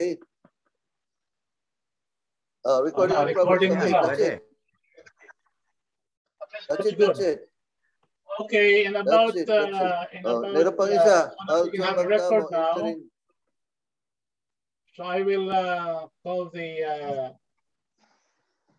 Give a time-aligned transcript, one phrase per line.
[0.00, 0.16] Okay.
[2.64, 4.42] Uh, recording, Ah, recording okay, that's it.
[6.68, 7.50] That's it, that's it.
[8.42, 12.06] Okay, in about, That's it, that's uh, in Oh, about, uh, uh, we have a
[12.06, 12.70] record now.
[12.78, 13.10] entering.
[14.94, 17.32] So I will uh, call the, uh,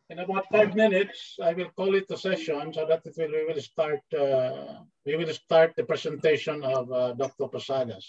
[0.09, 3.53] in about five minutes, I will call it a session so that it will, we
[3.53, 7.49] will start, uh, we will start the presentation of uh, Dr.
[7.49, 8.07] Posadas.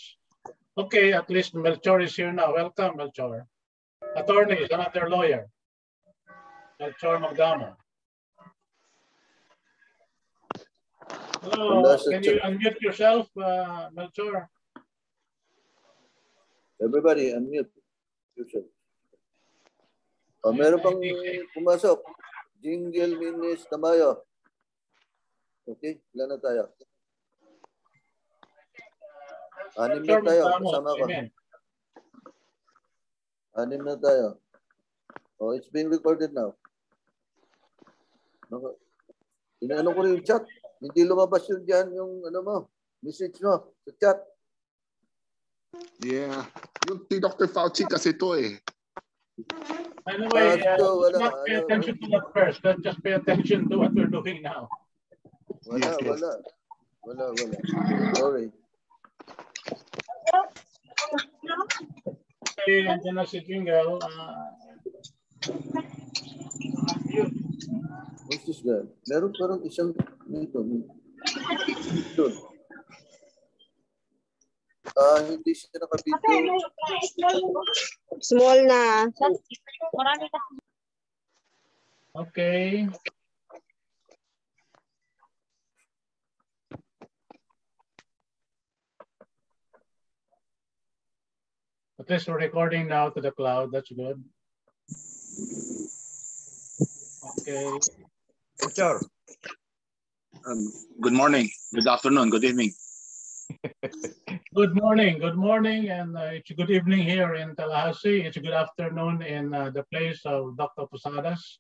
[0.79, 2.55] Okay, at least Melchor is here now.
[2.55, 3.43] Welcome, Melchor.
[4.17, 5.47] Attorney is another lawyer.
[6.81, 7.75] Melchor Magdamo.
[11.43, 14.47] Hello, can you unmute yourself, uh, Melchor?
[16.81, 17.69] Everybody, unmute.
[18.37, 18.65] yourself.
[20.41, 20.97] Oh, meron pang
[21.53, 22.01] pumasok.
[22.61, 24.25] Jingle Minis Tamayo.
[25.69, 26.73] Okay, ilan na tayo?
[29.79, 31.05] Anim na tayo, kasama ko.
[33.61, 34.27] Anim na tayo.
[35.41, 36.55] Oh, it's being recorded now.
[39.61, 40.43] Inaano ko rin yung chat.
[40.81, 42.57] Hindi lumabas yun dyan yung ano mo,
[43.05, 44.19] message mo sa chat.
[46.01, 46.49] Yeah.
[46.89, 47.47] Yung si Dr.
[47.53, 48.57] Fauci kasi to eh.
[50.09, 52.59] Anyway, Ah, so, uh, wala, let's not pay ano, attention to that first.
[52.65, 54.67] Let's just pay attention to what we're doing now.
[55.69, 56.09] Wala, Yes, yes.
[56.09, 56.33] wala.
[57.05, 57.57] Wala, wala.
[58.17, 58.47] Sorry.
[62.61, 63.99] Okay, andyan na si Jingle.
[63.99, 64.53] Uh.
[68.31, 68.87] What's this guy?
[69.11, 69.91] Meron parang isang
[70.31, 70.63] dito.
[71.91, 72.27] Dito.
[74.95, 76.63] Ah, hindi siya nakabidyo.
[78.21, 79.09] Small na.
[82.15, 82.87] okay.
[92.01, 93.73] At least we're recording now to the cloud.
[93.73, 94.25] That's good.
[97.41, 97.79] Okay.
[98.75, 98.99] Sure.
[100.47, 102.73] Um, good morning, good afternoon, good evening.
[104.55, 108.23] Good morning, good morning, and uh, it's a good evening here in Tallahassee.
[108.23, 110.87] It's a good afternoon in uh, the place of Dr.
[110.87, 111.59] Posadas.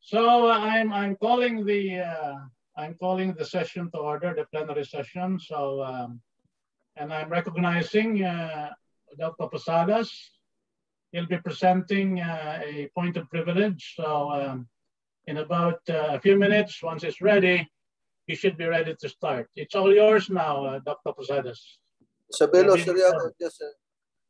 [0.00, 2.34] So uh, I'm I'm calling the uh,
[2.76, 5.38] I'm calling the session to order, the plenary session.
[5.38, 6.20] So um,
[6.96, 8.24] and I'm recognizing
[9.18, 9.48] Dr.
[9.48, 10.10] Posadas.
[11.12, 13.94] He'll be presenting uh, a point of privilege.
[13.96, 14.68] So um,
[15.26, 17.68] in about uh, a few minutes, once it's ready,
[18.26, 19.48] you should be ready to start.
[19.56, 21.12] It's all yours now, uh, Dr.
[21.12, 21.78] Posadas.
[22.32, 23.66] Isabelo, Maybe- Soriano, just, uh,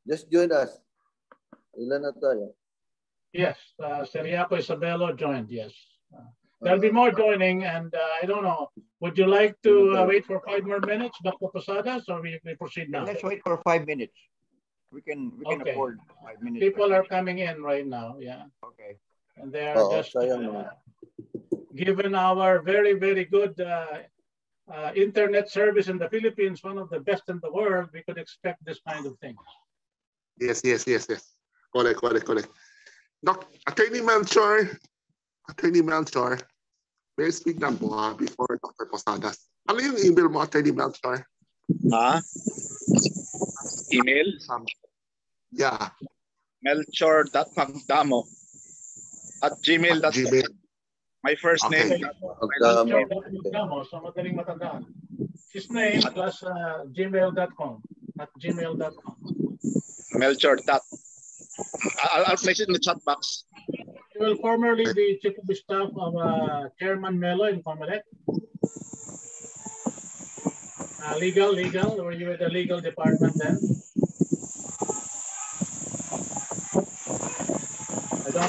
[0.06, 0.78] just join us.
[1.76, 2.52] Ilan na tayo?
[3.32, 5.72] Yes, uh, Seriaco Isabelo joined, yes.
[6.12, 6.24] Uh,
[6.62, 8.70] There'll be more joining and uh, I don't know,
[9.00, 11.48] would you like to uh, wait for five more minutes, Dr.
[11.52, 13.04] Posadas, or we, we proceed now?
[13.04, 14.16] Let's wait for five minutes.
[14.92, 15.74] We can we can Okay.
[15.74, 16.62] afford five minutes.
[16.62, 18.46] People are coming in right now, yeah.
[18.62, 18.96] okay.
[19.36, 20.72] And they are Oo, just, uh,
[21.76, 24.08] given our very, very good uh,
[24.72, 28.16] uh, internet service in the Philippines, one of the best in the world, we could
[28.16, 29.36] expect this kind of thing.
[30.40, 31.22] Yes, yes, yes, yes.
[31.68, 32.48] Correct, correct, correct.
[33.20, 34.72] Doc, Attorney Melchor,
[35.50, 36.40] Attorney Melchor,
[37.18, 38.88] may I speak lang po before Dr.
[38.88, 39.48] Posadas.
[39.68, 41.24] Ano yung email mo, Attorney Melchor?
[41.92, 42.22] Ah,
[43.96, 44.28] email
[45.52, 45.88] Yeah,
[46.66, 48.20] melchor.magdamo
[49.42, 50.12] at gmail.com.
[50.12, 50.48] Gmail.
[51.24, 51.88] My first Okay.
[51.88, 53.02] name, Magdamo.
[53.44, 54.84] Magdamo, so madaling matandaan.
[55.52, 57.82] His name plus uh, gmail.com
[58.20, 59.16] at gmail.com.
[60.20, 60.56] Melchor.
[60.66, 60.82] Dot.
[62.14, 63.44] I'll, I'll place it in the chat box.
[64.12, 68.00] He will formerly be chief of staff of uh, Chairman Melo in Comelec.
[71.02, 73.58] Uh, legal, legal, were you at the legal department then?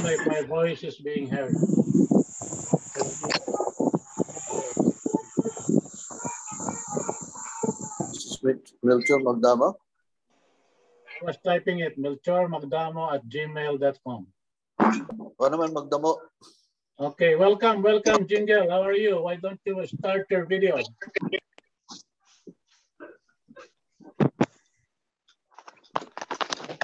[0.03, 1.55] Know if my voice is being heard.
[8.13, 9.75] This is Mil- Milton Magdamo.
[11.21, 14.27] I was typing it, Melchor Magdamo at gmail.com.
[15.39, 16.17] Magdamo?
[16.99, 18.69] Okay, welcome, welcome, Jingle.
[18.69, 19.21] How are you?
[19.21, 20.77] Why don't you start your video?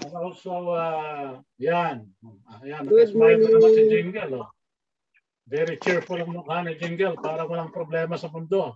[0.03, 2.11] And also, uh, yan.
[2.59, 3.83] Ayan, Good nakasmile pa naman si.
[3.88, 4.44] Jingle.
[4.44, 4.51] Oh.
[5.47, 7.15] Very cheerful ang mukha ni Jingle.
[7.15, 8.75] Para walang problema sa mundo.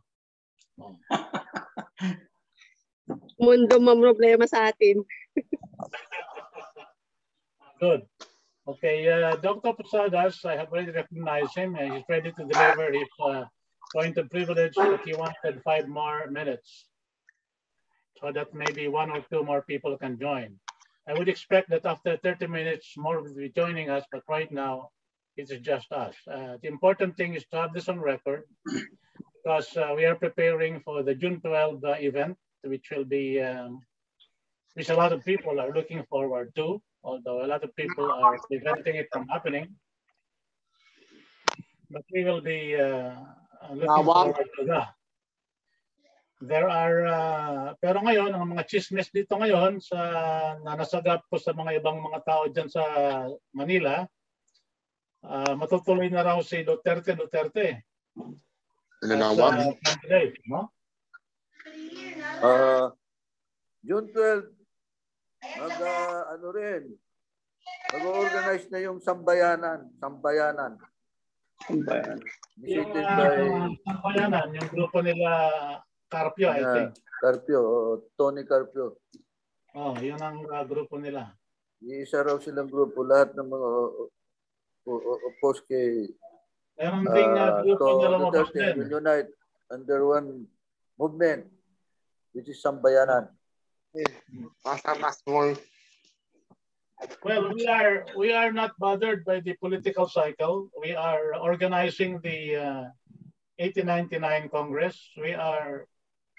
[0.79, 0.95] Oh.
[3.43, 5.03] Mundo mang problema sa atin.
[7.81, 8.07] Good.
[8.67, 9.71] Okay, uh, Dr.
[9.71, 13.45] Posadas, I have already recognized him and he's ready to deliver his uh,
[13.95, 16.91] point of privilege, but he wanted five more minutes
[18.19, 20.59] so that maybe one or two more people can join.
[21.07, 24.89] I would expect that after 30 minutes, more will be joining us, but right now,
[25.37, 26.15] it is just us.
[26.29, 30.81] Uh, the important thing is to have this on record because uh, we are preparing
[30.81, 33.79] for the June 12 uh, event, which will be, um,
[34.73, 38.37] which a lot of people are looking forward to, although a lot of people are
[38.49, 39.67] preventing it from happening.
[41.89, 43.15] But we will be uh,
[43.71, 44.35] looking Nawag.
[44.35, 44.96] forward to that.
[46.37, 49.97] There are, uh, pero ngayon, ang mga chismes dito ngayon sa
[50.61, 52.85] na nasagap po sa mga ibang mga tao dyan sa
[53.57, 54.05] Manila,
[55.25, 57.81] ah, matutuloy na raw si Duterte Duterte
[59.01, 59.53] as Nanawag.
[59.65, 60.69] uh, candidate, no?
[62.45, 62.93] Ah,
[63.81, 64.53] June 12,
[65.57, 66.83] mag, ah, ano rin,
[67.97, 70.77] mag-organize na yung sambayanan, sambayanan.
[71.65, 71.81] Yung
[72.61, 73.41] Visited uh, by
[73.89, 75.29] sambayanan, yung grupo nila
[76.07, 76.89] Carpio, I uh, think.
[77.19, 77.61] Carpio,
[78.15, 78.95] Tony Carpio.
[79.75, 81.35] Oh, yun ang uh, grupo nila.
[81.83, 83.69] Iisa raw silang grupo, lahat ng mga
[85.35, 86.09] opposed kay
[86.77, 88.75] Meron ding uh, grupo to na lumabas din.
[88.87, 89.31] unite
[89.73, 90.45] under one
[90.95, 91.45] movement,
[92.31, 93.27] which is sambayanan.
[94.61, 95.57] Basta mas more.
[97.21, 100.69] Well, we are we are not bothered by the political cycle.
[100.81, 102.83] We are organizing the uh,
[103.61, 104.97] 1899 Congress.
[105.17, 105.85] We are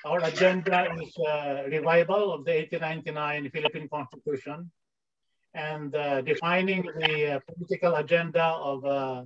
[0.05, 4.71] our agenda is uh, revival of the 1899 Philippine Constitution
[5.55, 9.25] and uh, defining the uh, political agenda of uh,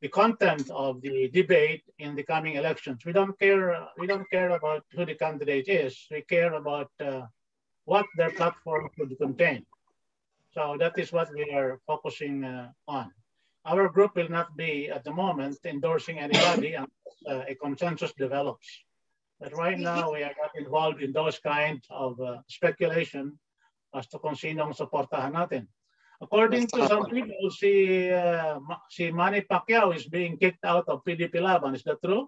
[0.00, 3.04] the content of the debate in the coming elections.
[3.04, 3.88] We don't care.
[3.98, 6.06] We don't care about who the candidate is.
[6.10, 7.22] We care about uh,
[7.84, 9.64] what their platform could contain.
[10.52, 12.44] So that is what we are focusing
[12.86, 13.10] on.
[13.64, 18.66] Our group will not be at the moment endorsing anybody unless uh, a consensus develops.
[19.38, 23.38] But right now we are not involved in those kind of uh, speculation
[23.94, 25.70] as to kung sinong suportahan natin.
[26.18, 28.58] According to some people, si, uh,
[28.90, 31.78] si Manny Pacquiao is being kicked out of PDP Laban.
[31.78, 32.26] Is that true?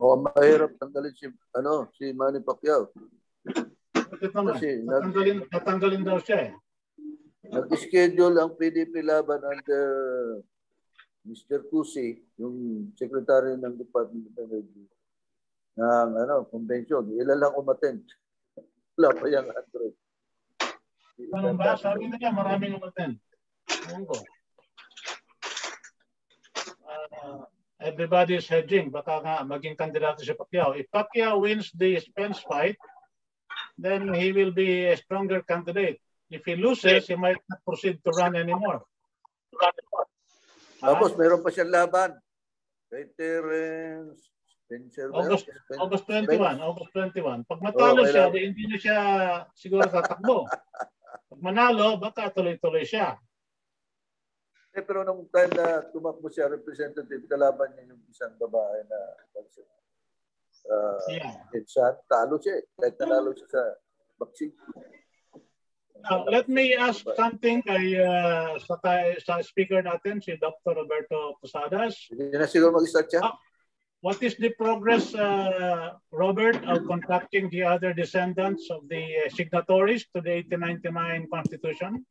[0.00, 2.88] O mahirap tanggalin si, ano, si Manny Pacquiao.
[3.92, 4.56] Bakit naman?
[4.56, 6.52] Kasi Tatanggalin, tatanggalin daw siya eh.
[7.52, 9.84] Nag-schedule ang PDP laban under
[11.36, 11.68] Mr.
[11.68, 14.88] Cusi, yung secretary ng Department of Energy,
[15.76, 17.12] ng ano, convention.
[17.12, 18.08] Ilan lang umattend.
[18.96, 19.92] Wala pa yung 100.
[21.28, 21.76] Ganun ba?
[21.76, 23.20] Sabi nila maraming umaten.
[23.88, 24.16] Ewan ko.
[26.88, 27.44] Uh,
[27.84, 28.88] everybody is hedging.
[28.88, 30.72] Baka nga maging kandidato si Pacquiao.
[30.72, 32.80] If Pacquiao wins the Spence fight,
[33.76, 36.00] then he will be a stronger candidate.
[36.32, 38.84] If he loses, he might not proceed to run anymore.
[40.82, 42.10] Ah, Tapos meron pa siyang laban.
[42.86, 44.30] Kay Terence
[44.66, 45.08] Spencer.
[45.14, 46.60] August, Spen- August 21, Spence.
[46.62, 47.46] August 21.
[47.46, 48.98] Pag matalo Oh, siya, di hindi na siya
[49.54, 50.46] siguro tatakbo.
[51.30, 53.14] Pag manalo, baka tuloy-tuloy siya.
[54.76, 58.98] Eh, pero nung time na tumakbo siya, representative, kalaban niya yung isang babae na
[60.66, 61.32] uh, Yeah.
[61.54, 62.64] Edsan, talo siya eh.
[62.74, 63.62] Kahit nanalo siya sa
[64.18, 64.52] boxing.
[66.04, 68.76] Now, let me ask something kay uh, sa,
[69.22, 70.76] sa speaker natin, si Dr.
[70.76, 72.10] Roberto Posadas.
[72.12, 73.22] Hindi na siguro mag-start siya.
[73.24, 73.34] Ah.
[74.04, 80.06] What is the progress, uh, Robert, of contacting the other descendants of the uh, signatories
[80.14, 82.04] to the 1899 Constitution?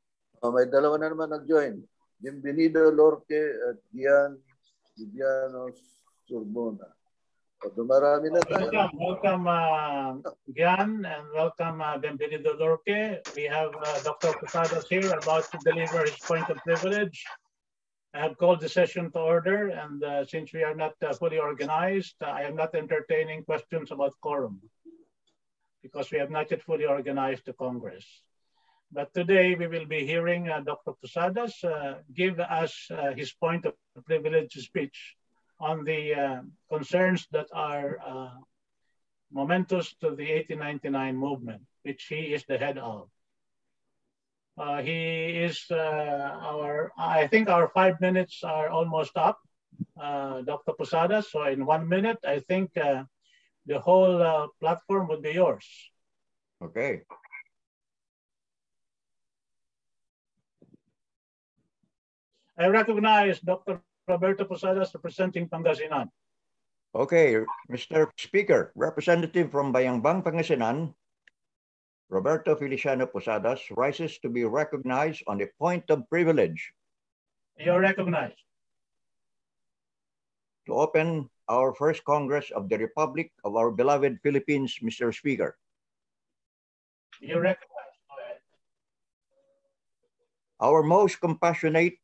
[0.43, 1.79] Oh, may dalawa na naman nag-join.
[2.19, 4.35] Bienvenido Lorque at Gian
[4.97, 5.71] Viviano
[6.25, 6.89] Sorbona.
[8.51, 10.13] Welcome, welcome, uh,
[10.55, 12.77] Gian, and welcome, uh, Benvenido.
[13.35, 14.33] We have uh, Dr.
[14.33, 17.25] Posadas here about to deliver his point of privilege.
[18.13, 21.39] I have called the session to order, and uh, since we are not uh, fully
[21.39, 24.61] organized, uh, I am not entertaining questions about quorum
[25.81, 28.05] because we have not yet fully organized the Congress.
[28.91, 30.93] But today we will be hearing uh, Dr.
[31.01, 31.65] Posadas
[32.13, 33.73] give us his point of
[34.05, 35.15] privilege speech
[35.59, 38.29] on the uh, concerns that are uh,
[39.31, 43.09] momentous to the 1899 movement, which he is the head of.
[44.57, 45.75] Uh, he is uh,
[46.41, 49.39] our, I think our five minutes are almost up,
[50.01, 50.73] uh, Dr.
[50.77, 51.21] Posada.
[51.21, 53.03] So in one minute, I think uh,
[53.65, 55.65] the whole uh, platform would be yours.
[56.63, 57.01] Okay.
[62.57, 63.81] I recognize Dr.
[64.07, 66.09] Roberto Posadas representing Pangasinan.
[66.93, 68.07] Okay, Mr.
[68.17, 70.93] Speaker, representative from Bayambang, Pangasinan,
[72.09, 76.71] Roberto Feliciano Posadas rises to be recognized on a point of privilege
[77.57, 78.37] You're recognized.
[80.67, 85.13] to open our first Congress of the Republic of our beloved Philippines, Mr.
[85.13, 85.57] Speaker.
[87.21, 87.95] You recognize.
[88.09, 88.41] Go ahead.
[90.61, 91.97] Our most compassionate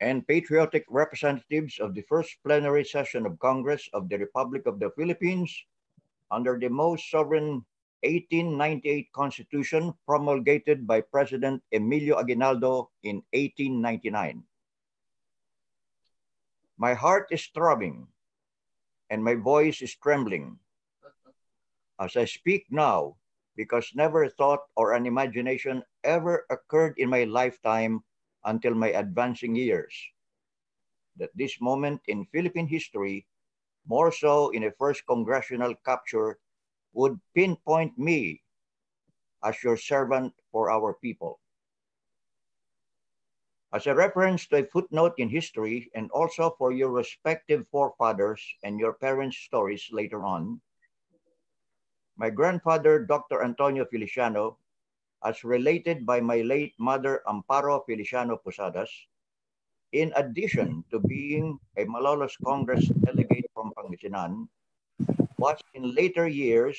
[0.00, 4.90] and patriotic representatives of the first plenary session of Congress of the Republic of the
[4.96, 5.50] Philippines
[6.30, 7.64] under the most sovereign
[8.06, 14.44] 1898 Constitution promulgated by President Emilio Aguinaldo in 1899.
[16.78, 18.06] My heart is throbbing
[19.10, 20.58] and my voice is trembling
[21.98, 23.16] as I speak now
[23.56, 28.04] because never a thought or an imagination ever occurred in my lifetime
[28.44, 29.94] until my advancing years
[31.16, 33.26] that this moment in Philippine history,
[33.86, 36.38] more so in a first congressional capture,
[36.92, 38.42] would pinpoint me
[39.44, 41.40] as your servant for our people.
[43.72, 48.80] As a reference to a footnote in history and also for your respective forefathers and
[48.80, 50.60] your parents' stories later on,
[52.16, 53.44] my grandfather, Dr.
[53.44, 54.58] Antonio Feliciano,
[55.24, 58.90] as related by my late mother, Amparo Feliciano Posadas,
[59.92, 64.48] in addition to being a Malolos Congress delegate from Pangasinan,
[65.38, 66.76] was in later years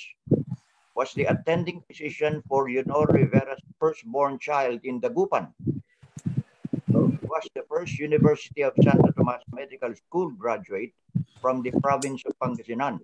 [0.95, 5.47] was the attending physician for Leonor Rivera's firstborn child in Dagupan.
[6.89, 10.93] Was the first University of Santo Tomas Medical School graduate
[11.39, 12.99] from the province of Pangasinan,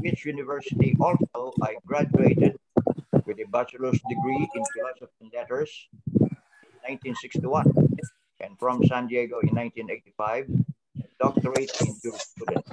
[0.00, 2.56] which university also I graduated
[3.26, 5.70] with a bachelor's degree in philosophy and letters
[6.22, 7.66] in 1961
[8.40, 10.46] and from San Diego in 1985,
[11.20, 12.70] doctorate in jurisprudence.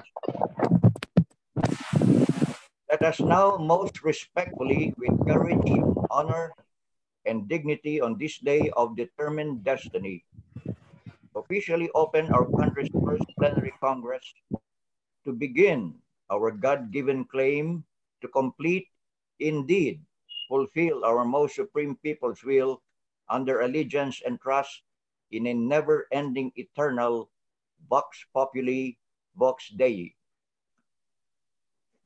[2.89, 5.81] Let us now most respectfully, with courage,
[6.11, 6.53] honor,
[7.25, 10.23] and dignity on this day of determined destiny,
[11.35, 14.23] officially open our country's first plenary Congress
[15.25, 15.95] to begin
[16.29, 17.83] our God-given claim
[18.21, 18.87] to complete,
[19.39, 19.99] indeed,
[20.53, 22.77] fulfill our most supreme people's will
[23.25, 24.85] under allegiance and trust
[25.33, 27.25] in a never-ending eternal
[27.89, 28.93] Vox Populi,
[29.33, 30.13] Vox Dei.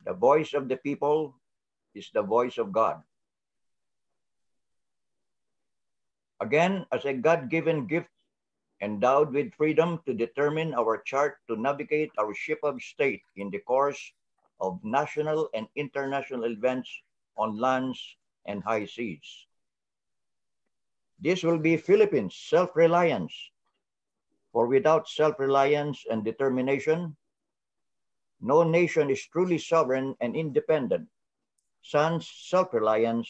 [0.08, 1.36] The voice of the people
[1.92, 3.04] is the voice of God.
[6.40, 8.16] Again, as a God-given gift
[8.80, 13.60] endowed with freedom to determine our chart to navigate our ship of state in the
[13.60, 14.00] course
[14.64, 16.88] of national and international events
[17.36, 18.00] on lands
[18.48, 19.46] and high seas.
[21.20, 23.34] This will be Philippines' self-reliance,
[24.52, 27.16] for without self-reliance and determination,
[28.42, 31.10] no nation is truly sovereign and independent,
[31.82, 33.28] sans self-reliance,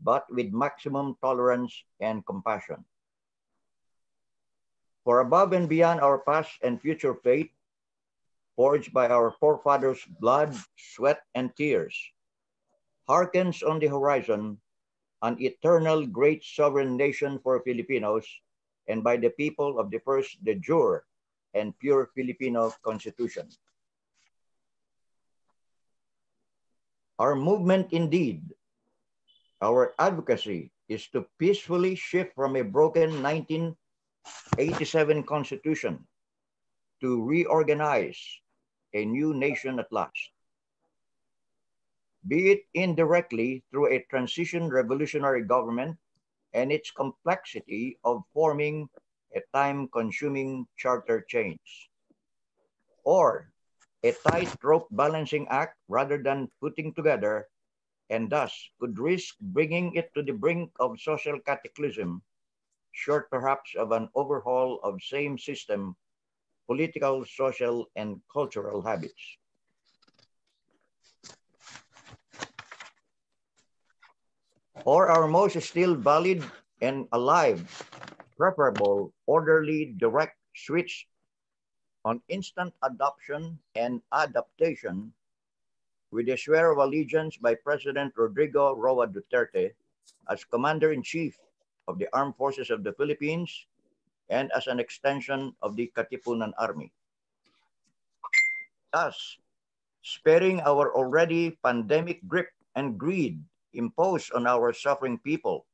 [0.00, 2.84] but with maximum tolerance and compassion.
[5.04, 7.52] For above and beyond our past and future fate,
[8.54, 11.94] forged by our forefathers' blood, sweat, and tears,
[13.08, 14.58] hearkens on the horizon
[15.22, 18.26] an eternal great sovereign nation for Filipinos
[18.86, 21.04] and by the people of the first de jure
[21.54, 23.48] and pure Filipino constitution.
[27.18, 28.42] Our movement indeed,
[29.62, 36.06] our advocacy is to peacefully shift from a broken 1987 constitution
[37.00, 38.20] to reorganize
[38.92, 40.35] a new nation at last
[42.28, 45.96] be it indirectly through a transition revolutionary government
[46.52, 48.88] and its complexity of forming
[49.34, 51.90] a time-consuming charter change,
[53.04, 53.50] or
[54.04, 57.48] a tightrope balancing act rather than putting together
[58.10, 62.22] and thus could risk bringing it to the brink of social cataclysm,
[62.92, 65.96] short perhaps of an overhaul of same system,
[66.66, 69.38] political, social, and cultural habits.
[74.84, 76.44] Or our most still valid
[76.80, 77.64] and alive,
[78.36, 81.08] preferable, orderly, direct switch
[82.04, 85.12] on instant adoption and adaptation
[86.12, 89.72] with a swear of allegiance by President Rodrigo Roa Duterte
[90.30, 91.36] as Commander-in-Chief
[91.88, 93.66] of the Armed Forces of the Philippines
[94.30, 96.92] and as an extension of the Katipunan Army.
[98.92, 99.38] Thus,
[100.02, 103.42] sparing our already pandemic grip and greed
[103.76, 105.66] imposed on our suffering people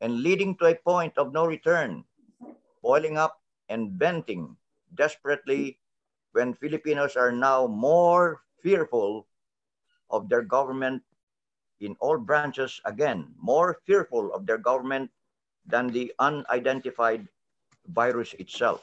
[0.00, 2.04] and leading to a point of no return,
[2.82, 4.56] boiling up and venting
[4.94, 5.78] desperately
[6.32, 9.26] when Filipinos are now more fearful
[10.10, 11.02] of their government
[11.80, 15.10] in all branches again, more fearful of their government
[15.66, 17.26] than the unidentified
[17.92, 18.82] virus itself.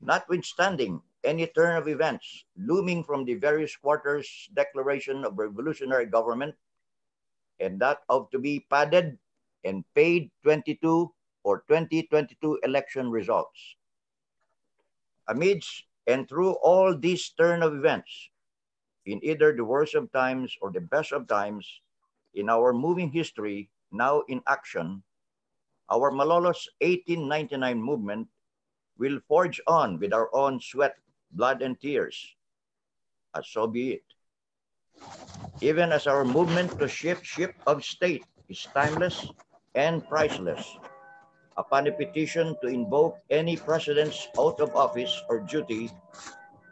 [0.00, 6.54] Notwithstanding any turn of events looming from the various quarters declaration of revolutionary government
[7.60, 9.16] and that of to be padded
[9.64, 11.12] and paid 22
[11.44, 13.76] or 2022 election results.
[15.28, 18.10] Amidst and through all these turn of events,
[19.06, 21.66] in either the worst of times or the best of times,
[22.34, 25.02] in our moving history, now in action,
[25.90, 28.28] our Malolos 1899 movement
[28.98, 30.96] will forge on with our own sweat,
[31.32, 32.36] blood, and tears,
[33.34, 34.06] as so be it.
[35.60, 39.28] Even as our movement to shift ship of state is timeless
[39.74, 40.76] and priceless,
[41.56, 45.90] upon a petition to invoke any president's oath of office or duty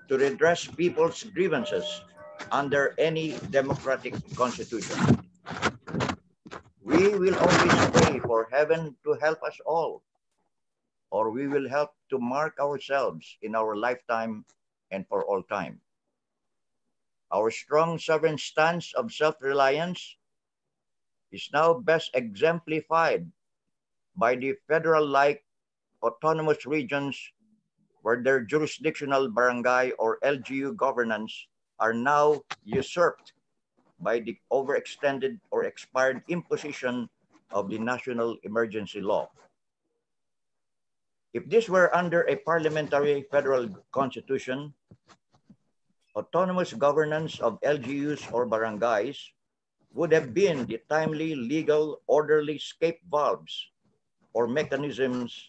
[0.09, 2.03] to redress people's grievances
[2.51, 4.99] under any democratic constitution.
[6.83, 10.03] We will always pray for heaven to help us all,
[11.11, 14.45] or we will help to mark ourselves in our lifetime
[14.91, 15.81] and for all time.
[17.33, 20.17] Our strong sovereign stance of self-reliance
[21.31, 23.31] is now best exemplified
[24.17, 25.45] by the federal-like
[26.03, 27.19] autonomous regions
[28.03, 31.47] where their jurisdictional barangay or LGU governance
[31.79, 33.33] are now usurped
[34.01, 37.09] by the overextended or expired imposition
[37.53, 39.29] of the national emergency law.
[41.33, 44.75] If this were under a parliamentary federal constitution,
[46.17, 49.31] autonomous governance of LGUs or barangays
[49.95, 53.71] would have been the timely, legal, orderly escape valves
[54.35, 55.47] or mechanisms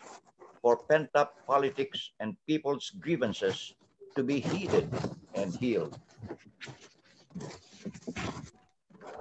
[0.61, 3.73] for pent-up politics and people's grievances
[4.15, 4.85] to be heeded
[5.33, 5.97] and healed.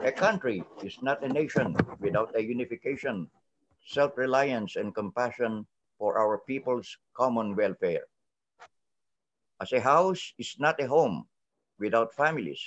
[0.05, 3.29] A country is not a nation without a unification,
[3.85, 5.65] self-reliance, and compassion
[6.01, 8.09] for our people's common welfare.
[9.61, 11.29] As a house is not a home
[11.79, 12.65] without families,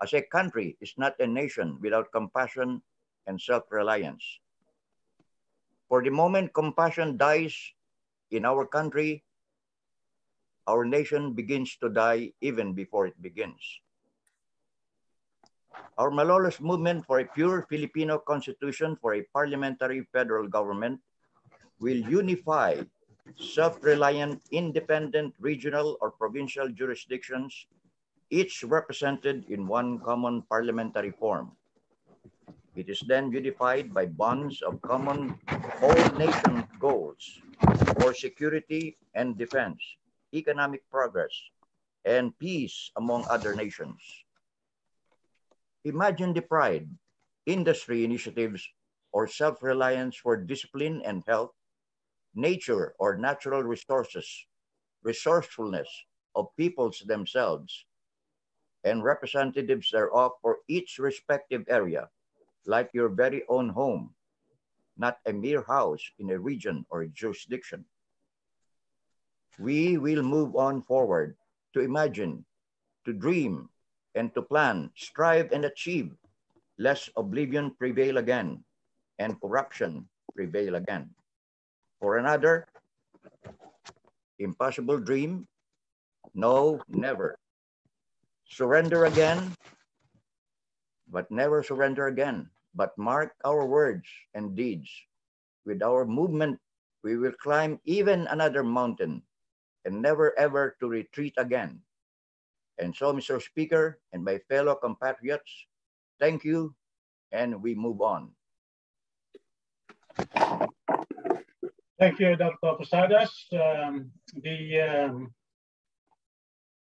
[0.00, 2.80] as a country is not a nation without compassion
[3.26, 4.22] and self-reliance.
[5.90, 7.58] For the moment compassion dies
[8.30, 9.24] in our country,
[10.68, 13.58] our nation begins to die even before it begins.
[15.98, 21.00] Our Malolos movement for a pure Filipino constitution for a parliamentary federal government
[21.80, 22.80] will unify
[23.36, 27.66] self-reliant, independent regional or provincial jurisdictions,
[28.30, 31.52] each represented in one common parliamentary form.
[32.76, 35.34] It is then unified by bonds of common
[35.82, 37.40] all nation goals
[38.00, 39.82] for security and defense,
[40.32, 41.32] economic progress,
[42.04, 43.98] and peace among other nations.
[45.84, 46.88] Imagine the pride,
[47.46, 48.62] industry initiatives,
[49.10, 51.57] or self-reliance for discipline and health,
[52.38, 54.46] nature or natural resources,
[55.02, 55.88] resourcefulness
[56.34, 57.84] of peoples themselves,
[58.84, 62.08] and representatives thereof for each respective area
[62.66, 64.14] like your very own home,
[64.96, 67.84] not a mere house in a region or a jurisdiction.
[69.58, 71.34] We will move on forward
[71.74, 72.44] to imagine,
[73.04, 73.68] to dream,
[74.14, 76.14] and to plan, strive and achieve,
[76.78, 78.62] lest oblivion prevail again
[79.18, 81.10] and corruption prevail again.
[82.00, 82.66] For another,
[84.38, 85.46] impossible dream,
[86.34, 87.38] no, never.
[88.48, 89.54] Surrender again,
[91.10, 94.86] but never surrender again but mark our words and deeds.
[95.66, 96.60] With our movement,
[97.02, 99.22] we will climb even another mountain
[99.84, 101.82] and never ever to retreat again.
[102.78, 103.42] And so, Mr.
[103.42, 105.50] Speaker and my fellow compatriots,
[106.20, 106.74] thank you,
[107.32, 108.30] and we move on.
[111.98, 112.76] Thank you, Dr.
[112.78, 113.46] Posadas.
[113.52, 115.34] Um, the um,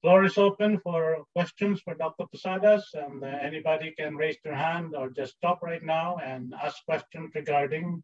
[0.02, 2.26] Floor is open for questions for Dr.
[2.26, 6.84] Posadas, and uh, anybody can raise their hand or just stop right now and ask
[6.86, 8.02] questions regarding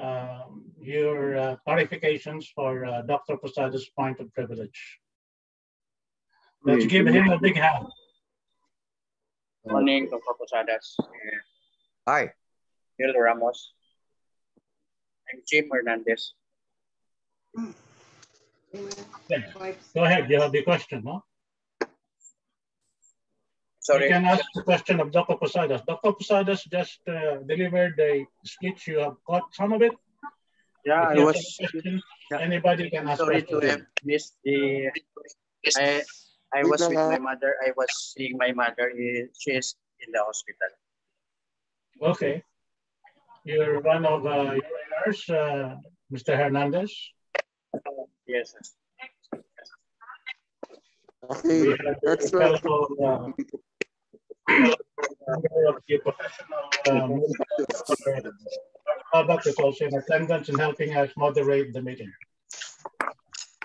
[0.00, 3.36] um, your uh, clarifications for uh, Dr.
[3.36, 4.98] Posadas' point of privilege.
[6.64, 7.86] Let's give him a big hand.
[9.66, 10.34] Morning, Dr.
[10.38, 10.96] Posadas.
[12.08, 12.32] Hi.
[12.98, 13.74] Neil Ramos.
[15.32, 16.34] I'm Jim Hernandez.
[19.94, 21.22] Go ahead, you have the question, no?
[23.80, 24.04] Sorry.
[24.04, 25.36] You can ask the question of Dr.
[25.36, 25.82] Posadas.
[25.86, 26.12] Dr.
[26.12, 28.86] Posadas just uh, delivered a speech.
[28.86, 29.92] You have caught some of it.
[30.84, 31.56] Yeah, I was.
[31.58, 32.38] Question, yeah.
[32.38, 33.18] Anybody can ask.
[33.20, 34.90] Sorry to have missed the.
[35.76, 36.02] I
[36.54, 37.56] I was with my mother.
[37.66, 38.92] I was seeing my mother.
[39.38, 39.74] She is
[40.06, 40.70] in the hospital.
[42.02, 42.42] Okay.
[43.44, 44.54] You're one of uh,
[45.06, 45.76] your uh,
[46.12, 46.36] Mr.
[46.36, 46.92] Hernandez.
[48.26, 48.54] Yes.
[51.30, 53.30] Okay, We have that's a fellow, uh,
[55.88, 57.22] the professional um,
[59.46, 62.12] is also in attendance and helping us moderate the meeting.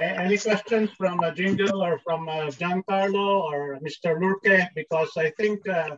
[0.02, 4.20] Any questions from uh, Jingle or from uh, Giancarlo or Mr.
[4.20, 4.68] Lurke?
[4.76, 5.96] Because I think, uh,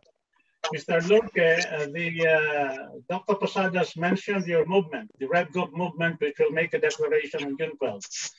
[0.73, 1.01] Mr.
[1.10, 3.36] Lurke, uh, the uh, Dr.
[3.36, 7.71] Posadas mentioned your movement, the Red Group movement, which will make a declaration on June
[7.82, 8.32] 12th.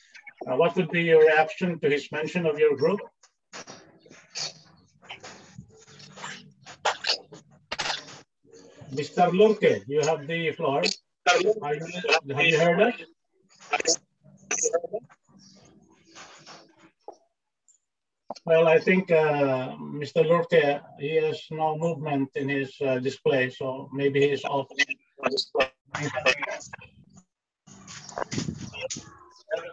[0.47, 2.99] Uh, What would be your reaction to his mention of your group?
[8.93, 9.31] Mr.
[9.31, 10.83] Lurke, you have the floor.
[11.41, 13.97] You, have you heard us?
[18.49, 20.25] Well, I think uh, Mr.
[20.25, 24.65] Lurke, he has no movement in his uh, display, so maybe he's off.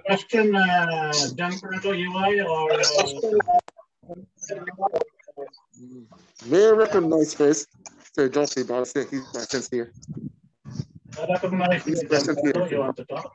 [0.05, 3.09] Question, uh, Giancarlo UI or uh,
[6.45, 7.69] may I recognize first
[8.13, 9.91] Sir Josie Balse, his presence here.
[11.19, 12.69] I recognize He's present here.
[12.69, 13.33] You want to talk?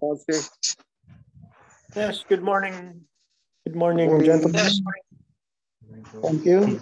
[0.00, 0.48] Balse,
[1.96, 3.00] Yes, good morning.
[3.66, 4.26] Good morning, Morning.
[4.26, 4.70] gentlemen.
[6.22, 6.80] Thank you.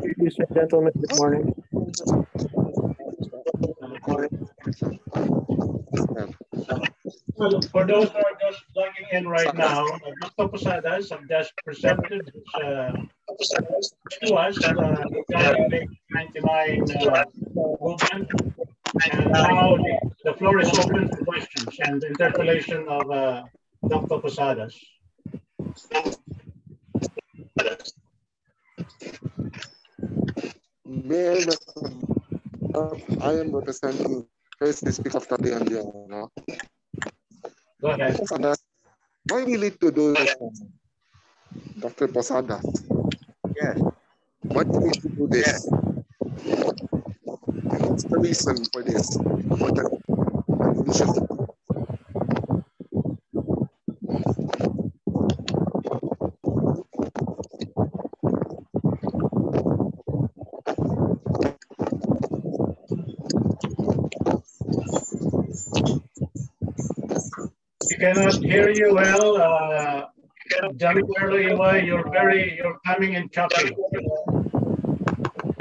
[0.00, 1.54] Ladies and gentlemen, good morning.
[7.70, 9.84] For those who are just plugging in right now,
[10.20, 10.48] Dr.
[10.48, 12.92] Posadas just presented uh,
[14.22, 14.72] to us uh,
[15.28, 17.24] the 99 uh,
[17.80, 18.30] movement.
[19.10, 19.76] And now
[20.24, 23.42] the- floor is open for questions and interpellation of uh,
[23.88, 24.18] Dr.
[24.18, 24.74] Posadas.
[30.86, 31.44] may
[32.74, 34.26] I uh, I am representing
[34.58, 36.26] first the speaker of the day and the honor.
[37.80, 38.18] Go ahead.
[38.18, 38.58] Posadas,
[39.30, 40.34] why we need to do this?
[41.78, 42.08] Dr.
[42.08, 42.60] Posada?
[43.54, 43.78] Yes.
[44.42, 45.68] why do we need to do this?
[47.62, 49.06] What's the reason for this?
[49.54, 49.86] For the
[50.82, 51.33] initiative?
[68.14, 69.36] Cannot hear you well.
[69.36, 70.06] Uh,
[70.78, 73.74] Iwai, you're very, you're coming in choppy.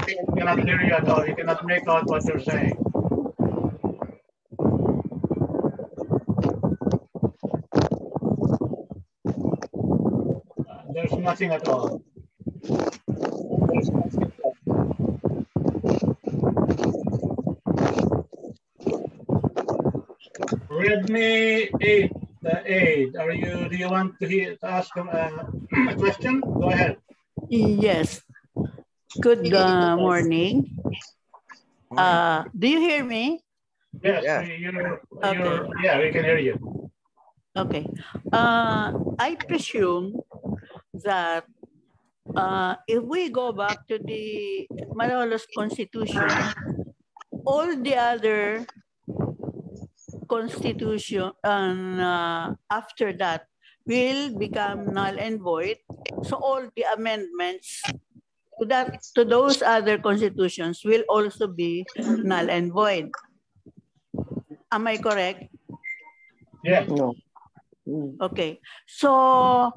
[0.07, 1.25] We cannot hear you at all.
[1.25, 2.77] You cannot make out what you're saying.
[10.69, 12.01] Uh, There's nothing at all.
[20.69, 22.12] Redmi 8,
[22.73, 26.41] the 8, are you, do you want to hear, to ask um, uh, a question?
[26.41, 26.97] Go ahead.
[27.49, 28.21] Yes.
[29.21, 30.73] Good uh, morning.
[31.95, 33.41] Uh, do you hear me?
[34.01, 34.41] Yes, Yeah.
[34.41, 35.37] we- you're, Okay.
[35.37, 36.55] you're, yeah, we can hear you.
[37.55, 37.85] Okay.
[38.33, 40.17] Uh, I presume
[41.05, 41.45] that
[42.35, 44.65] uh, if we go back to the
[44.97, 46.25] Malolos Constitution,
[47.45, 48.65] all the other
[50.33, 53.45] constitution and uh, after that
[53.85, 55.77] will become null and void.
[56.25, 57.81] So all the amendments
[58.57, 63.13] to that to those other constitutions will also be null and void.
[64.71, 65.53] Am I correct?
[66.63, 67.13] Yeah, No.
[68.23, 69.75] Okay, so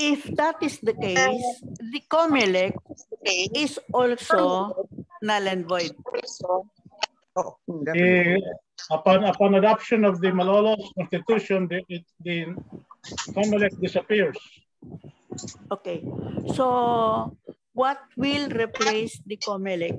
[0.00, 1.44] if that is the case,
[1.92, 2.72] the COMELEC
[3.52, 4.88] is also
[5.20, 5.92] null and void.
[7.34, 7.84] Oh, mm.
[7.84, 8.42] the,
[8.90, 12.46] upon, upon adoption of the Malolos Constitution, the, it- the
[13.34, 14.36] COMELEC disappears.
[15.70, 16.04] Okay,
[16.54, 17.36] so
[17.72, 19.98] what will replace the COMELEC?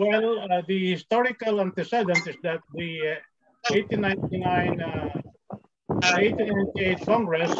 [0.00, 3.18] Well, uh, the historical antecedent is that the
[3.70, 5.10] uh, 1899, uh,
[5.86, 7.52] 1898 Congress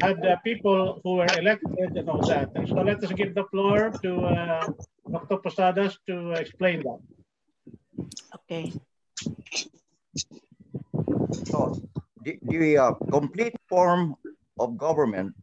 [0.00, 2.50] had uh, people who were elected and all that.
[2.54, 4.66] And so let us give the floor to uh,
[5.10, 5.38] Dr.
[5.38, 7.00] Posadas to explain that.
[8.34, 8.72] Okay,
[11.46, 11.80] So
[12.22, 14.16] the, the uh, complete form
[14.58, 15.34] of government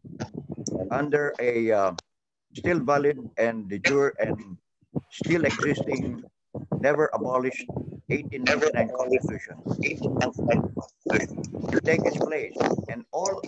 [0.91, 1.91] under a uh,
[2.53, 4.57] still valid and de jure and
[5.11, 6.23] still existing,
[6.79, 7.65] never abolished
[8.07, 9.55] 1899 Constitution
[11.71, 12.57] to take its place,
[12.89, 13.41] and all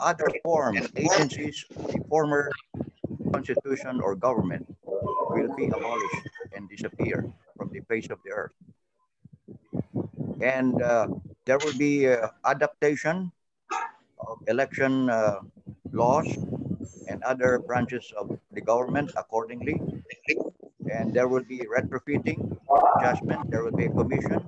[0.00, 2.50] other forms, agencies, of the former
[3.32, 4.66] Constitution or government
[5.36, 7.24] will be abolished and disappear
[7.56, 8.56] from the face of the earth.
[10.40, 11.08] And uh,
[11.44, 13.32] there will be uh, adaptation
[14.20, 15.40] of election uh,
[15.92, 16.26] laws
[17.08, 19.80] and other branches of the government accordingly.
[20.92, 22.38] And there will be retrofitting,
[22.98, 24.40] adjustment, there will be a commission.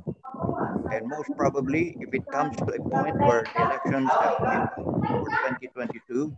[0.92, 4.64] And most probably, if it comes to a point where the elections have been
[5.06, 6.32] for 2022,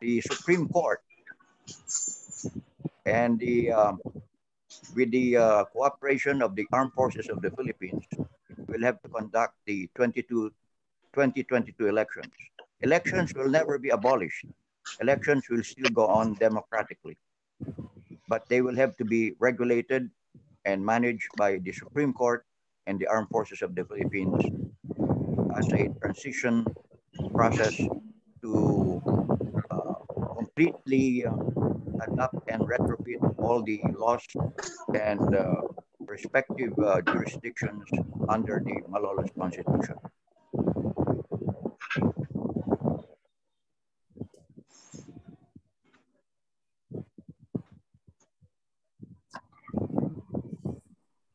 [0.00, 1.00] the Supreme Court
[3.06, 4.00] and the um,
[4.94, 8.04] with the uh, cooperation of the armed forces of the Philippines,
[8.66, 10.50] we'll have to conduct the 22,
[11.14, 12.32] 2022 elections.
[12.82, 14.44] Elections will never be abolished.
[15.00, 17.16] Elections will still go on democratically,
[18.28, 20.10] but they will have to be regulated
[20.64, 22.44] and managed by the Supreme Court
[22.86, 24.44] and the armed forces of the Philippines
[25.56, 26.66] as a transition
[27.34, 27.74] process
[28.42, 29.02] to
[29.70, 29.94] uh,
[30.36, 31.32] completely uh,
[32.06, 34.26] adapt and retrofit all the laws
[34.94, 35.62] and uh,
[36.00, 37.84] respective uh, jurisdictions
[38.28, 39.96] under the Malolos Constitution.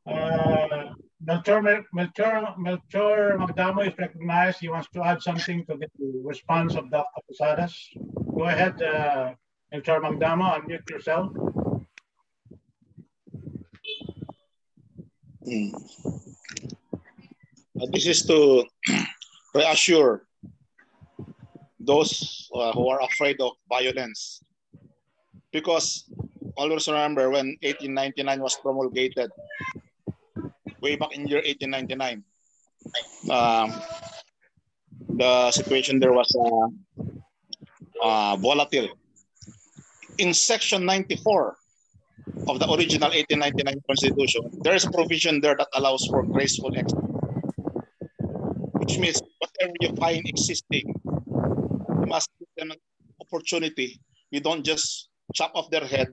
[0.06, 0.94] Uh,
[1.24, 4.60] Melchor, Melchor, Melchor Magdamo is recognized.
[4.60, 5.88] He wants to add something to the
[6.24, 7.22] response of Dr.
[7.28, 7.76] Posadas.
[8.36, 9.34] Go ahead, uh,
[9.74, 11.32] Melchor Magdamo, unmute yourself.
[15.48, 15.72] Mm.
[17.92, 18.66] This is to
[19.56, 20.28] reassure
[21.80, 24.44] those uh, who are afraid of violence.
[25.52, 26.04] Because
[26.56, 29.32] always remember when 1899 was promulgated,
[30.82, 32.24] way back in year 1899,
[33.32, 33.72] um,
[35.16, 36.68] the situation there was uh,
[38.04, 38.90] uh, volatile.
[40.22, 41.58] In section 94
[42.48, 47.00] of the original 1899 constitution, there is a provision there that allows for graceful exit.
[48.78, 52.78] Which means whatever you find existing, you must give them an
[53.20, 54.00] opportunity.
[54.30, 56.10] You don't just chop off their head,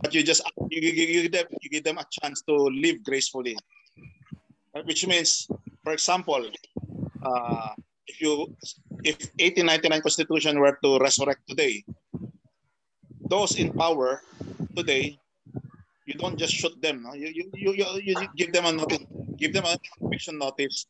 [0.00, 0.40] but you just
[0.70, 3.54] you, you, give, them, you give them a chance to live gracefully.
[4.84, 5.46] Which means,
[5.84, 6.48] for example,
[7.22, 7.68] uh,
[8.06, 8.56] if you
[9.04, 11.84] if 1899 constitution were to resurrect today,
[13.28, 14.22] those in power
[14.76, 15.18] today,
[16.06, 17.02] you don't just shoot them.
[17.02, 17.14] No?
[17.14, 19.04] You, you, you, you, give them a notice,
[19.36, 20.86] give them a conviction notice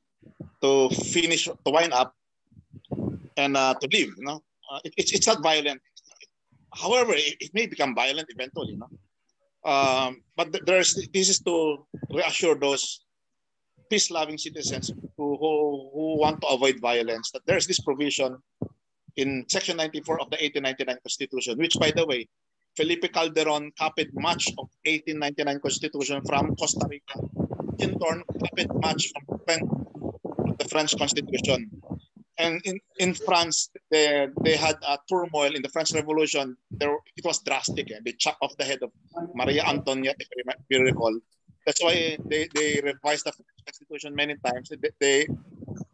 [0.62, 2.14] to finish, to wind up,
[3.36, 4.12] and uh, to leave.
[4.18, 5.80] You know, uh, it, it's it's not violent.
[6.74, 8.72] However, it, it may become violent eventually.
[8.72, 8.90] You know?
[9.64, 13.00] Um, but there's this is to reassure those
[13.90, 18.36] peace-loving citizens who, who, who want to avoid violence that there's this provision
[19.16, 22.28] in Section 94 of the 1899 Constitution, which, by the way,
[22.76, 27.20] Felipe Calderon copied much of 1899 Constitution from Costa Rica.
[27.78, 29.40] In turn, copied much from
[30.58, 31.70] the French Constitution.
[32.38, 36.56] And in, in France, they, they had a turmoil in the French Revolution.
[36.72, 37.92] There, it was drastic.
[37.92, 38.00] Eh?
[38.04, 38.90] They chopped off the head of
[39.34, 40.28] Maria Antoinette, if
[40.68, 41.16] you recall.
[41.64, 44.68] That's why they, they revised the French Constitution many times.
[44.68, 45.26] They, they,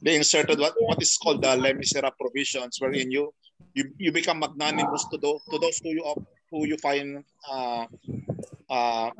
[0.03, 3.33] they inserted what, what is called the Les Miserables provisions, wherein you,
[3.75, 6.15] you, you become magnanimous to, those, to those who you
[6.51, 7.87] who you find uh,
[8.69, 9.11] uh,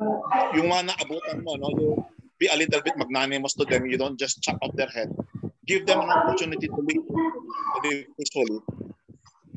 [0.55, 1.71] yung mga naabutan mo, no?
[1.79, 2.05] you
[2.39, 3.85] be a little bit magnanimous to them.
[3.85, 5.15] You don't just chop off their head.
[5.65, 8.59] Give them an opportunity to live, to live peacefully.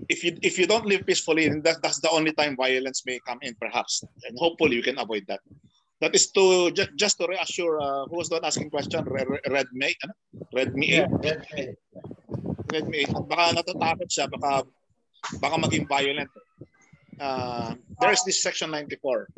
[0.08, 3.40] If you if you don't live peacefully, that, that's the only time violence may come
[3.42, 4.04] in, perhaps.
[4.28, 5.40] And hopefully, you can avoid that.
[6.04, 9.72] That is to just, just to reassure uh, who was not asking question, Red, Red
[9.72, 10.12] May, ano?
[10.52, 11.00] Red May 8?
[11.00, 11.66] Yeah, Red May.
[12.76, 13.24] Red May 8.
[13.24, 14.68] Baka natatakot siya, baka,
[15.40, 16.28] baka maging violent
[17.20, 19.28] uh, there is this section 94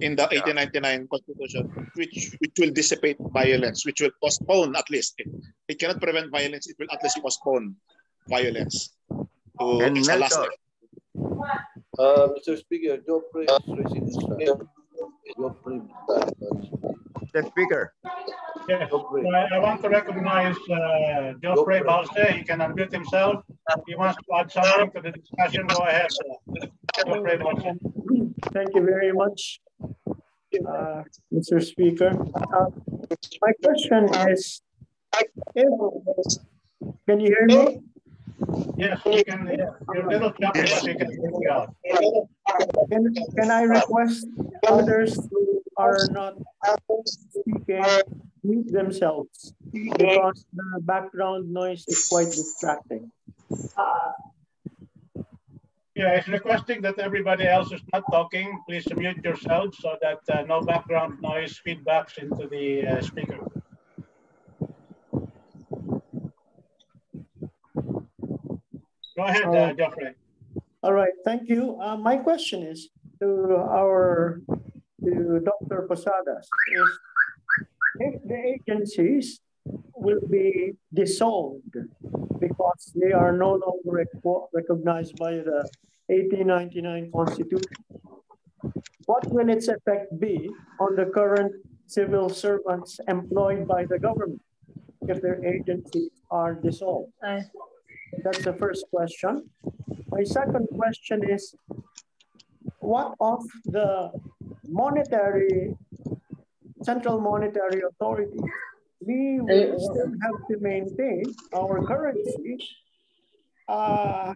[0.00, 5.28] in the 1899 constitution which which will dissipate violence which will postpone at least it,
[5.68, 7.76] it cannot prevent violence it will at least postpone
[8.28, 8.96] violence
[9.60, 10.40] to and its last
[11.98, 12.56] uh, Mr.
[12.56, 13.44] Speaker, Joe Pre
[15.38, 16.34] is raising his hand.
[16.40, 16.90] Joe Pre.
[17.20, 17.46] Mr.
[17.48, 17.94] Speaker.
[18.68, 22.10] Yes, I, I want to recognize uh, Geoffrey Balse.
[22.36, 23.44] He can unmute himself.
[23.86, 25.66] He wants to add something to the discussion.
[25.66, 26.66] Go ahead, uh,
[27.06, 27.78] Geoffrey Balse.
[28.52, 29.60] Thank you very much,
[30.68, 31.62] uh, Mr.
[31.62, 32.10] Speaker.
[32.34, 32.66] Uh,
[33.40, 34.62] my question is,
[37.06, 37.89] can you hear me?
[38.80, 39.46] Yes, you can.
[39.46, 39.70] Yeah.
[39.94, 41.74] You're little choppy, you can hear out.
[42.90, 44.26] Can, can I request
[44.66, 46.34] others who are not
[47.04, 47.84] speaking
[48.42, 53.10] mute themselves because the background noise is quite distracting.
[55.94, 58.58] Yeah, it's requesting that everybody else is not talking.
[58.66, 63.38] Please mute yourselves so that uh, no background noise feedbacks into the uh, speaker.
[69.20, 70.14] Go ahead, uh, Geoffrey.
[70.82, 71.78] All right, thank you.
[71.78, 72.88] Uh, my question is
[73.20, 73.28] to
[73.68, 74.40] our
[75.04, 75.84] to Dr.
[75.86, 76.48] Posadas
[76.80, 76.88] is
[78.00, 79.40] if the agencies
[79.94, 81.76] will be dissolved
[82.40, 84.06] because they are no longer
[84.54, 85.68] recognized by the
[86.06, 87.76] 1899 Constitution,
[89.04, 90.48] what will its effect be
[90.80, 91.52] on the current
[91.86, 94.40] civil servants employed by the government
[95.02, 97.12] if their agencies are dissolved?
[98.22, 99.48] That's the first question.
[100.08, 101.54] My second question is,
[102.80, 104.10] what of the
[104.68, 105.76] monetary,
[106.82, 108.40] central monetary authority?
[109.00, 112.58] We will still have to maintain our currency.
[113.68, 114.34] Uh,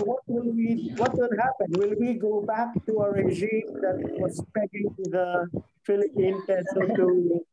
[0.00, 1.68] what will we, what will happen?
[1.76, 5.46] Will we go back to a regime that was pegging the
[5.84, 7.44] Philippine peso to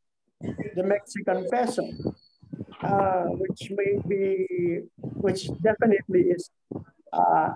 [0.76, 1.82] the Mexican peso?
[2.82, 6.50] Uh, which may be, which definitely is,
[7.12, 7.50] uh,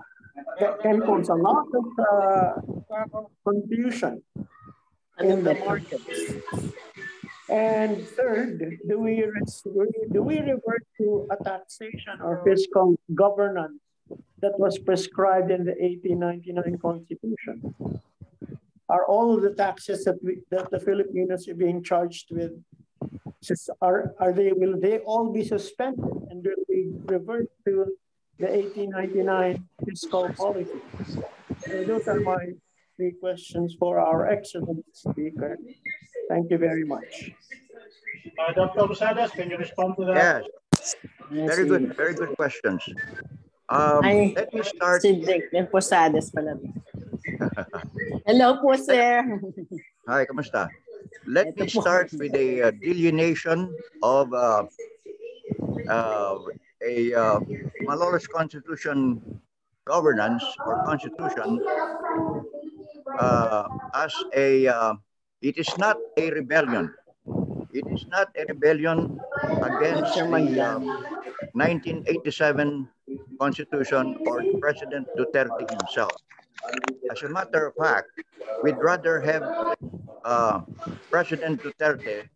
[0.81, 4.21] can cause a lot of uh, confusion
[5.19, 6.33] in the markets.
[7.49, 9.23] And third, do we,
[10.11, 13.79] do we revert to a taxation or fiscal governance
[14.41, 18.01] that was prescribed in the 1899 Constitution?
[18.89, 22.51] Are all of the taxes that, we, that the Filipinos are being charged with
[23.81, 27.93] are, are they, will they all be suspended and will we revert to
[28.39, 30.81] the 1899 fiscal policy?
[31.67, 32.53] So those are my
[32.97, 35.57] three questions for our excellent speaker.
[36.29, 37.31] Thank you very much.
[38.39, 38.87] Uh, Dr.
[38.87, 40.45] Posadas, can you respond to that?
[40.71, 40.95] Yes.
[41.31, 42.81] Very good, very good questions.
[43.69, 45.01] Um, Ay, let me start.
[45.01, 46.57] Si Dick Posadas pala.
[48.25, 49.25] Hello po, sir.
[50.05, 50.69] Hi, kamusta?
[51.25, 54.65] Let me start with a uh, delineation of uh,
[55.89, 56.37] uh,
[56.83, 57.39] a uh,
[57.87, 59.21] Malolos Constitution
[59.85, 61.61] governance or constitution
[63.19, 64.93] uh, as a, uh,
[65.41, 66.93] it is not a rebellion.
[67.73, 69.19] It is not a rebellion
[69.61, 70.25] against the
[71.53, 72.87] 1987
[73.39, 76.11] Constitution or President Duterte himself.
[77.11, 78.09] As a matter of fact,
[78.63, 79.43] we'd rather have
[80.23, 80.61] uh,
[81.09, 82.27] President Duterte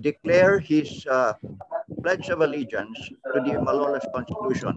[0.00, 1.34] declare his uh,
[2.02, 2.98] pledge of allegiance
[3.32, 4.74] to the Malolos Constitution,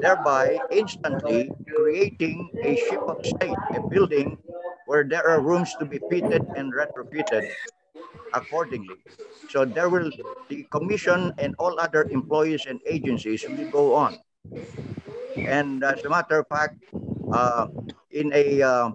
[0.00, 4.38] thereby instantly creating a ship of state, a building
[4.86, 7.48] where there are rooms to be fitted and retrofitted
[8.34, 8.96] accordingly.
[9.48, 10.10] So there will,
[10.48, 14.18] the commission and all other employees and agencies will go on.
[15.36, 16.78] And as a matter of fact,
[17.32, 17.68] uh,
[18.10, 18.90] in a uh,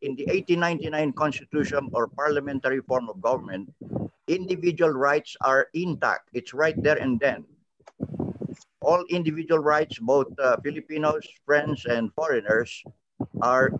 [0.00, 3.72] in the 1899 Constitution or parliamentary form of government,
[4.28, 6.28] individual rights are intact.
[6.32, 7.44] It's right there and then.
[8.80, 12.82] All individual rights, both uh, Filipinos, friends, and foreigners,
[13.40, 13.70] are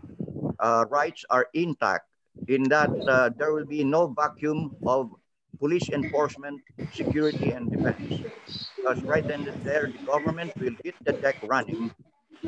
[0.61, 2.07] uh, rights are intact.
[2.49, 5.11] In that uh, there will be no vacuum of
[5.59, 6.61] police enforcement,
[6.93, 8.23] security, and defense.
[8.77, 11.91] Because right then and there, the government will hit the deck running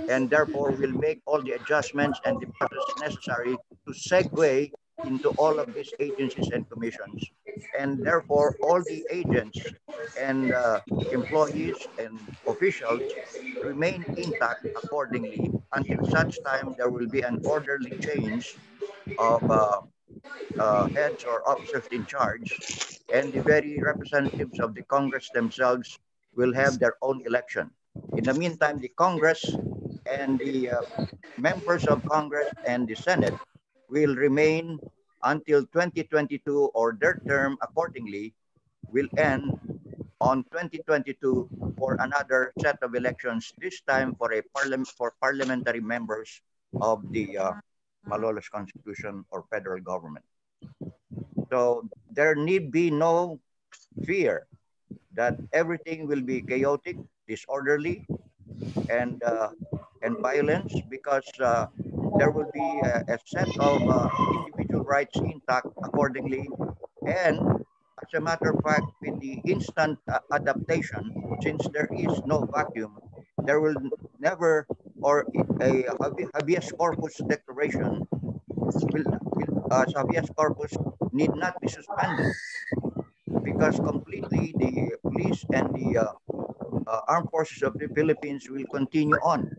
[0.09, 4.71] and therefore will make all the adjustments and the process necessary to segue
[5.05, 7.25] into all of these agencies and commissions.
[7.79, 9.59] And therefore, all the agents
[10.19, 10.81] and uh,
[11.13, 13.03] employees and officials
[13.63, 18.57] remain intact accordingly until such time there will be an orderly change
[19.19, 19.81] of uh,
[20.59, 22.59] uh, heads or officers in charge,
[23.13, 25.99] and the very representatives of the Congress themselves
[26.37, 27.71] will have their own election.
[28.17, 29.45] In the meantime, the Congress
[30.07, 30.83] and the uh,
[31.39, 33.35] members of Congress and the Senate
[33.89, 34.79] will remain
[35.25, 38.35] until 2022 or their term accordingly
[38.91, 39.59] will end
[40.21, 46.41] on 2022 for another set of elections, this time for a parliament for parliamentary members
[46.81, 47.53] of the uh,
[48.09, 50.25] Malolos Constitution or federal government.
[51.51, 53.41] So there need be no
[54.05, 54.47] fear
[55.15, 56.97] that everything will be chaotic,
[57.29, 58.07] disorderly,
[58.89, 59.51] and uh,
[60.05, 61.67] and violence because uh,
[62.19, 64.09] there will be a, a set of uh,
[64.47, 66.47] individual rights intact accordingly.
[67.07, 67.41] And
[68.03, 71.11] as a matter of fact, with the instant uh, adaptation,
[71.43, 72.99] since there is no vacuum,
[73.45, 73.75] there will
[74.21, 74.67] never,
[75.01, 75.27] or
[75.61, 75.85] a,
[76.35, 80.73] habeas corpus declaration will, will uh, habeas corpus
[81.13, 82.33] need not be suspended
[83.43, 86.13] because completely the police and the uh,
[86.87, 89.51] uh, armed forces of the Philippines will continue on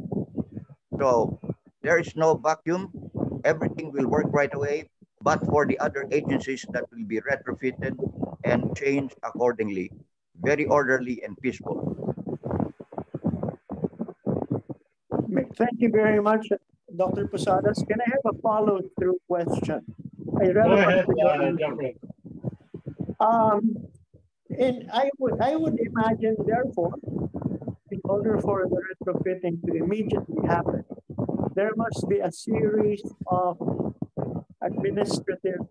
[0.99, 1.39] So
[1.81, 2.91] there is no vacuum.
[3.43, 4.89] Everything will work right away,
[5.21, 7.93] but for the other agencies that will be retrofitted
[8.43, 9.91] and changed accordingly,
[10.41, 11.95] very orderly and peaceful.
[15.57, 16.47] Thank you very much,
[16.95, 17.27] Dr.
[17.27, 17.83] Posadas.
[17.87, 19.83] Can I have a follow-through question?
[20.41, 21.51] A Go ahead, relevant to your uh.
[21.57, 21.97] Jeffrey.
[23.19, 23.87] Um,
[24.57, 27.14] and I would, I would imagine therefore, in
[28.07, 30.83] order for the retrofitting to immediately happen,
[31.55, 33.57] there must be a series of
[34.61, 35.61] administrative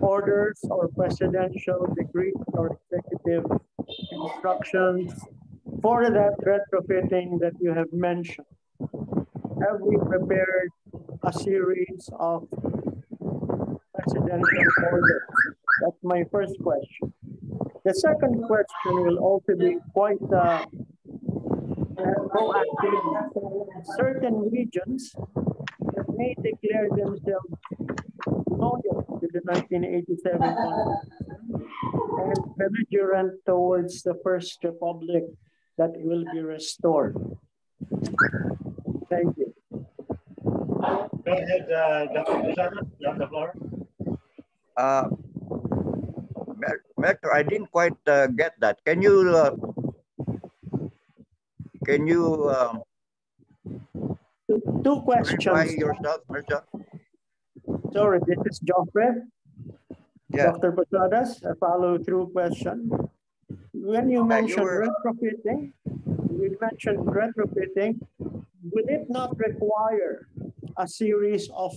[0.00, 3.44] orders or presidential decrees or executive
[4.12, 5.12] instructions
[5.80, 8.46] for that retrofitting that you have mentioned.
[8.80, 10.70] Have we prepared
[11.22, 12.48] a series of
[13.94, 15.22] presidential orders?
[15.82, 17.12] That's my first question.
[17.84, 20.66] The second question will also be quite uh,
[21.96, 23.84] proactive.
[23.96, 25.14] Certain regions
[26.16, 27.52] may declare themselves
[28.48, 31.32] loyal to the 1987 Constitution
[32.22, 35.24] and belligerent towards the First Republic
[35.78, 37.16] that will be restored.
[39.10, 39.52] Thank you.
[41.22, 42.34] Go ahead, uh, Dr.
[42.42, 43.54] Posadas, you have the floor.
[44.76, 45.08] Uh,
[46.56, 48.84] Mer- Mercer, I didn't quite uh, get that.
[48.84, 49.54] Can you uh,
[51.84, 52.82] can you um,
[54.84, 55.44] Two questions.
[55.74, 56.62] yourself, Mercer?
[57.92, 59.22] Sorry, this is Joffrey.
[60.28, 60.52] Yeah.
[60.52, 60.72] Dr.
[60.72, 62.90] Posadas, a follow-through question.
[63.72, 70.28] When you you mentioned were- retrofitting, you mentioned retrofitting, will it not require
[70.78, 71.72] a series of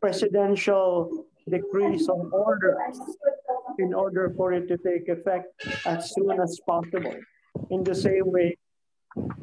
[0.00, 2.98] presidential decrees or orders
[3.78, 5.46] in order for it to take effect
[5.86, 7.14] as soon as possible?
[7.70, 8.56] In the same way,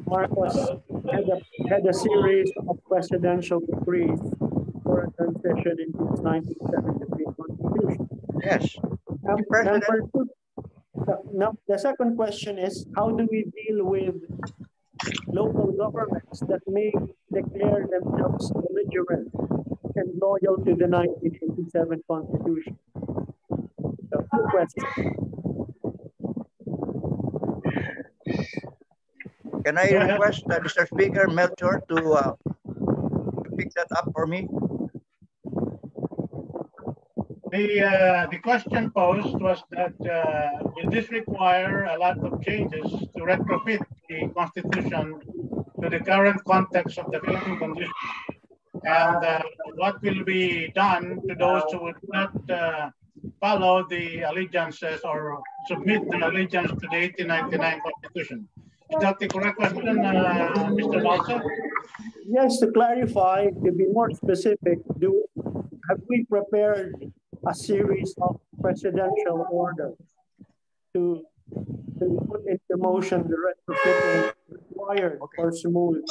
[0.06, 0.54] Marcos
[1.12, 4.20] had a, had a series of presidential decrees
[4.82, 8.08] for a transition into his 1973 constitution.
[8.44, 8.76] Yes.
[9.48, 10.28] President- Number two,
[11.06, 14.14] the, no, the second question is, how do we deal with
[15.28, 16.92] local governments that may
[17.32, 19.28] declare themselves belligerent
[19.96, 22.78] and loyal to the 1987 constitution?
[24.12, 25.33] So two questions.
[29.64, 30.86] Can I request uh, Mr.
[30.86, 32.32] Speaker Melchor to, uh,
[33.56, 34.46] pick that up for me?
[37.50, 42.90] The, uh, the question posed was that, uh, will this require a lot of changes
[43.16, 45.20] to retrofit the constitution
[45.80, 47.92] to the current context of the Philippine condition?
[48.84, 49.42] And, uh,
[49.76, 52.90] what will be done to those who would not, uh,
[53.40, 58.48] follow the allegiances or submit the allegiance to the eighteen ninety-nine constitution?
[58.94, 61.02] Is that the correct question, uh, Mr.
[61.02, 61.42] Balsa?
[62.26, 65.24] Yes, to clarify, to be more specific, do,
[65.88, 66.94] have we prepared
[67.46, 69.96] a series of presidential orders
[70.94, 71.26] to,
[71.98, 76.04] to put into motion the retrofitting required for smooth,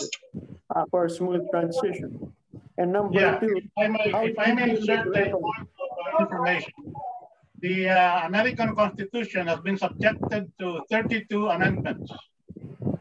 [0.76, 2.34] uh, for a smooth transition?
[2.78, 5.70] And number Yeah, two, if I may, how if I may insert with point
[6.18, 6.74] of information.
[7.62, 12.12] The uh, American Constitution has been subjected to 32 amendments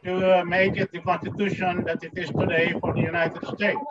[0.04, 3.90] to make it the Constitution that it is today for the United States.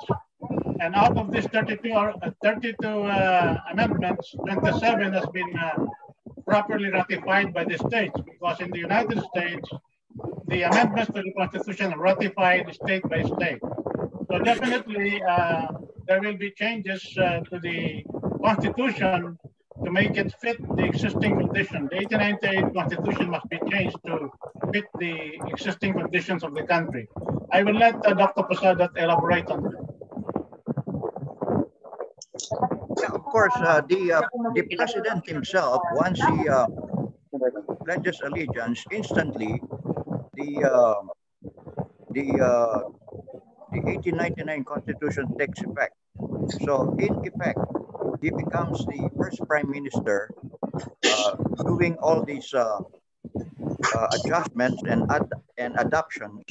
[0.80, 5.86] And out of these 32, or, uh, 32 uh, amendments, 27 has been uh,
[6.47, 9.70] properly ratified by the states because in the United States,
[10.47, 13.62] the amendments to the Constitution are ratified state by state.
[14.30, 15.68] So definitely, uh,
[16.07, 18.03] there will be changes uh, to the
[18.43, 19.38] Constitution
[19.84, 21.88] to make it fit the existing condition.
[21.89, 24.32] The 1898 Constitution must be changed to
[24.71, 27.07] fit the existing conditions of the country.
[27.51, 28.43] I will let uh, Dr.
[28.43, 29.82] Posadas elaborate on that.
[33.01, 34.21] Yeah, of course, uh, the, uh,
[34.55, 36.67] the president himself, once he uh,
[37.86, 39.61] pledges allegiance, instantly
[40.36, 41.01] the, uh,
[42.11, 42.79] the, uh,
[43.71, 45.95] the 1899 constitution takes effect.
[46.65, 47.59] So in effect,
[48.22, 50.30] he becomes the first prime minister
[51.05, 52.80] uh, doing all these uh,
[53.95, 55.26] uh, adjustments and ad
[55.57, 56.43] and adoptions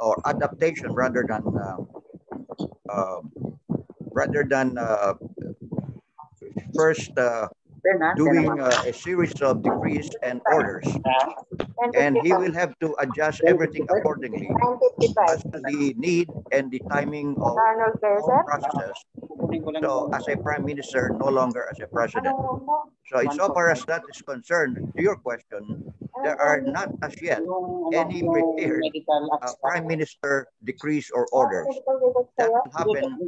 [0.00, 1.76] or adaptation rather than uh,
[2.88, 3.20] uh,
[4.12, 5.14] rather than uh,
[6.76, 7.48] first uh,
[8.16, 10.86] doing uh, a series of decrees and orders
[11.94, 14.50] and he will have to adjust everything accordingly
[15.28, 19.04] as to the need and the timing of all processes.
[19.80, 22.34] So as a prime minister, no longer as a president.
[23.08, 27.42] So insofar as that is concerned, to your question, there are not as yet
[27.92, 28.84] any prepared
[29.42, 31.66] uh, prime minister decrees or orders.
[32.38, 33.18] That will happen.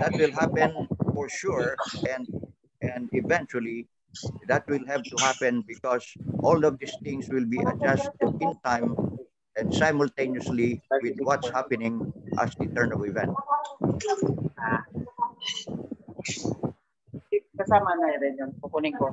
[0.00, 1.76] That will happen for sure,
[2.08, 2.26] and
[2.94, 3.86] and eventually
[4.48, 6.04] that will have to happen because
[6.42, 8.96] all of these things will be adjusted in time
[9.56, 13.32] and simultaneously with what's happening as the turn of event.
[17.56, 18.52] Kasama na rin yun.
[18.60, 19.08] Kukunin ko.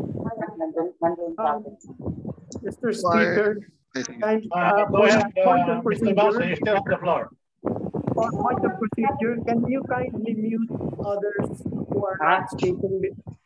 [0.60, 1.74] Nandun, nandun sa akin.
[2.60, 2.92] Mr.
[2.92, 3.52] Speaker,
[4.20, 6.12] kind, Uh, uh, go ahead, point of uh, Mr.
[6.12, 7.32] Basa, you still have the floor.
[8.16, 10.70] On point of procedure, can you kindly mute
[11.06, 13.02] others who are not speaking?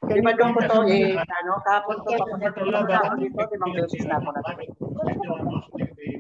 [0.08, 2.36] Di Can ba you doon ko to kindly eh, mute ano, kahapon to pa ko
[2.40, 4.42] dito sa mga beses na ako na.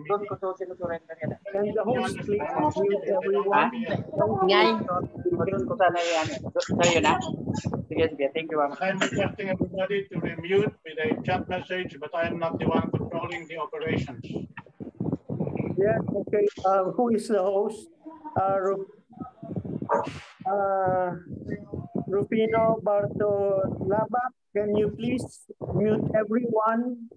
[0.07, 1.31] Doon ko to sinusurrender yan.
[1.51, 2.43] Can the host please
[2.83, 3.15] mute Ha?
[3.19, 3.69] everyone?
[4.47, 4.67] Ngay.
[5.31, 6.27] Doon ko sana yan.
[6.51, 7.13] Sa'yo na?
[7.87, 8.25] Sige, sige.
[8.35, 8.75] Thank you, ma'am.
[8.79, 12.91] I'm requesting everybody to remute with a chat message, but I am not the one
[12.91, 14.23] controlling the operations.
[15.79, 16.43] Yeah, okay.
[16.65, 17.87] Uh, who is the host?
[18.38, 18.88] Uh, Ru-
[20.45, 21.09] uh,
[22.07, 24.23] Rufino Bartolaba,
[24.55, 27.09] can you please mute everyone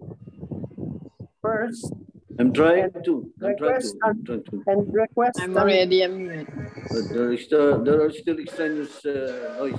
[1.41, 1.93] first
[2.39, 3.29] I'm trying to.
[3.43, 4.07] I'm trying Request to.
[4.07, 4.63] I'm trying to.
[4.67, 5.37] and request?
[5.41, 6.47] I'm an- already unmuted.
[6.89, 9.77] But there is still, there are still extraneous uh, noise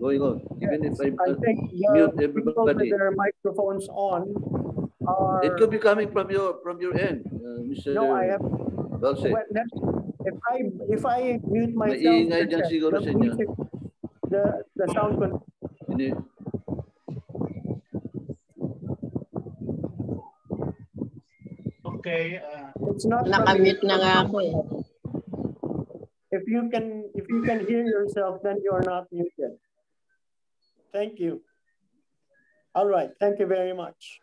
[0.00, 0.40] going on.
[0.64, 4.32] Even if I I think mute the people with everybody, their microphones on
[5.06, 5.44] are.
[5.44, 7.92] it could be coming from your from your end, uh, Mr.
[7.94, 8.42] No, I have,
[9.00, 9.28] Balse.
[9.30, 10.56] well, let- if I,
[10.88, 12.00] if I mute myself.
[12.00, 13.48] Maingay the dyan siguro the music-
[14.30, 15.42] The, the sound will
[15.90, 16.14] Hindi.
[21.84, 23.24] Okay, uh, It's not.
[23.26, 24.54] from Nakamute na nga ako eh.
[26.30, 29.58] If you can, if you can hear yourself, then you're not muted.
[30.94, 31.42] Thank you.
[32.74, 34.20] All right, thank you very much.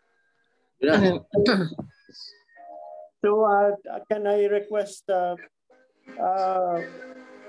[0.80, 1.20] Yeah.
[3.18, 3.74] So uh,
[4.08, 5.34] can I request uh,
[6.20, 6.82] uh,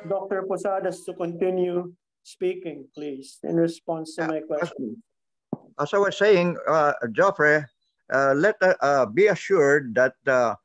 [0.07, 0.43] Dr.
[0.43, 1.93] Posadas to continue
[2.23, 5.01] speaking, please, in response to my question?
[5.79, 7.65] As I was saying, uh, Joffrey,
[8.11, 10.55] uh, let uh, uh, be assured that uh,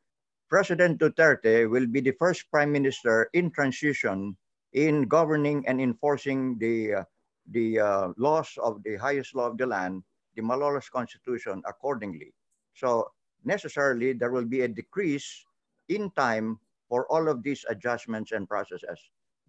[0.49, 4.37] President Duterte will be the first prime minister in transition
[4.73, 7.05] in governing and enforcing the uh,
[7.53, 10.03] the uh, laws of the highest law of the land,
[10.35, 12.33] the Malolos Constitution, accordingly.
[12.75, 13.13] So
[13.45, 15.45] necessarily there will be a decrease
[15.89, 16.59] in time
[16.89, 18.99] for all of these adjustments and processes.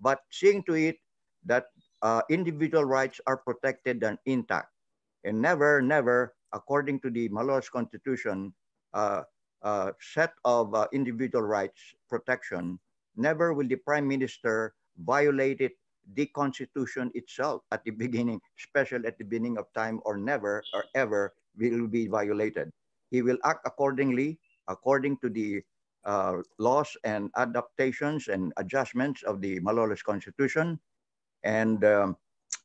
[0.01, 0.97] But seeing to it
[1.45, 1.67] that
[2.01, 4.69] uh, individual rights are protected and intact
[5.25, 8.53] and never, never, according to the Malolos Constitution,
[8.93, 9.23] uh,
[9.63, 12.79] uh, set of uh, individual rights protection,
[13.17, 14.73] never will the Prime Minister
[15.03, 15.73] violate it,
[16.13, 20.85] the Constitution itself at the beginning, especially at the beginning of time, or never or
[20.93, 22.71] ever will be violated.
[23.09, 25.63] He will act accordingly, according to the
[26.05, 30.79] uh, laws and adaptations and adjustments of the Malolos Constitution.
[31.43, 32.17] And um,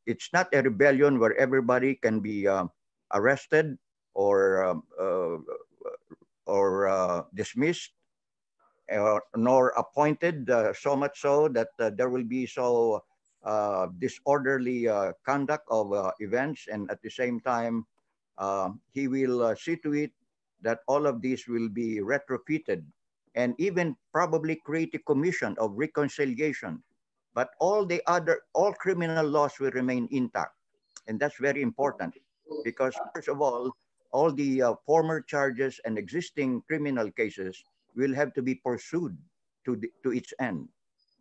[0.06, 2.66] it's not a rebellion where everybody can be uh,
[3.14, 3.76] arrested
[4.14, 5.36] or um, uh,
[6.46, 7.92] or uh, dismissed
[9.36, 13.04] nor appointed uh, so much so that there will be so
[13.98, 14.88] disorderly
[15.24, 17.86] conduct of events and at the same time
[18.38, 20.10] uh, he will see to it
[20.60, 22.82] that all of these will be retrofitted
[23.34, 26.82] and even probably create a commission of reconciliation.
[27.34, 30.54] But all the other all criminal laws will remain intact.
[31.06, 32.14] And that's very important
[32.64, 33.70] because first of all
[34.12, 37.62] all the uh, former charges and existing criminal cases
[37.94, 39.16] will have to be pursued
[39.64, 40.68] to the, to its end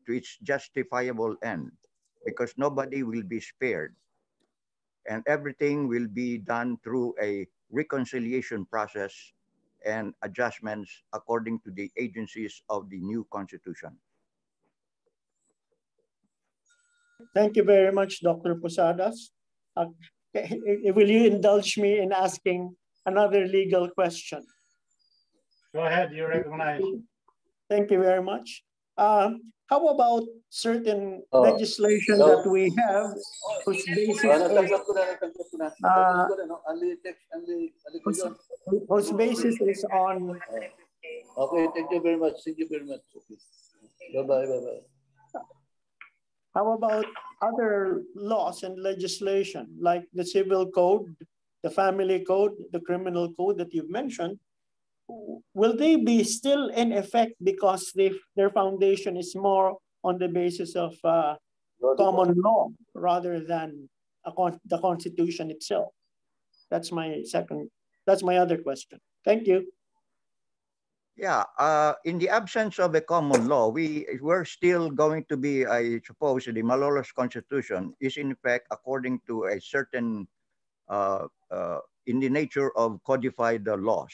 [0.10, 1.72] to its justifiable end
[2.26, 3.96] because nobody will be spared.
[5.08, 9.14] And everything will be done through a reconciliation process
[9.86, 13.98] and adjustments according to the agencies of the new constitution
[17.34, 18.56] Thank you very much, Dr.
[18.56, 19.32] Posadas.
[19.76, 19.88] Uh,
[20.34, 22.76] will you indulge me in asking
[23.06, 24.46] another legal question?
[25.74, 26.82] go ahead, you recognize.
[27.70, 28.64] Thank you very much.
[28.98, 31.42] Um, how about certain Oh.
[31.42, 32.28] legislation No.
[32.28, 33.14] that we have
[37.34, 38.10] only, only ko
[38.90, 40.42] whose, basis is on
[41.38, 42.44] Okay, thank you very much.
[42.44, 43.02] Thank you very much.
[44.14, 44.82] Bye-bye, bye-bye.
[46.56, 47.06] How about
[47.42, 51.16] other laws and legislation like the civil code,
[51.64, 54.40] the family code, the criminal code that you've mentioned?
[55.54, 60.76] Will they be still in effect because they, their foundation is more on the basis
[60.76, 61.36] of uh,
[61.98, 63.90] common law rather than
[64.38, 65.90] con- the constitution itself?
[66.70, 67.70] That's my second,
[68.06, 69.00] that's my other question.
[69.26, 69.68] Thank you.
[71.18, 75.66] Yeah, uh, in the absence of a common law, we we're still going to be,
[75.66, 80.30] I suppose, the Malolos Constitution is in effect according to a certain,
[80.88, 84.14] uh, uh, in the nature of codified laws,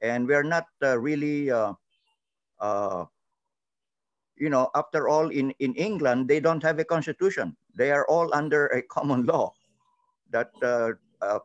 [0.00, 1.72] and we are not uh, really, uh,
[2.60, 3.04] uh,
[4.36, 8.32] you know, after all, in in England they don't have a constitution; they are all
[8.34, 9.52] under a common law,
[10.30, 10.50] that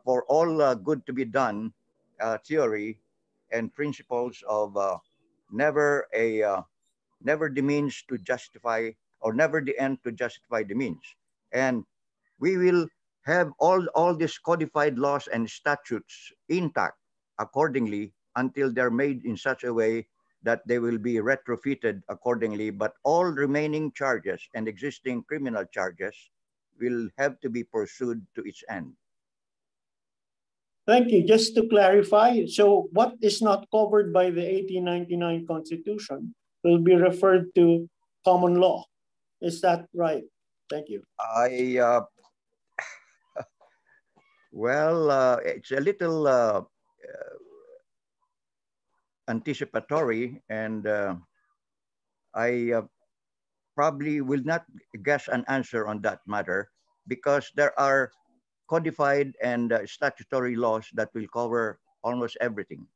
[0.04, 1.72] for all good to be done,
[2.46, 2.98] theory
[3.50, 4.76] and principles of
[5.50, 6.62] never a
[7.22, 8.90] never the means to justify
[9.20, 11.02] or never the end to justify the means.
[11.52, 11.84] And
[12.40, 12.88] we will
[13.22, 16.98] have all, all these codified laws and statutes intact
[17.38, 20.06] accordingly until they're made in such a way
[20.42, 26.14] that they will be retrofitted accordingly, but all remaining charges and existing criminal charges
[26.80, 28.92] will have to be pursued to its end.
[30.86, 31.22] Thank you.
[31.22, 37.54] Just to clarify, so what is not covered by the 1899 Constitution will be referred
[37.54, 37.88] to
[38.24, 38.84] common law.
[39.40, 40.24] Is that right?
[40.70, 41.02] Thank you.
[41.20, 42.02] I, uh,
[44.52, 46.62] well, uh, it's a little uh,
[49.32, 51.16] anticipatory and uh,
[52.34, 52.82] I uh,
[53.74, 54.66] probably will not
[55.02, 56.70] guess an answer on that matter
[57.08, 58.12] because there are
[58.68, 62.86] codified and uh, statutory laws that will cover almost everything.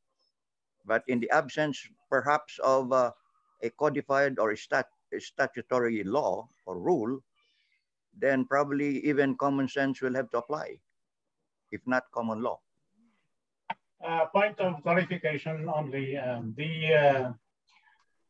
[0.84, 1.80] But in the absence,
[2.10, 3.12] perhaps, of uh,
[3.62, 7.20] a codified or a, stat a statutory law or rule,
[8.16, 10.80] then probably even common sense will have to apply,
[11.72, 12.60] if not common law.
[14.32, 17.32] Point of clarification only, um, the uh,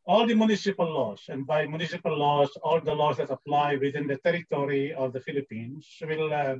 [0.07, 4.17] all the municipal laws, and by municipal laws, all the laws that apply within the
[4.17, 6.55] territory of the Philippines will uh,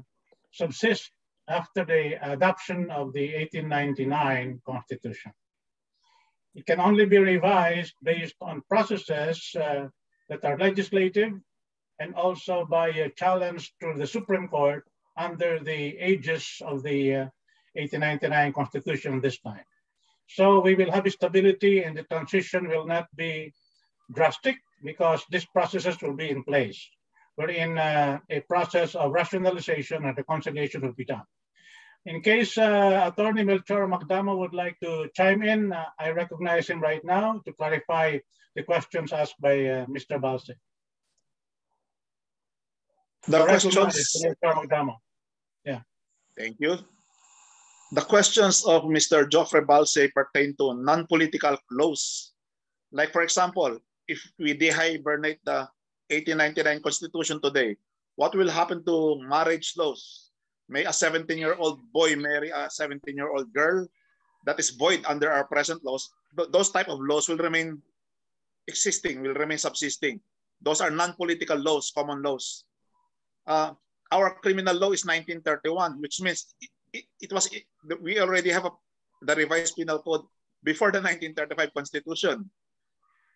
[0.52, 1.12] subsist
[1.48, 5.32] after the adoption of the 1899 Constitution.
[6.54, 9.88] It can only be revised based on processes uh,
[10.30, 11.34] that are legislative
[12.00, 14.84] and also by a challenge to the Supreme Court
[15.16, 17.28] under the aegis of the uh,
[17.78, 19.64] 1899 Constitution this time.
[20.28, 23.54] So we will have stability and the transition will not be
[24.14, 26.80] drastic because these processes will be in place
[27.36, 31.24] wherein uh, a process of rationalization and reconciliation will be done.
[32.06, 36.82] In case uh, Attorney Melchor Magdamo would like to chime in, uh, I recognize him
[36.82, 38.18] right now to clarify
[38.56, 40.20] the questions asked by uh, Mr.
[40.20, 40.52] Balse.
[43.28, 43.76] The questions...
[45.66, 45.82] Yeah.
[46.36, 46.78] Thank you.
[47.92, 49.24] The questions of Mr.
[49.24, 52.34] Joffrey Balse pertain to non-political laws.
[52.92, 55.72] Like for example, if we dehibernate the
[56.12, 57.80] 1899 Constitution today,
[58.20, 60.32] what will happen to marriage laws?
[60.68, 63.88] May a 17-year-old boy marry a 17-year-old girl?
[64.44, 66.12] That is void under our present laws.
[66.52, 67.82] Those type of laws will remain
[68.68, 70.20] existing, will remain subsisting.
[70.60, 72.66] Those are non-political laws, common laws.
[73.48, 73.72] Uh,
[74.12, 76.52] our criminal law is 1931, which means
[76.94, 77.64] it, it, was it,
[78.02, 78.72] we already have a,
[79.22, 80.22] the revised penal code
[80.64, 82.50] before the 1935 Constitution.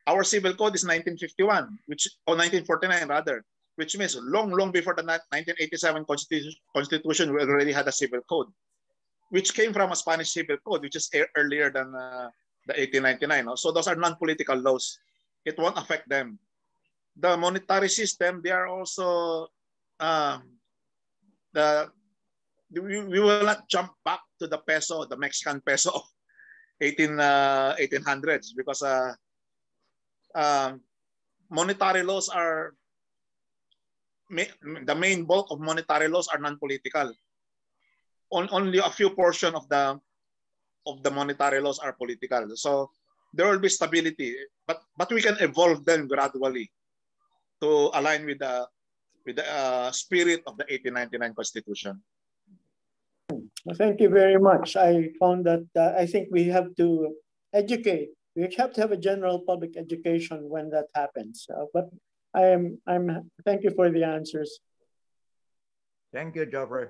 [0.07, 3.45] Our civil code is 1951, which or 1949 rather,
[3.75, 8.47] which means long, long before the 1987 constitution, constitution we already had a civil code,
[9.29, 12.29] which came from a Spanish civil code, which is earlier than uh,
[12.65, 13.45] the 1899.
[13.45, 13.55] No?
[13.55, 14.97] So those are non-political laws.
[15.45, 16.39] It won't affect them.
[17.15, 19.47] The monetary system, they are also
[19.99, 20.57] um,
[21.53, 21.91] the
[22.79, 26.03] we, will not jump back to the peso, the Mexican peso of
[26.81, 29.13] 18 uh, 1800s because uh,
[30.33, 30.81] um,
[31.49, 32.73] monetary laws are
[34.31, 37.11] the main bulk of monetary laws are non-political.
[38.31, 39.99] On, only a few portion of the
[40.87, 42.55] of the monetary laws are political.
[42.55, 42.89] So
[43.33, 46.71] there will be stability, but but we can evolve them gradually
[47.61, 48.65] to align with the
[49.25, 52.01] with the uh, spirit of the 1899 Constitution.
[53.77, 54.75] Thank you very much.
[54.75, 57.15] I found that uh, I think we have to
[57.53, 61.47] educate we have to have a general public education when that happens.
[61.53, 61.89] Uh, but
[62.33, 64.59] I am, I'm, thank you for the answers.
[66.13, 66.89] Thank you, Joffrey.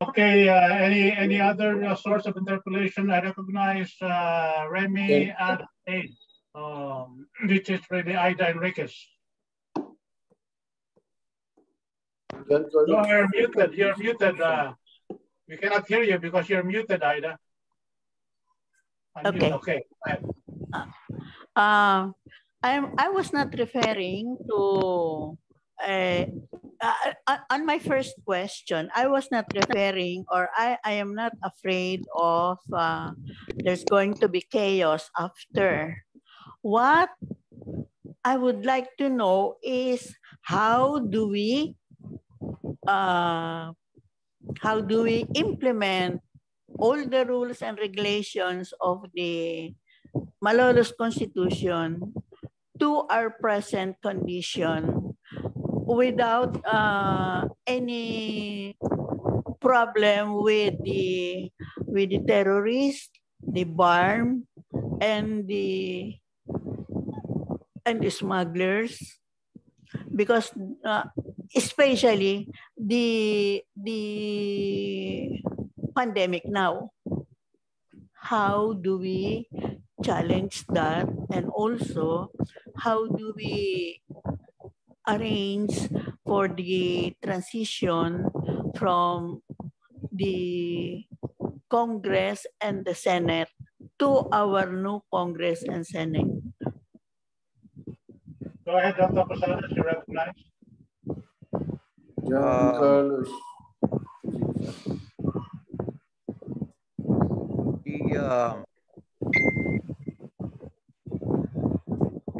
[0.00, 3.10] Okay, uh, any any other uh, source of interpolation?
[3.10, 6.14] I recognize uh, Remy at eight,
[6.54, 8.94] um, which is really Ida Enriquez.
[12.48, 13.74] You're muted.
[13.74, 14.40] You're muted.
[14.40, 14.72] Uh,
[15.48, 17.38] we cannot hear you because you're muted, Ida.
[19.24, 19.52] Okay.
[19.52, 19.80] Okay.
[21.56, 22.10] Uh,
[22.62, 25.36] I'm, I was not referring to
[25.82, 26.24] uh,
[26.80, 26.94] uh,
[27.26, 32.06] on- on my first question, I was not referring or I, I am not afraid
[32.14, 33.10] of uh,
[33.56, 36.02] there's going to be chaos after.
[36.62, 37.10] What
[38.24, 41.74] I would like to know is how do we
[42.86, 43.72] uh,
[44.62, 46.20] how do we implement
[46.78, 49.74] all the rules and regulations of the
[50.42, 52.14] Malolos Constitution
[52.78, 55.14] to our present condition
[55.88, 58.76] without uh, any
[59.60, 61.50] problem with the
[61.82, 63.10] with the terrorists,
[63.42, 64.46] the BARM,
[65.00, 66.14] and the
[67.84, 69.18] and the smugglers,
[70.14, 70.52] because
[70.84, 71.08] uh,
[71.54, 75.42] especially the the
[75.94, 76.90] pandemic now.
[78.12, 79.48] How do we
[80.04, 82.30] challenge that, and also
[82.76, 84.02] how do we
[85.08, 85.88] arrange
[86.26, 88.28] for the transition
[88.76, 89.40] from
[90.12, 91.04] the
[91.70, 93.48] Congress and the Senate
[93.98, 96.28] to our new Congress and Senate.
[98.64, 99.24] Go ahead, Dr.
[99.24, 100.36] Posadas, you recognize.
[102.28, 103.30] John Um, Carlos.
[107.84, 108.56] The, uh,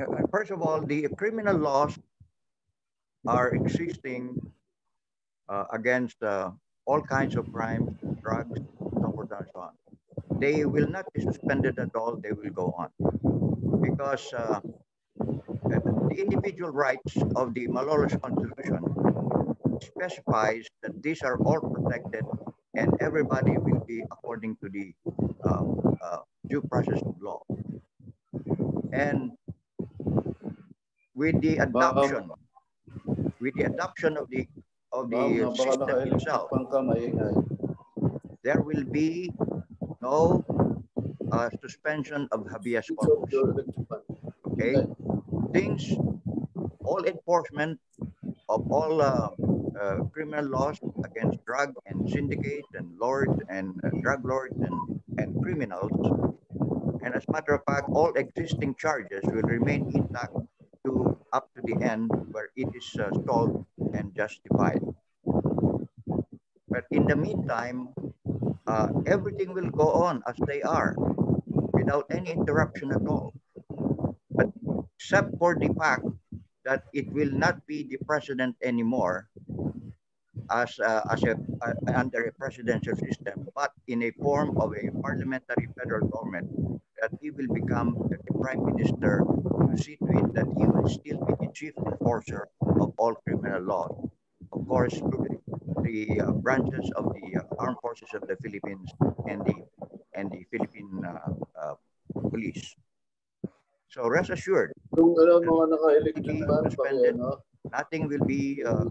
[0.01, 1.99] uh, first of all, the criminal laws
[3.27, 4.37] are existing
[5.49, 6.51] uh, against uh,
[6.85, 7.91] all kinds of crimes,
[8.23, 9.73] drugs, so forth and so on.
[10.39, 12.17] They will not be suspended at all.
[12.17, 12.91] They will go on
[13.81, 14.61] because uh,
[15.69, 18.88] the individual rights of the Malolos Constitution
[19.83, 22.25] specifies that these are all protected
[22.75, 24.95] and everybody will be according to the
[25.45, 25.65] uh,
[26.03, 27.43] uh, due process of law.
[28.93, 29.33] And
[31.15, 32.31] with the adoption,
[33.41, 34.47] with the adoption of the
[34.93, 36.49] of the system itself,
[38.43, 39.33] there will be
[40.01, 40.45] no
[41.33, 43.33] uh, suspension of habeas corpus.
[43.33, 44.03] your electric fan.
[44.53, 44.75] Okay,
[45.53, 45.93] things,
[46.85, 47.79] all enforcement
[48.49, 49.29] of all uh,
[49.81, 55.43] uh, criminal laws against drug and syndicate and lords and uh, drug lords and, and
[55.43, 55.93] criminals.
[57.03, 60.35] And as a matter of fact, all existing charges will remain intact
[60.85, 63.65] to up to the end where it is uh, stalled
[63.95, 64.83] and justified.
[66.69, 67.89] But in the meantime,
[68.67, 70.95] uh, everything will go on as they are
[71.73, 73.33] without any interruption at all.
[74.31, 74.51] But
[74.99, 76.05] except for the fact
[76.65, 79.29] that it will not be the president anymore
[80.51, 84.91] as, uh, as a, uh, under a presidential system, but in a form of a
[85.03, 86.49] parliamentary federal government,
[87.01, 91.19] that he will become the prime minister to see to it that he will still
[91.25, 93.95] be the chief enforcer of all criminal laws.
[94.53, 94.95] Of course,
[95.83, 98.91] the, uh, branches of the uh, armed forces of the Philippines
[99.29, 99.55] and the
[100.15, 101.75] and the Philippine uh, uh,
[102.31, 102.75] police.
[103.89, 107.17] So rest assured, Kung alam mga naka-electric be fan, paki suspended.
[107.73, 108.85] Nothing will be uh,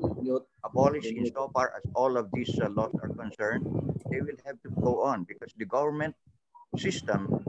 [0.64, 3.66] abolished insofar as all of these uh, laws are concerned.
[4.10, 6.16] They will have to go on because the government
[6.78, 7.44] system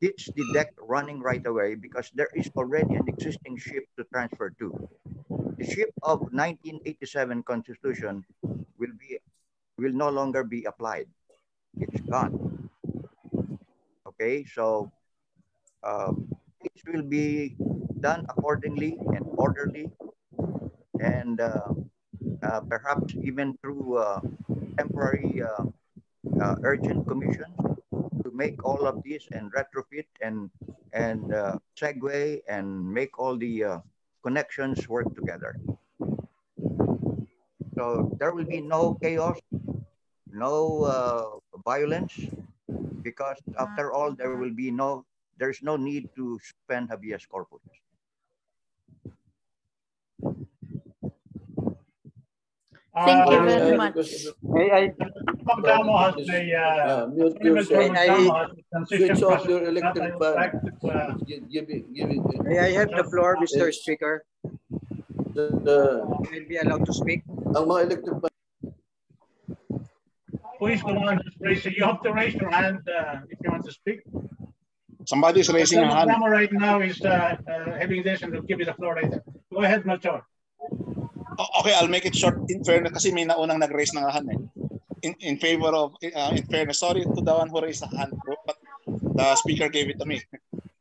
[0.00, 4.50] hits the deck running right away because there is already an existing ship to transfer
[4.58, 4.88] to.
[5.58, 8.24] The ship of 1987 Constitution
[8.78, 9.18] will be
[9.78, 11.06] will no longer be applied.
[11.78, 12.68] It's gone.
[14.06, 14.92] Okay, so
[15.82, 16.28] um,
[16.62, 17.56] it will be
[18.00, 19.90] done accordingly and orderly,
[21.04, 21.68] and uh,
[22.42, 24.20] uh, perhaps even through uh,
[24.78, 25.42] temporary
[26.64, 27.56] urgent commissions
[28.22, 30.50] to make all of this and retrofit and
[30.92, 31.28] and
[31.76, 32.66] segue and
[32.98, 33.80] make all the
[34.22, 35.56] connections work together.
[37.76, 39.38] So there will be no chaos,
[40.30, 42.14] no uh, violence,
[43.02, 45.04] because after all, there will be no,
[45.38, 47.60] there's no need to spend habeas corpus.
[52.94, 53.94] Thank you Uh, very Uh, much.
[53.94, 54.82] because- May I,
[55.42, 57.92] Magdamo has a, uh, Ah, mute Parliamentary yourself.
[57.92, 60.50] May I- Magdamo has a transition Switch off your electric would fan.
[60.94, 62.22] uh, Give, give it, give it.
[62.46, 63.66] may I have the floor, Mr.
[63.74, 64.22] Speaker?
[64.46, 67.26] Uh, May I be allowed to speak?
[67.58, 68.30] ang mga electric fan,
[70.62, 71.74] Who is the one who's raising?
[71.74, 74.06] You have to raise your hand uh, if you want to speak.
[75.04, 76.08] Somebody's raising a hand.
[76.08, 79.18] Magdamo right now is uh, uh, having this and will give you the floor later.
[79.52, 80.22] Go ahead, Melchor.
[81.38, 84.40] Okay, I'll make it short in fairness kasi may naunang nag-raise ng hand eh.
[85.04, 88.12] In, in favor of, uh, in fairness, sorry to the one who raised the hand,
[88.24, 88.56] bro, but
[88.86, 90.22] the speaker gave it to me.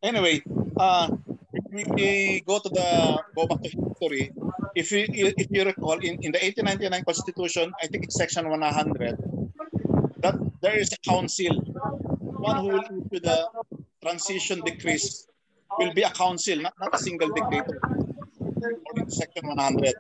[0.02, 0.42] Anyway,
[0.78, 1.12] uh,
[1.54, 4.32] if we go to the, go back to history,
[4.76, 9.18] if you if you recall in, in the 1899 Constitution, I think it's section 100,
[10.24, 11.60] that there is a council,
[12.40, 13.48] one who will issue the
[14.02, 15.28] transition decrees
[15.80, 17.80] will be a council, not, not a single dictator.
[18.64, 19.94] According section 100.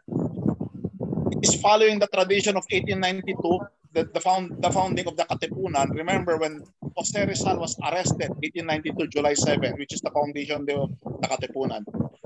[1.41, 3.59] Is following the tradition of 1892,
[3.93, 5.89] the, the, found, the founding of the Katipunan.
[5.95, 6.63] Remember when
[6.95, 11.83] Jose Rizal was arrested 1892, July 7, which is the foundation of the Katipunan.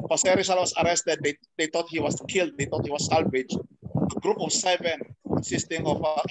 [0.10, 1.20] Jose Rizal was arrested.
[1.24, 2.51] They, they thought he was killed.
[2.58, 3.58] They thought he was salvaged.
[3.95, 6.22] A group of seven consisting of uh,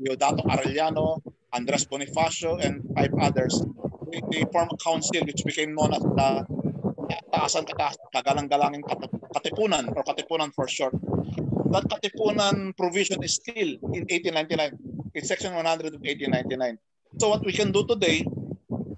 [0.00, 1.22] Deodato Arellano,
[1.52, 3.62] Andres Bonifacio, and five others.
[4.10, 6.46] They, they formed a council which became known as the
[7.32, 8.82] Taasan Kataas, Kagalang-galanging
[9.34, 10.94] Katipunan or Katipunan for short.
[11.72, 14.96] That Katipunan provision is still in 1899.
[15.16, 16.78] in section 100 of 1899.
[17.18, 18.24] So what we can do today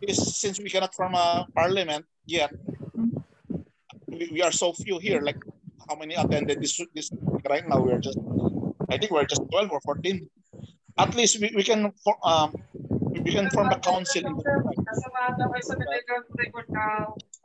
[0.03, 2.51] is since we cannot form a parliament yet,
[4.07, 5.39] we, we are so few here, like
[5.89, 7.11] how many attended this, this
[7.49, 7.81] right now?
[7.81, 8.19] We're just,
[8.91, 10.29] I think we're just 12 or 14.
[10.99, 12.53] At least we, we can for, um,
[13.23, 14.43] we can form a council in the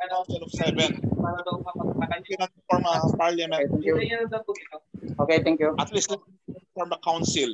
[0.09, 0.99] council of seven.
[0.99, 3.69] We cannot form a parliament.
[5.19, 5.75] Okay, thank you.
[5.79, 6.09] At least
[6.73, 7.49] form a council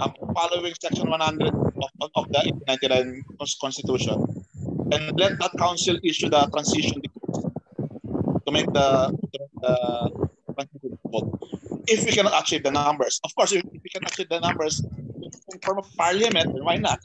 [0.00, 3.24] um, following section 100 of, of, the 1999
[3.60, 4.14] constitution
[4.92, 7.50] and let that council issue the transition decree
[8.46, 9.16] to make the,
[9.60, 10.28] the
[11.06, 11.38] vote.
[11.86, 14.84] If we cannot achieve the numbers, of course, if we can achieve the numbers
[15.52, 17.00] in form of parliament, why not?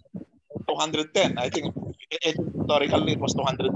[0.67, 1.37] 210.
[1.37, 1.73] I think
[2.21, 3.71] historically it was 200.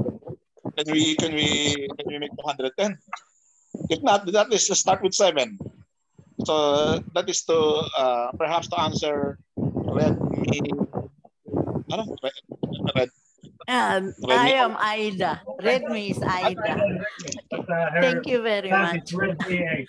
[0.78, 2.98] Can we can we can we make 210?
[3.90, 5.58] If not, at least let's start with seven.
[6.46, 7.58] So that is to
[7.98, 10.62] uh, perhaps to answer Red me.
[11.92, 12.04] Ano?
[12.22, 12.38] Red,
[12.96, 13.10] red.
[13.68, 15.42] Um, Red I am Aida.
[15.60, 16.78] Redmi is Aida.
[17.52, 19.12] But, her Thank you very much.
[19.12, 19.88] is Redmi A.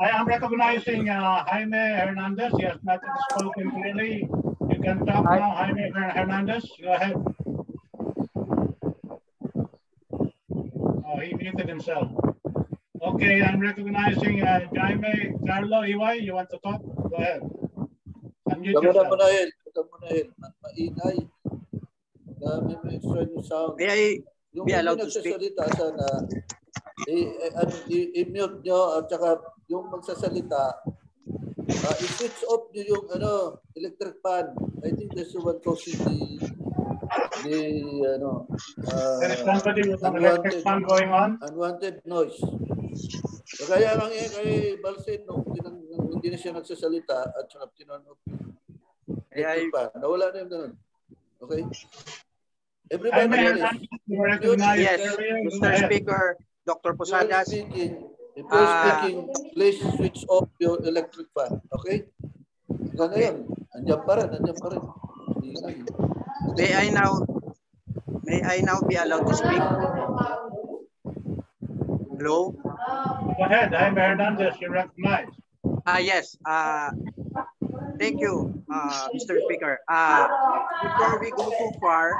[0.00, 2.52] I am recognizing uh, Jaime Hernandez.
[2.58, 3.00] He has not
[3.32, 4.28] spoken clearly.
[4.68, 6.68] You can talk now, Jaime Hernandez.
[6.82, 7.14] Go ahead.
[11.06, 12.10] Oh, he muted himself.
[13.04, 16.24] Okay, I'm recognizing uh, Jaime Carlo Iway.
[16.24, 16.80] You want to talk?
[16.80, 17.44] Go ahead.
[18.48, 19.08] Unmute Huwag yourself.
[19.12, 19.48] punahin.
[19.68, 20.26] Huwag mo nahin.
[20.40, 21.16] Ma- Maingay.
[22.40, 23.72] Dami mo extra yung sound.
[23.76, 24.02] May I
[24.54, 25.34] Yung be allowed to speak?
[25.74, 26.06] sana,
[27.10, 30.64] i- ano, i-mute nyo at saka yung magsasalita,
[31.66, 34.54] uh, i-switch off nyo yung ano, electric fan.
[34.86, 36.16] I think that's the one causing the,
[37.42, 37.58] the
[38.14, 38.46] ano,
[38.86, 41.36] uh, There is somebody with an electric fan going on.
[41.42, 42.38] unwanted noise.
[42.94, 48.02] So kaya lang eh, kay Balsin, nung nung hindi na siya nagsasalita at saka tinan
[48.06, 48.54] off yung
[49.34, 50.72] electric fan, nawala na yung ganun.
[51.42, 51.62] Okay?
[52.90, 53.26] Everybody
[54.08, 55.00] were recognized Yes,
[55.50, 55.70] Mr.
[55.88, 56.24] Speaker,
[56.64, 56.92] Dr.
[56.94, 59.02] Posadas, speaking, if you're Ah.
[59.02, 59.18] speaking,
[59.52, 61.60] please switch off your electric fan.
[61.80, 62.08] Okay?
[62.94, 63.36] Hanggang ngayon,
[63.74, 64.82] andyan pa rin, andyan pa rin.
[66.54, 67.18] May I now
[68.24, 69.62] may I now be allowed to speak?
[72.24, 72.56] Hello?
[72.56, 75.36] Go ahead, Jaime Hernandez, you're recognized.
[75.84, 76.40] Ah, yes.
[76.40, 76.88] Uh,
[78.00, 79.36] thank you, uh, Mr.
[79.44, 79.76] Speaker.
[79.84, 80.24] Uh,
[80.80, 82.16] before we go too far,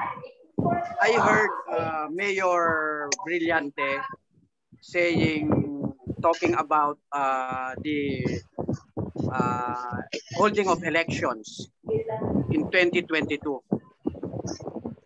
[1.01, 4.05] I heard uh, Mayor Brillante
[4.85, 5.49] saying,
[6.21, 8.29] talking about uh, the
[9.33, 10.05] uh,
[10.37, 11.73] holding of elections
[12.53, 13.41] in 2022.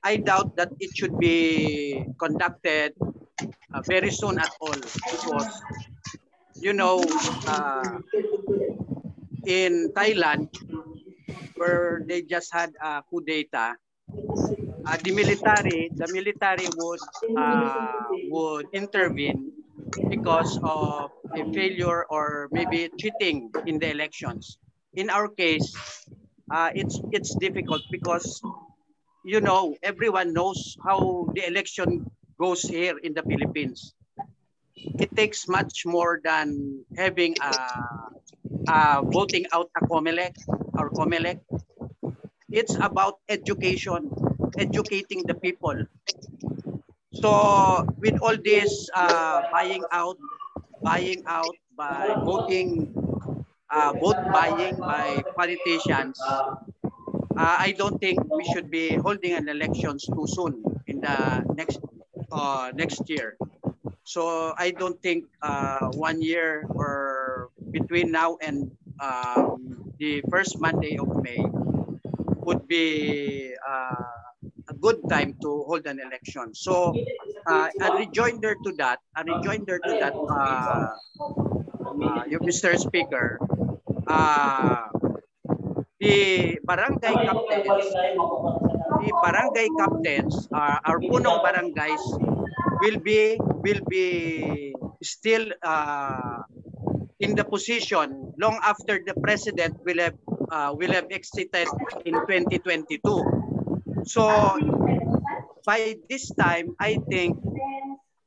[0.03, 2.99] I doubt that it should be conducted
[3.79, 4.75] uh, very soon at all
[5.11, 5.63] because,
[6.61, 7.99] you know, uh,
[9.47, 10.49] in Thailand,
[11.57, 13.75] where they just had a coup d'etat,
[14.87, 17.01] uh, the military, the military would
[17.37, 19.53] uh, would intervene
[20.09, 24.59] because of a failure or maybe cheating in the elections.
[24.95, 25.77] In our case,
[26.51, 28.43] uh, it's it's difficult because
[29.25, 32.07] you know everyone knows how the election
[32.39, 33.95] goes here in the Philippines.
[34.77, 37.53] It takes much more than having a,
[38.71, 40.35] a voting out a COMELEC
[40.79, 41.41] or COMELEC.
[42.51, 44.11] It's about education,
[44.57, 45.83] educating the people.
[47.13, 50.17] So with all this uh, buying out,
[50.83, 52.95] buying out by voting,
[53.71, 56.55] uh, vote buying by politicians, uh,
[57.37, 61.81] I don't think we should be holding an elections too soon in the next
[62.33, 63.37] uh, next year.
[64.05, 68.71] So I don't think uh, one year or between now and
[69.01, 71.45] um, the first Monday of May
[72.49, 74.19] would be uh,
[74.69, 76.55] a good time to hold an election.
[76.55, 76.95] So
[77.47, 82.77] uh, a rejoinder to that, a rejoinder to that, uh, uh, Mr.
[82.79, 83.39] Speaker,
[84.07, 84.89] uh,
[86.01, 87.89] the barangay captains,
[89.01, 92.03] the barangay captains, uh, our punong barangays
[92.83, 96.43] will be will be still uh,
[97.21, 100.19] in the position long after the president will have
[100.51, 101.69] uh, will have exited
[102.05, 103.03] in 2022.
[104.07, 104.25] So
[105.67, 107.37] by this time, I think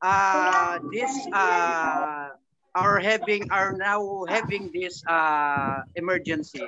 [0.02, 2.30] uh, this uh,
[2.76, 6.68] are having are now having this uh, emergency.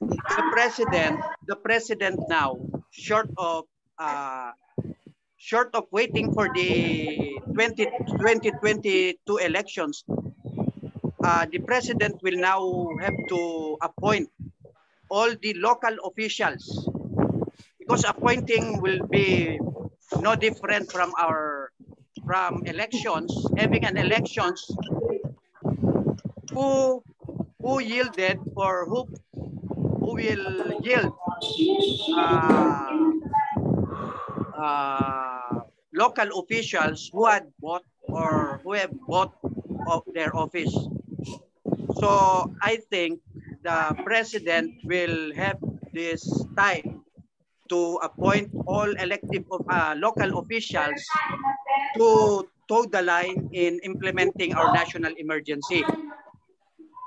[0.00, 2.54] The president, the president now,
[2.98, 3.64] short of
[3.98, 4.50] uh,
[5.38, 7.86] short of waiting for the 20,
[8.18, 10.04] 2022 elections,
[11.22, 14.28] uh, the president will now have to appoint
[15.10, 16.90] all the local officials.
[17.78, 19.58] Because appointing will be
[20.20, 21.70] no different from our
[22.26, 23.32] from elections.
[23.56, 24.68] Having an elections
[26.52, 27.02] who
[27.62, 29.08] who yielded or who
[30.08, 31.12] who will yield
[32.16, 32.96] uh,
[34.56, 35.60] uh,
[35.92, 39.36] local officials who had bought or who have bought
[39.86, 40.72] of their office.
[42.00, 42.08] So
[42.62, 43.20] I think
[43.60, 45.60] the president will have
[45.92, 46.24] this
[46.56, 47.04] time
[47.68, 51.04] to appoint all elective uh, local officials
[52.00, 55.84] to toe the line in implementing our national emergency.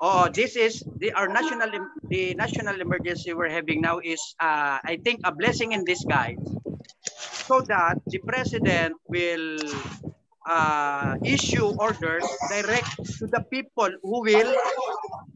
[0.01, 1.69] Oh, this is the our national
[2.09, 6.41] the national emergency we're having now is uh, I think a blessing in disguise,
[7.45, 9.61] so that the president will
[10.49, 14.53] uh, issue orders direct to the people who will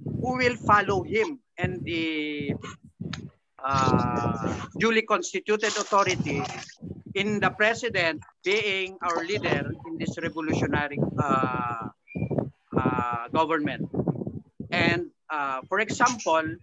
[0.02, 2.58] who will follow him and the
[3.62, 4.50] uh,
[4.82, 6.42] duly constituted authority
[7.14, 11.86] in the president being our leader in this revolutionary uh,
[12.74, 13.86] uh, government.
[14.76, 16.60] And uh, for example,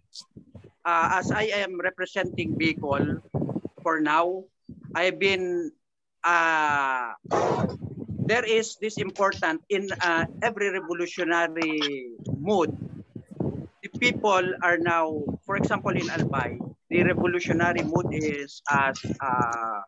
[0.85, 3.25] uh, as I am representing Bicol
[3.81, 4.45] for now,
[4.95, 5.73] I've been,
[6.21, 7.17] uh,
[8.29, 12.77] there is this important in uh, every revolutionary mood.
[13.83, 16.61] The people are now, for example, in Albay,
[16.91, 19.81] the revolutionary mood is as uh,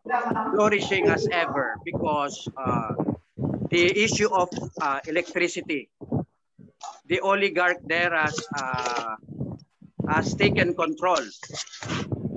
[0.51, 2.91] flourishing as ever because uh,
[3.69, 4.49] the issue of
[4.81, 5.89] uh, electricity
[7.07, 9.15] the oligarch there has uh,
[10.09, 11.21] has taken control.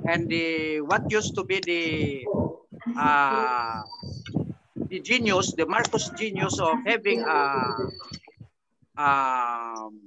[0.07, 1.83] And the what used to be the
[2.97, 3.81] uh,
[4.89, 7.41] the genius the Marcos genius of having a
[8.97, 10.01] um,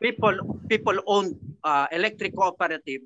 [0.00, 0.34] people
[0.68, 1.34] people owned
[1.64, 3.02] uh, electric cooperative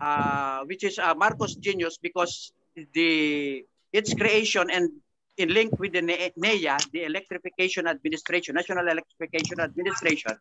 [0.00, 2.52] uh, which is a Marcos genius because
[2.94, 4.90] the its creation and
[5.36, 10.36] in link with the NEA, the Electrification Administration, National Electrification Administration,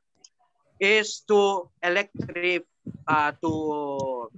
[0.80, 2.66] is to electric
[3.08, 4.30] uh, to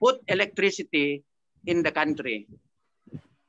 [0.00, 1.22] put electricity
[1.66, 2.46] in the country.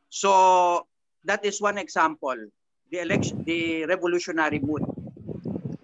[0.09, 0.87] So
[1.25, 2.37] that is one example,
[2.91, 4.83] the election, the revolutionary mood.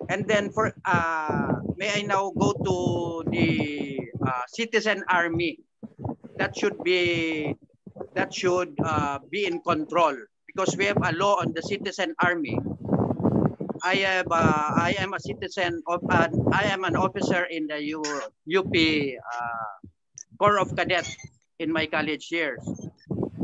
[0.07, 5.59] And then for uh, may I now go to the uh, citizen army
[6.37, 7.55] that should be
[8.13, 10.15] that should uh, be in control
[10.47, 12.59] because we have a law on the citizen army.
[13.83, 17.81] I have uh, I am a citizen of uh, I am an officer in the
[17.97, 18.03] U,
[18.45, 19.75] UP uh,
[20.37, 21.15] Corps of Cadets
[21.57, 22.61] in my college years.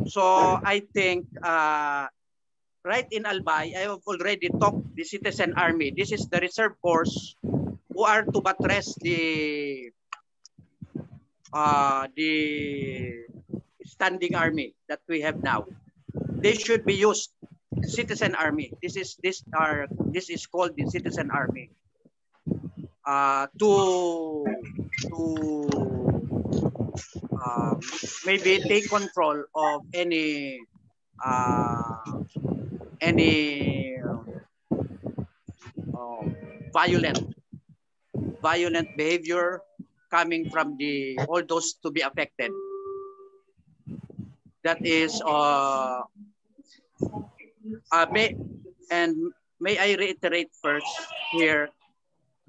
[0.08, 0.22] So
[0.62, 2.08] I think uh,
[2.86, 5.92] right in Albay, I have already talked the citizen army.
[5.96, 9.90] This is the reserve force who are to buttress the
[11.52, 13.26] uh, the
[13.98, 15.66] standing army that we have now.
[16.38, 17.34] They should be used
[17.82, 18.70] citizen army.
[18.78, 21.74] This is this are this is called the citizen army.
[23.02, 24.46] Uh, to
[25.10, 25.20] to
[27.34, 27.74] uh,
[28.30, 30.62] maybe take control of any
[31.18, 32.22] uh,
[33.02, 33.98] any
[35.98, 36.24] uh,
[36.70, 37.34] violent
[38.46, 39.66] violent behavior
[40.14, 42.54] coming from the all those to be affected
[44.68, 46.04] that is uh,
[47.96, 48.36] uh, may
[48.92, 49.16] and
[49.64, 50.92] may I reiterate first
[51.32, 51.72] here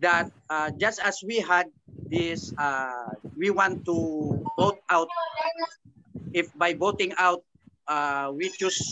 [0.03, 1.71] that uh, just as we had
[2.11, 5.07] this, uh, we want to vote out.
[6.35, 7.47] If by voting out,
[7.87, 8.83] uh, we choose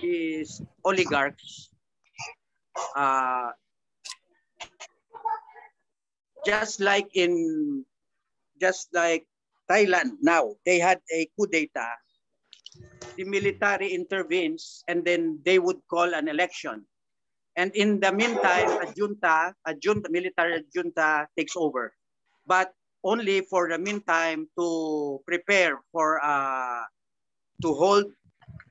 [0.00, 1.68] these oligarchs,
[2.96, 3.52] uh,
[6.48, 7.84] just like in,
[8.60, 9.28] just like
[9.70, 12.00] Thailand now, they had a coup d'etat
[13.20, 16.86] the military intervenes and then they would call an election.
[17.56, 21.92] And in the meantime, a junta, a junta, military junta takes over.
[22.46, 22.72] But
[23.04, 26.84] only for the meantime to prepare for, uh,
[27.60, 28.06] to hold,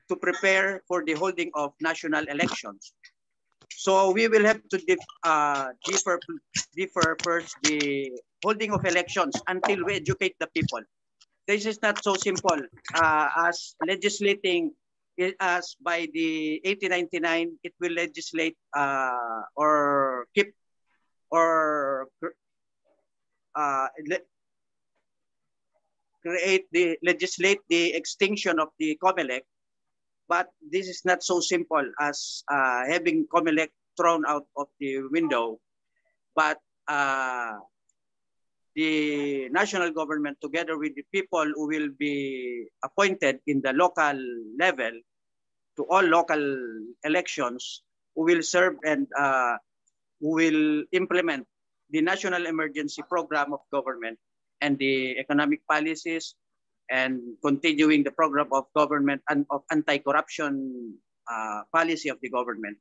[0.08, 2.92] to prepare for the holding of national elections.
[3.70, 6.18] So we will have to dif, uh, differ,
[6.74, 8.10] differ first the
[8.42, 10.82] holding of elections until we educate the people.
[11.50, 12.62] This is not so simple.
[12.94, 14.70] Uh, as legislating
[15.42, 20.54] as by the 1899, it will legislate uh, or keep
[21.26, 22.06] or
[23.58, 23.88] uh,
[26.22, 29.42] create the legislate the extinction of the COMELEC,
[30.30, 35.58] but this is not so simple as uh, having COMELEC thrown out of the window,
[36.36, 37.58] but uh,
[38.80, 44.16] the national government together with the people who will be appointed in the local
[44.58, 44.94] level
[45.76, 46.40] to all local
[47.04, 47.84] elections
[48.16, 49.56] who will serve and uh,
[50.20, 51.44] who will implement
[51.90, 54.16] the national emergency program of government
[54.64, 56.34] and the economic policies
[56.88, 60.94] and continuing the program of government and of anti-corruption
[61.30, 62.76] uh, policy of the government.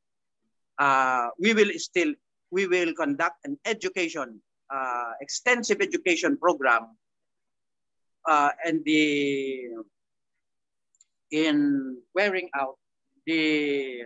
[0.80, 2.14] Uh, we will still,
[2.52, 6.96] we will conduct an education, uh, extensive education program
[8.28, 9.70] uh, and the
[11.32, 12.78] in wearing out
[13.26, 14.04] the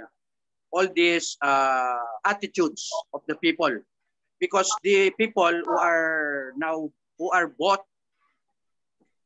[0.71, 3.71] all these uh, attitudes of the people.
[4.39, 7.85] Because the people who are now who are bought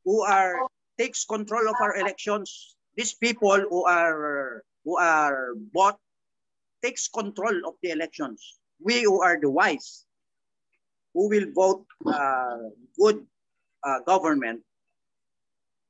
[0.04, 0.68] who are
[0.98, 6.02] takes control of our elections these people who are who are bought
[6.82, 8.58] takes control of the elections.
[8.82, 10.02] We who are the wise
[11.18, 13.26] who will vote uh, good
[13.82, 14.62] uh, government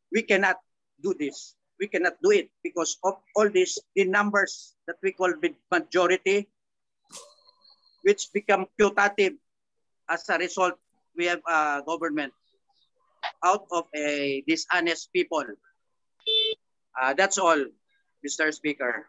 [0.09, 0.57] we cannot
[1.05, 5.33] do this we cannot do it because of all these the numbers that we call
[5.71, 6.51] majority,
[8.03, 9.39] which become putative
[10.11, 10.75] as a result.
[11.17, 12.33] We have a government
[13.43, 15.47] out of a dishonest people.
[16.95, 17.59] Uh, that's all,
[18.27, 18.53] Mr.
[18.53, 19.07] Speaker.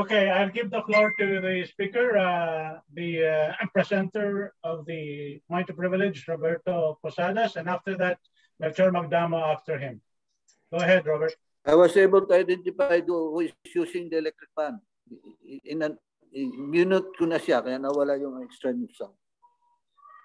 [0.00, 5.68] Okay, I'll give the floor to the speaker, uh, the uh, presenter of the Point
[5.68, 8.16] of Privilege, Roberto Posadas, and after that,
[8.56, 10.00] Melchor Magdamo after him.
[10.72, 11.36] Go ahead, Robert.
[11.66, 14.80] I was able to identify who is using the electric fan.
[15.68, 16.00] In an,
[16.32, 19.12] minute ko na siya, kaya nawala yung extra news sound.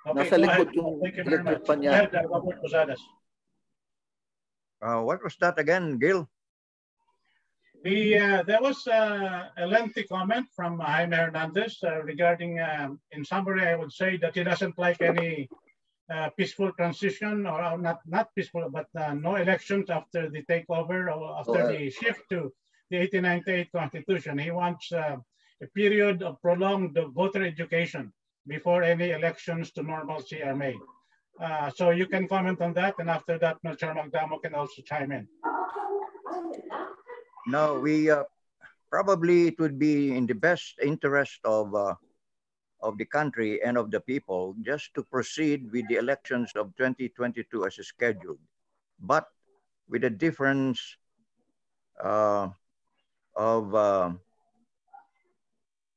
[0.08, 1.92] Okay, Nasa likod yung electric fan niya.
[2.00, 3.02] Ahead, Robert Posadas.
[4.80, 6.32] Uh, what was that again, Gil?
[7.86, 13.24] The, uh, there was uh, a lengthy comment from Jaime Hernandez uh, regarding, um, in
[13.24, 15.48] summary, I would say that he doesn't like any
[16.12, 21.16] uh, peaceful transition or uh, not not peaceful but uh, no elections after the takeover
[21.16, 22.52] or after the shift to
[22.90, 24.40] the 1898 constitution.
[24.40, 25.18] He wants uh,
[25.62, 28.12] a period of prolonged voter education
[28.48, 30.82] before any elections to normalcy are made.
[31.40, 33.94] Uh, so you can comment on that and after that Mr.
[33.96, 35.28] Magdamo can also chime in
[37.48, 38.24] no we uh,
[38.90, 41.74] probably it would be in the best interest of
[42.86, 47.66] of the country and of the people just to proceed with the elections of 2022
[47.66, 48.40] as scheduled,
[49.02, 49.26] but
[49.90, 50.80] with a difference
[52.04, 52.48] uh,
[53.36, 54.12] of uh,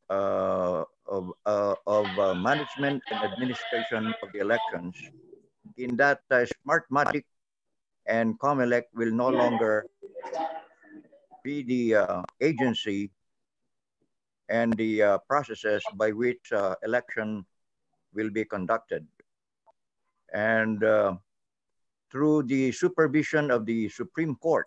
[0.09, 4.97] uh, of, uh, of uh, management and administration of the elections
[5.77, 7.25] in that uh, Smartmatic
[8.07, 9.85] and COMELEC will no longer
[11.43, 13.11] be the uh, agency
[14.49, 17.45] and the uh, processes by which uh, election
[18.15, 19.07] will be conducted.
[20.33, 20.83] And
[22.11, 24.67] through the supervision of the Supreme Court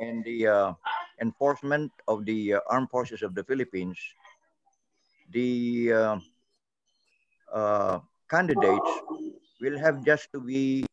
[0.00, 0.72] and the uh,
[1.20, 3.98] enforcement of the uh, Armed Forces of the Philippines,
[5.32, 6.20] the
[7.52, 7.98] uh,
[8.30, 8.90] candidates
[9.60, 10.86] will have just to be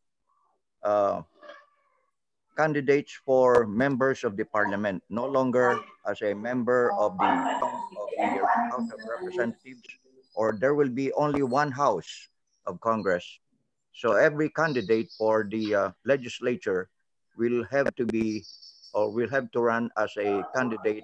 [2.58, 7.32] candidates for members of the parliament, no longer as a member of the,
[8.72, 9.82] House of Representatives,
[10.36, 12.30] or there will be only one house
[12.66, 13.26] of Congress.
[13.94, 16.90] So every candidate for the uh, legislature
[17.38, 18.46] will have to be,
[18.94, 21.04] or will have to run as a candidate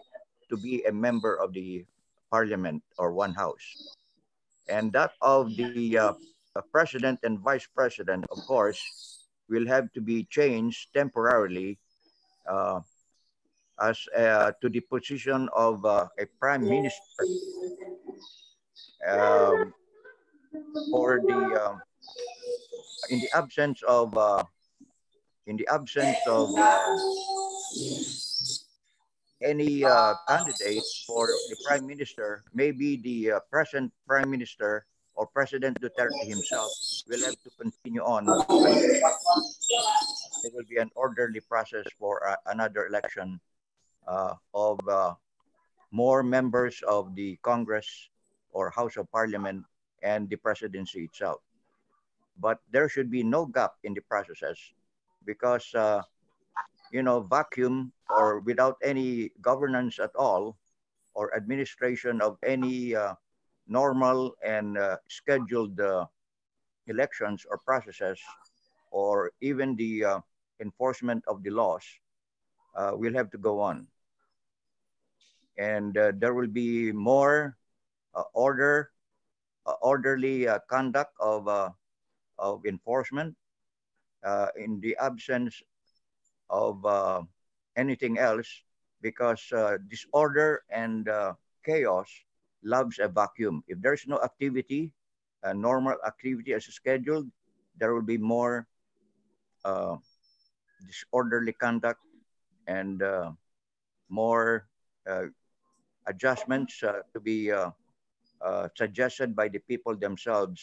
[0.49, 1.85] to be a member of the
[2.31, 3.95] parliament or one house.
[4.69, 6.13] And that of the uh,
[6.71, 9.16] president and vice president, of course,
[9.49, 11.77] will have to be changed temporarily
[12.47, 12.81] uh,
[13.81, 17.23] as uh, to the position of uh, a prime minister
[19.07, 19.73] um,
[20.51, 21.81] the um,
[23.09, 24.43] in the absence of uh,
[25.45, 26.49] in the absence of
[29.41, 34.85] any uh, candidate for the prime minister, maybe the uh, present prime minister
[35.17, 36.69] or President Duterte himself
[37.09, 38.29] will have to continue on.
[38.29, 38.37] There
[40.53, 43.41] will be an orderly process for uh, another election
[44.07, 45.15] uh, of uh,
[45.89, 47.89] more members of the Congress
[48.53, 49.65] or House of Parliament
[50.03, 51.41] and the presidency itself.
[52.37, 54.61] But there should be no gap in the processes
[55.25, 56.03] because, uh,
[56.93, 60.55] you know, vacuum or without any governance at all
[61.15, 63.15] or administration of any uh,
[63.67, 66.05] normal and uh, scheduled uh,
[66.87, 68.19] elections or processes
[68.91, 70.19] or even the uh,
[70.59, 71.83] enforcement of the laws
[72.75, 73.87] uh, will have to go on.
[75.57, 77.57] And uh, there will be more
[78.15, 78.91] uh, order,
[79.81, 81.47] orderly conduct of,
[82.39, 83.35] of enforcement
[84.55, 85.61] in the absence
[86.49, 87.27] of
[87.75, 88.47] anything else
[89.01, 89.51] because
[89.89, 91.09] disorder and
[91.65, 92.07] chaos
[92.63, 93.63] loves a vacuum.
[93.67, 94.91] If there's no activity,
[95.43, 97.29] a normal activity as scheduled,
[97.77, 98.67] there will be more
[99.65, 99.97] uh,
[100.85, 102.01] disorderly conduct
[102.67, 103.31] and uh,
[104.09, 104.67] more
[105.07, 105.25] uh,
[106.07, 107.71] adjustments uh, to be uh,
[108.75, 110.61] suggested by the people themselves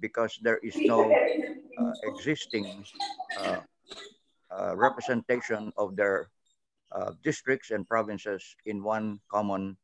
[0.00, 1.08] because there is no
[2.02, 2.84] existing
[4.74, 6.28] representation of their
[7.22, 9.76] districts and provinces in one common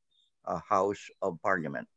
[0.47, 1.89] House of Parliament.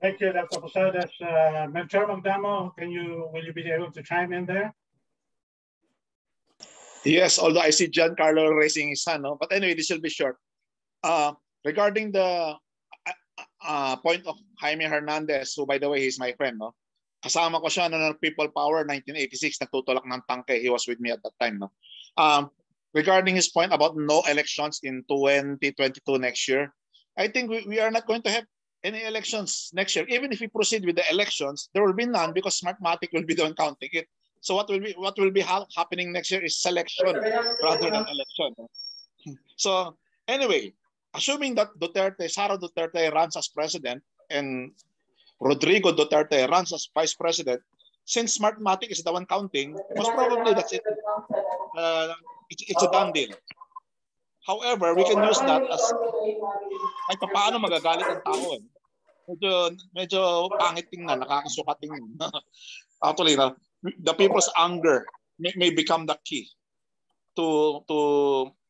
[0.00, 0.60] Thank you, Dr.
[0.60, 1.10] Posadas.
[1.20, 4.74] Uh, Melchor Magdamo, can you, will you be able to chime in there?
[7.04, 9.36] Yes, although I see Giancarlo raising his hand, no?
[9.38, 10.36] but anyway, this will be short.
[11.02, 11.32] Uh,
[11.64, 12.56] regarding the uh,
[13.64, 16.74] uh, point of Jaime Hernandez, who by the way, he's my friend, no?
[17.24, 20.60] Kasama ko siya no, People Power 1986, nagtutulak ng tangke.
[20.60, 21.58] He was with me at that time.
[21.58, 21.72] No?
[22.16, 22.50] Um,
[22.96, 26.72] regarding his point about no elections in 2022 next year,
[27.18, 28.44] I think we, we are not going to have
[28.82, 30.06] any elections next year.
[30.08, 33.36] Even if we proceed with the elections, there will be none because Smartmatic will be
[33.36, 34.08] one counting it.
[34.40, 37.12] So what will be what will be ha happening next year is selection
[37.62, 38.50] rather than election.
[39.56, 39.96] So
[40.28, 40.72] anyway,
[41.14, 44.72] assuming that Duterte, Sara Duterte runs as president and
[45.40, 47.60] Rodrigo Duterte runs as vice president,
[48.04, 50.84] since Smartmatic is the one counting, most probably that's it.
[51.76, 52.14] Uh,
[52.50, 53.34] it's, it's a done deal.
[54.46, 55.82] However, we can use that as
[57.10, 58.62] ay paano magagalit ang tao eh.
[59.26, 60.20] Medyo, medyo
[60.54, 62.14] pangit tingnan, nakakasukat tingnan.
[63.06, 63.50] Actually, na,
[63.82, 65.02] the people's anger
[65.42, 66.46] may, may become the key
[67.34, 67.98] to to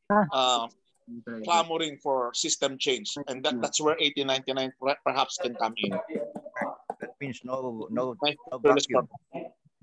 [0.08, 0.64] uh,
[1.44, 3.12] clamoring for system change.
[3.28, 4.72] And that, that's where 1899
[5.04, 5.92] perhaps can come in.
[7.04, 9.08] That means no no, no vacuum,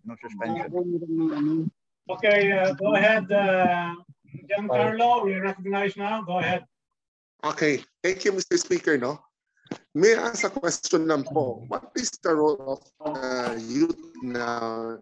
[0.06, 1.70] no suspension.
[2.10, 3.96] Okay, uh, go ahead, uh,
[4.52, 5.24] Giancarlo.
[5.24, 6.22] We recognize now.
[6.22, 6.68] Go ahead.
[7.44, 8.60] Okay, thank you, Mr.
[8.60, 8.98] Speaker.
[8.98, 9.24] No,
[9.96, 11.64] may I ask a question lang po?
[11.72, 15.00] What is the role of uh, youth now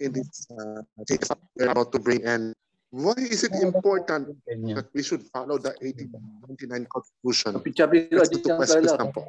[0.00, 2.54] in this uh, case we're about to bring and
[2.90, 7.50] why is it important that we should follow the 1899 Constitution?
[7.62, 9.22] Chapi-chapi ka, Giancarlo.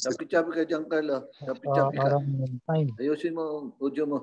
[0.00, 1.18] Chapi-chapi ka, Giancarlo.
[1.44, 2.18] Chapi-chapi ka.
[3.02, 4.18] Ayusin mo audio mo.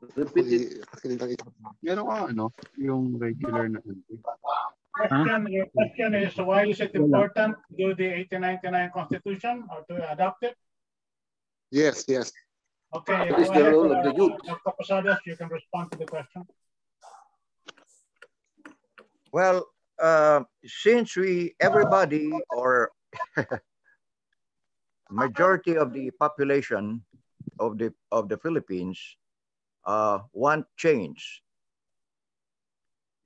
[0.00, 1.40] Repeat it.
[1.84, 2.48] Meron ka ano,
[2.80, 4.00] yung regular na ano.
[4.90, 10.00] Question, your question is why is it important to do the 1899 Constitution or to
[10.08, 10.56] adopt it?
[11.70, 12.32] Yes, yes.
[12.90, 14.34] Okay, ah, what is the role of uh, the youth?
[14.42, 14.72] Uh, Dr.
[14.74, 16.42] Posadas, you can respond to the question.
[19.30, 19.70] Well,
[20.00, 22.90] uh, since we, everybody or
[25.10, 27.04] majority of the population
[27.62, 28.98] of the of the Philippines
[29.84, 31.42] uh, want change.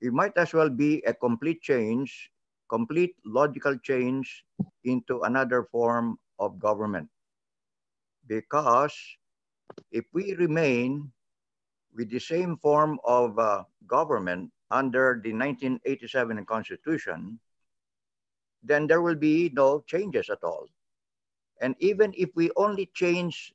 [0.01, 2.31] It might as well be a complete change,
[2.69, 4.45] complete logical change
[4.83, 7.09] into another form of government.
[8.27, 8.93] Because
[9.91, 11.11] if we remain
[11.95, 17.39] with the same form of uh, government under the 1987 Constitution,
[18.63, 20.67] then there will be no changes at all.
[21.61, 23.53] And even if we only change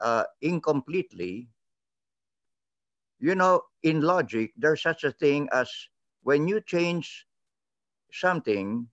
[0.00, 1.48] uh, incompletely,
[3.18, 5.70] you know, in logic, there's such a thing as
[6.22, 7.26] when you change
[8.12, 8.88] something,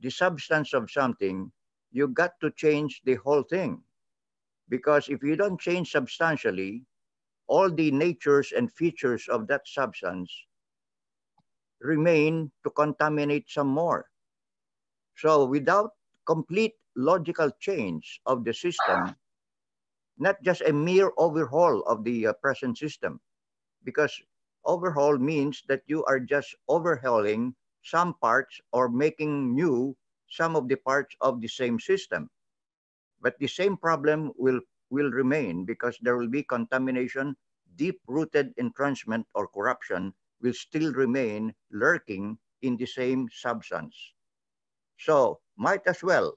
[0.00, 1.52] the substance of something,
[1.92, 3.82] you got to change the whole thing.
[4.68, 6.84] Because if you don't change substantially,
[7.46, 10.32] all the natures and features of that substance
[11.80, 14.06] remain to contaminate some more.
[15.16, 15.92] So without
[16.26, 19.16] complete logical change of the system,
[20.18, 23.20] not just a mere overhaul of the uh, present system,
[23.86, 24.12] because
[24.66, 27.54] overhaul means that you are just overhauling
[27.86, 29.96] some parts or making new
[30.28, 32.28] some of the parts of the same system.
[33.22, 34.60] But the same problem will,
[34.90, 37.36] will remain because there will be contamination,
[37.76, 43.94] deep-rooted entrenchment or corruption will still remain lurking in the same substance.
[44.98, 46.34] So might as well,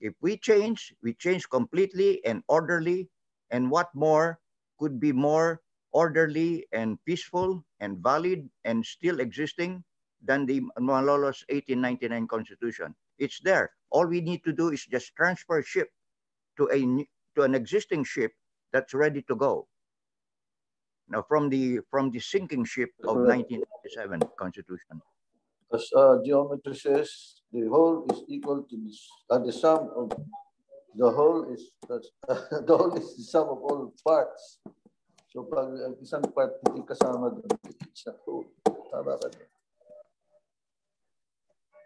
[0.00, 3.08] if we change, we change completely and orderly,
[3.50, 4.40] and what more
[4.78, 5.60] could be more
[5.94, 9.82] orderly and peaceful and valid and still existing
[10.22, 12.94] than the Malolos 1899 Constitution.
[13.18, 13.70] It's there.
[13.90, 15.88] All we need to do is just transfer ship
[16.58, 16.82] to a
[17.38, 18.32] to an existing ship
[18.72, 19.66] that's ready to go.
[21.08, 25.00] Now, from the from the sinking ship of 1997 Constitution.
[25.72, 28.92] As uh, geometry says, the whole is equal to the,
[29.30, 30.10] uh, the sum of
[30.94, 31.98] the whole is uh,
[32.66, 34.58] the whole is the sum of all parts.
[35.34, 35.66] So pag
[35.98, 37.50] isang part hindi kasama doon,
[37.90, 38.46] it's not whole.
[38.62, 39.50] Tama ka doon.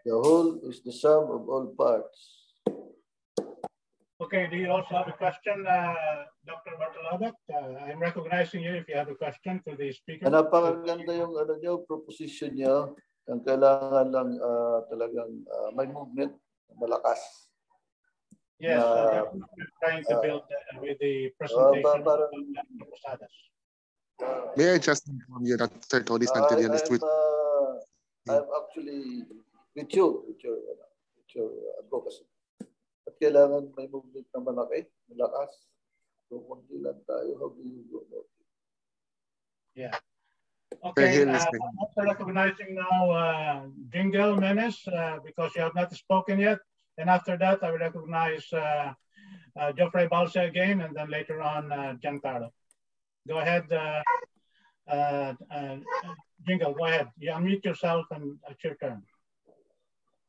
[0.05, 2.53] The whole is the sum of all parts.
[4.21, 6.77] Okay, do you also have a question, uh, Dr.
[6.77, 7.33] Bartolobet?
[7.49, 10.29] Uh, I'm recognizing you if you have a question to the speaker.
[10.29, 12.93] Ah, napakaganda yung ano nyo, proposition nyo.
[13.25, 16.37] Ang kailangan lang uh, talagang uh, may movement,
[16.77, 17.48] malakas.
[18.59, 23.27] Yes, uh, we're trying to build uh, with the presentation uh, parang, of Dr.
[24.57, 27.01] May I just inform you that Sir Tony Santillan is with...
[27.01, 27.79] Uh,
[28.27, 29.23] I'm actually
[29.75, 31.49] with you, with your, uh, with your
[31.79, 32.27] advocacy.
[33.07, 35.55] At kailangan may movement na malaki, malakas.
[36.27, 38.47] So, kundi lang tayo, how do you go about it?
[39.73, 39.95] Yeah.
[40.83, 46.43] Okay, uh, I'm also recognizing now uh, Jingle Menes uh, because you have not spoken
[46.43, 46.59] yet.
[46.99, 48.91] And after that, I will recognize uh,
[49.57, 52.49] uh, Geoffrey Balse again, and then later on, uh, Giancarlo.
[53.25, 54.03] Go ahead, uh,
[54.91, 55.77] uh, uh,
[56.45, 57.07] Jingle, go ahead.
[57.17, 59.03] You unmute yourself and it's your turn.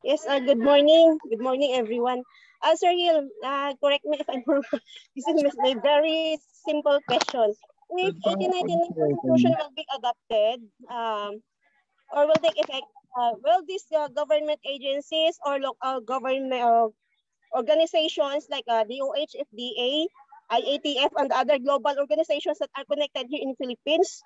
[0.03, 1.17] Yes, uh, good morning.
[1.29, 2.23] Good morning, everyone.
[2.63, 4.63] Uh, Sir Gil, uh, correct me if I'm wrong.
[5.15, 7.53] this is a very simple question.
[7.91, 11.43] If 1899 Constitution will be adopted um,
[12.15, 16.87] or will take effect, uh, will these uh, government agencies or local government uh,
[17.55, 20.05] organizations like uh, DOH, FDA,
[20.51, 24.21] IATF, and other global organizations that are connected here in Philippines,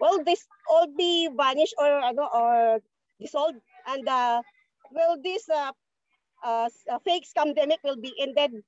[0.00, 2.80] will this all be vanished or, uh, or
[3.20, 3.58] dissolved?
[3.86, 4.42] And uh,
[4.92, 5.72] will this uh,
[6.44, 6.68] uh,
[7.04, 8.62] fake scamdemic will be ended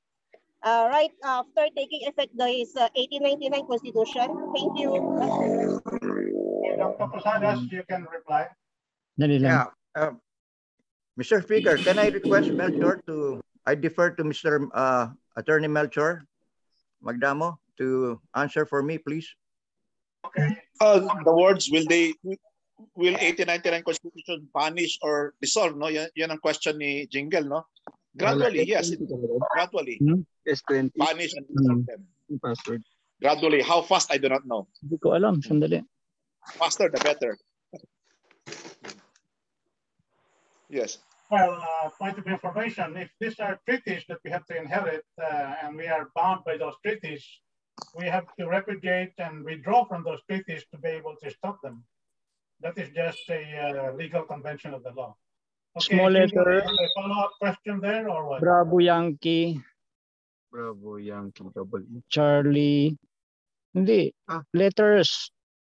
[0.63, 4.27] uh, right after taking effect this uh, 1899 Constitution?
[4.57, 4.91] Thank you.
[6.77, 7.07] Dr.
[7.07, 8.49] Posadas, you can reply.
[9.17, 9.67] Yeah.
[9.95, 10.11] Uh,
[11.19, 11.43] Mr.
[11.43, 14.67] Speaker, can I request Melchor to, I defer to Mr.
[14.75, 16.23] Uh, Attorney Melchor
[17.05, 19.29] Magdamo to answer for me, please.
[20.27, 20.57] Okay.
[20.81, 22.15] Uh, the words, will they,
[22.97, 25.77] will 1899 Constitution vanish or dissolve?
[25.77, 27.67] No, yan, yan ang question ni Jingle, no?
[28.17, 28.91] Gradually, yes.
[28.91, 29.01] It,
[29.55, 29.99] gradually.
[29.99, 30.23] Hmm?
[30.49, 30.91] S20.
[30.99, 32.07] Vanish and dissolve them.
[32.43, 32.83] Password.
[33.21, 33.63] Gradually.
[33.63, 34.67] How fast, I do not know.
[34.83, 35.43] Hindi ko alam.
[35.43, 35.83] Sandali.
[36.59, 37.39] Faster, the better.
[40.69, 40.99] Yes.
[41.31, 45.55] Well, uh, point of information, if these are treaties that we have to inherit uh,
[45.63, 47.25] and we are bound by those treaties,
[47.97, 51.85] we have to repudiate and withdraw from those treaties to be able to stop them.
[52.61, 53.43] That is just a
[53.91, 55.17] uh, legal convention of the law.
[55.77, 56.59] Okay, Small letter.
[56.59, 58.41] A follow-up question there or what?
[58.41, 59.61] Bravo Yankee.
[60.53, 61.45] Bravo Yankee.
[61.53, 61.83] Double.
[62.09, 62.97] Charlie.
[63.75, 64.15] Hindi.
[64.29, 64.43] Ah.
[64.55, 65.31] Letters.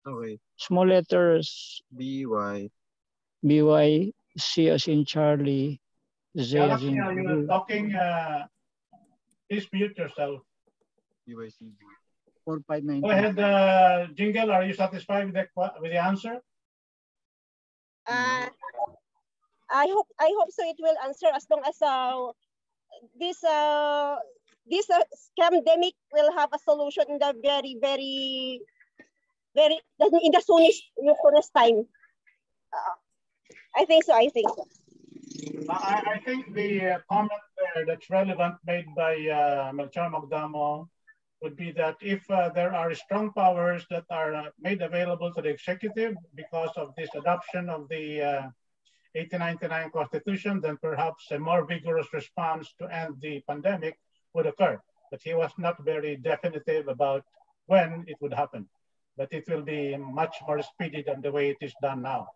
[0.07, 0.39] Okay.
[0.57, 1.81] Small letters.
[1.93, 2.69] BY.
[3.43, 4.11] BY.
[4.37, 5.81] C as in Charlie.
[6.37, 7.95] Z as Galaxy, in are you talking?
[7.95, 8.47] Uh,
[9.49, 10.41] please mute yourself.
[11.27, 11.75] BYCB.
[12.45, 13.01] 4590.
[13.01, 14.51] Go ahead, uh, Jingle.
[14.51, 15.47] Are you satisfied with the,
[15.79, 16.39] with the answer?
[18.07, 18.49] Uh,
[19.69, 20.67] I hope I hope so.
[20.67, 22.33] It will answer as long as uh,
[23.19, 24.17] this uh,
[24.65, 28.61] this uh, scamdemic will have a solution in the very very
[29.55, 31.85] very in the soonest in the soonest time.
[32.73, 32.95] Uh,
[33.75, 34.13] I think so.
[34.13, 34.67] I think so.
[35.69, 37.41] I, I think the uh, comment
[37.75, 40.87] there that's relevant made by uh, Melchor Magdamo
[41.41, 45.49] would be that if uh, there are strong powers that are made available to the
[45.49, 48.41] executive because of this adoption of the uh,
[49.13, 53.97] 1899 Constitution, then perhaps a more vigorous response to end the pandemic
[54.33, 54.79] would occur.
[55.09, 57.25] But he was not very definitive about
[57.65, 58.69] when it would happen.
[59.17, 62.27] But it will be much more speedy than the way it is done now.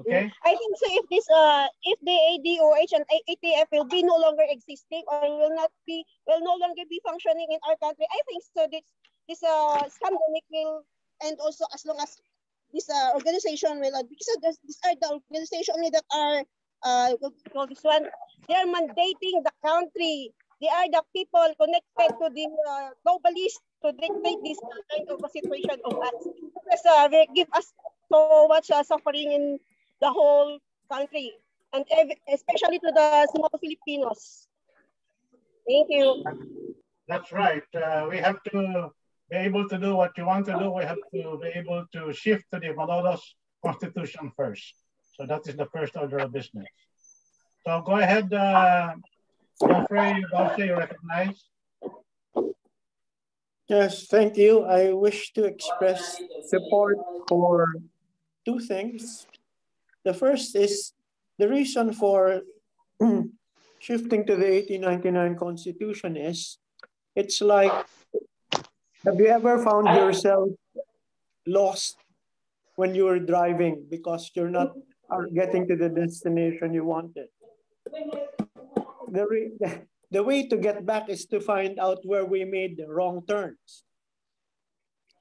[0.00, 0.26] Okay?
[0.26, 4.42] I think so if this uh if the ADOH and ATF will be no longer
[4.50, 8.42] existing or will not be will no longer be functioning in our country, I think
[8.42, 8.82] so this
[9.28, 10.82] this uh pandemic will
[11.22, 12.18] and also as long as
[12.74, 16.42] this uh, organization will because this, these are the organization only that are
[16.82, 17.14] uh
[17.54, 18.10] call this one?
[18.48, 20.34] They are mandating the country.
[20.60, 24.58] They are the people connected to the uh, globalists to dictate this
[24.90, 26.18] kind of a situation of us.
[26.24, 27.72] Because uh, they give us
[28.10, 29.58] so much uh, suffering in
[30.04, 30.58] the whole
[30.92, 31.32] country
[31.72, 34.46] and ev- especially to the small Filipinos.
[35.66, 36.22] Thank you.
[37.08, 37.64] That's right.
[37.74, 38.90] Uh, we have to
[39.30, 40.70] be able to do what you want to do.
[40.70, 43.22] We have to be able to shift to the Malolos
[43.64, 44.74] constitution first.
[45.16, 46.68] So that is the first order of business.
[47.64, 48.94] So go ahead, uh,
[49.60, 51.38] Geoffrey, Bauche, you recognize.
[53.68, 54.64] Yes, thank you.
[54.64, 56.20] I wish to express
[56.52, 56.98] support
[57.28, 57.72] for
[58.44, 59.26] two things.
[60.04, 60.92] The first is
[61.38, 62.42] the reason for
[63.78, 66.58] shifting to the 1899 Constitution is
[67.16, 67.72] it's like,
[69.04, 70.50] have you ever found yourself
[71.46, 71.96] lost
[72.76, 74.72] when you were driving because you're not
[75.10, 77.28] are getting to the destination you wanted?
[79.08, 79.52] The, re-
[80.10, 83.84] the way to get back is to find out where we made the wrong turns.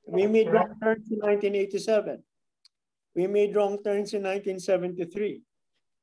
[0.07, 2.23] We made wrong turns in 1987.
[3.15, 5.41] We made wrong turns in 1973.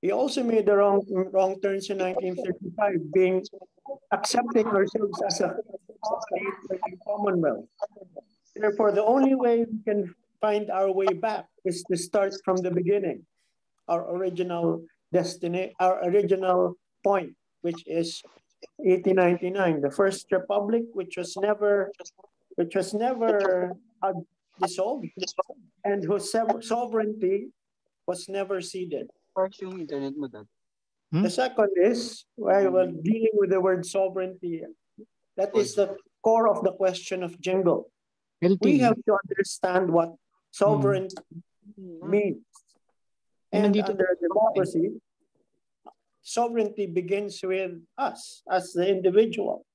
[0.02, 3.44] We also made the wrong, wrong turns in 1935, being
[4.12, 5.56] accepting ourselves as a
[7.06, 7.66] commonwealth.
[8.56, 12.70] Therefore, the only way we can find our way back is to start from the
[12.70, 13.26] beginning,
[13.88, 14.82] our original
[15.12, 16.74] destiny, our original
[17.04, 18.22] point, which is
[18.76, 21.90] 1899, the first republic, which was never,
[22.56, 23.72] which was never
[24.60, 25.08] dissolved,
[25.84, 27.48] and whose sovereignty
[28.06, 29.08] was never ceded.
[31.12, 34.62] The second is, while well, dealing with the word sovereignty,
[35.36, 37.90] that is the core of the question of jingle.
[38.60, 40.14] We have to understand what
[40.50, 41.16] sovereignty
[42.02, 42.44] means.
[43.52, 45.00] And under a democracy,
[46.22, 49.66] sovereignty begins with us as the individual.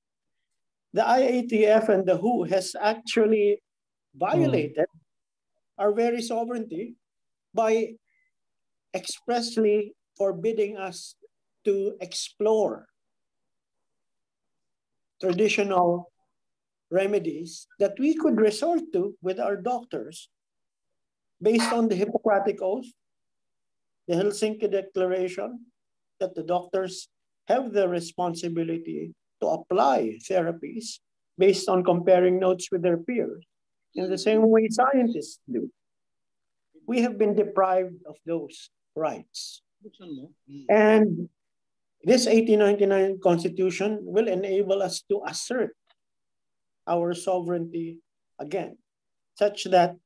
[0.94, 3.60] The IATF and the WHO has actually
[4.16, 4.20] Mm.
[4.20, 4.86] violated
[5.78, 6.96] our very sovereignty
[7.52, 7.96] by
[8.94, 11.16] expressly forbidding us
[11.64, 12.88] to explore
[15.20, 16.10] traditional
[16.90, 20.28] remedies that we could resort to with our doctors
[21.42, 22.86] based on the Hippocratic Oath,
[24.08, 25.66] the Helsinki Declaration,
[26.20, 27.08] that the doctors
[27.48, 29.12] have the responsibility
[29.42, 31.00] to apply therapies
[31.36, 33.44] based on comparing notes with their peers
[33.96, 35.72] in the same way scientists do.
[36.86, 39.62] We have been deprived of those rights.
[40.68, 41.28] And
[42.04, 45.74] this 1899 constitution will enable us to assert
[46.86, 47.98] our sovereignty
[48.38, 48.78] again,
[49.34, 49.96] such that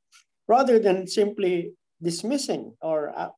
[0.49, 3.29] rather than simply dismissing or, uh,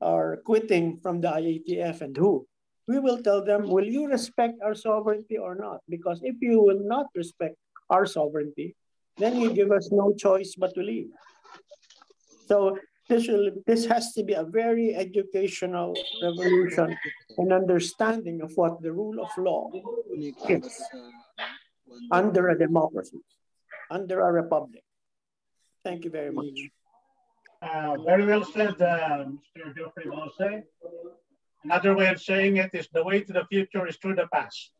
[0.00, 2.46] or quitting from the IATF and WHO,
[2.86, 5.80] we will tell them, will you respect our sovereignty or not?
[5.88, 7.56] Because if you will not respect
[7.90, 8.74] our sovereignty,
[9.20, 11.10] then you give us no choice but to leave.
[12.48, 12.78] So
[13.08, 16.96] this, will, this has to be a very educational revolution
[17.38, 19.70] and understanding of what the rule of law
[20.48, 20.80] is
[22.10, 23.18] under a democracy,
[23.90, 24.84] under a republic.
[25.84, 26.58] Thank you very much.
[27.62, 29.76] Uh, very well said, uh, Mr.
[29.76, 30.62] Geoffrey Bauche.
[31.64, 34.72] Another way of saying it is the way to the future is through the past.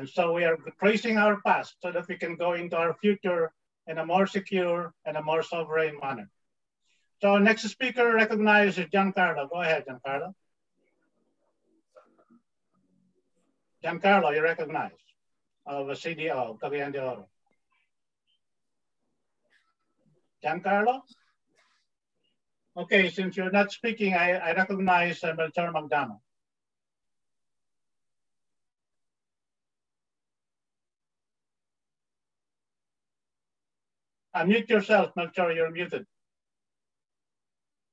[0.00, 3.52] And so we are tracing our past so that we can go into our future
[3.86, 6.30] in a more secure and a more sovereign manner.
[7.20, 9.50] So next speaker recognized is Giancarlo.
[9.50, 10.32] Go ahead, Giancarlo.
[13.84, 15.02] Giancarlo, you recognize
[15.66, 17.28] of a CDO, Cagayan de Oro.
[20.42, 21.02] Giancarlo?
[22.74, 26.20] Okay, since you're not speaking, I, I recognize uh, Melchor Magdamo.
[34.36, 36.06] Unmute yourself, Melchor, you're muted.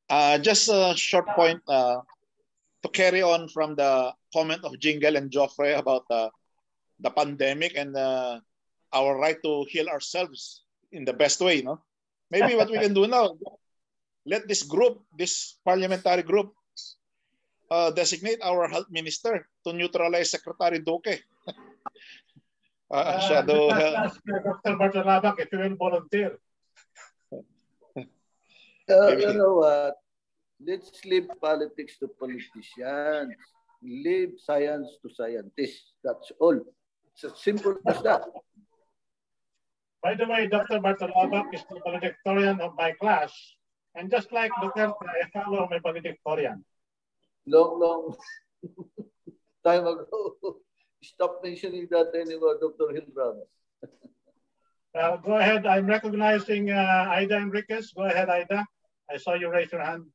[0.09, 1.99] Uh, just a short point uh,
[2.83, 6.29] to carry on from the comment of Jingle and Joffrey about uh,
[6.99, 8.39] the pandemic and uh,
[8.93, 11.61] our right to heal ourselves in the best way.
[11.61, 11.81] No,
[12.31, 13.35] maybe what we can do now,
[14.25, 16.53] let this group, this parliamentary group,
[17.69, 21.19] uh, designate our health minister to neutralize Secretary Duque.
[22.91, 23.95] uh, shadow health.
[23.95, 24.75] Ask uh, Dr.
[24.77, 26.39] Bartolabak if you will volunteer.
[28.89, 29.95] Uh, you know what?
[30.65, 33.33] let's leave politics to politicians.
[33.83, 35.93] Leave science to scientists.
[36.03, 36.59] That's all.
[37.13, 38.23] It's as simple as that.
[40.01, 40.79] By the way, Dr.
[40.79, 43.33] Bartolobak is the valedictorian of my class.
[43.95, 46.63] And just like Duterte, I follow my valedictorian.
[47.45, 48.15] Long, long
[49.65, 50.57] time ago.
[51.03, 52.89] Stop mentioning that anymore, Dr.
[52.93, 53.45] Hilbrand.
[54.97, 55.65] Uh, go ahead.
[55.67, 57.93] I'm recognizing uh, Ida Enriquez.
[57.93, 58.65] Go ahead, Ida.
[59.09, 60.05] I saw you raise your hand.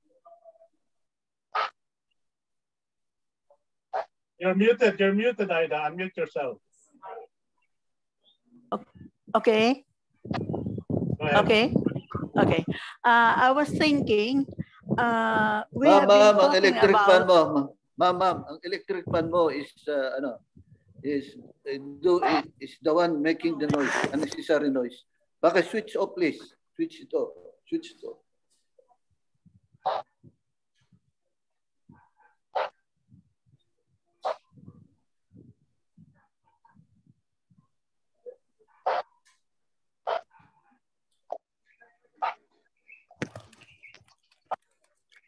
[4.38, 4.98] You're muted.
[4.98, 5.86] You're muted, Ida.
[5.86, 6.58] Unmute yourself.
[9.36, 9.84] Okay.
[11.22, 11.72] Okay.
[12.36, 12.62] Okay.
[13.06, 14.44] Uh, I was thinking,
[14.98, 17.28] uh, we ma'am, have been ma'am, ang talking electric fan about...
[17.28, 20.42] mo, ma'am, ma'am, ma'am, ang electric fan mo is, uh, ano,
[21.02, 21.34] is,
[21.66, 22.22] uh, do,
[22.60, 25.04] is the one making the noise, unnecessary noise.
[25.40, 26.40] Baka switch off, please.
[26.76, 27.30] Switch it off.
[27.68, 28.18] Switch it off.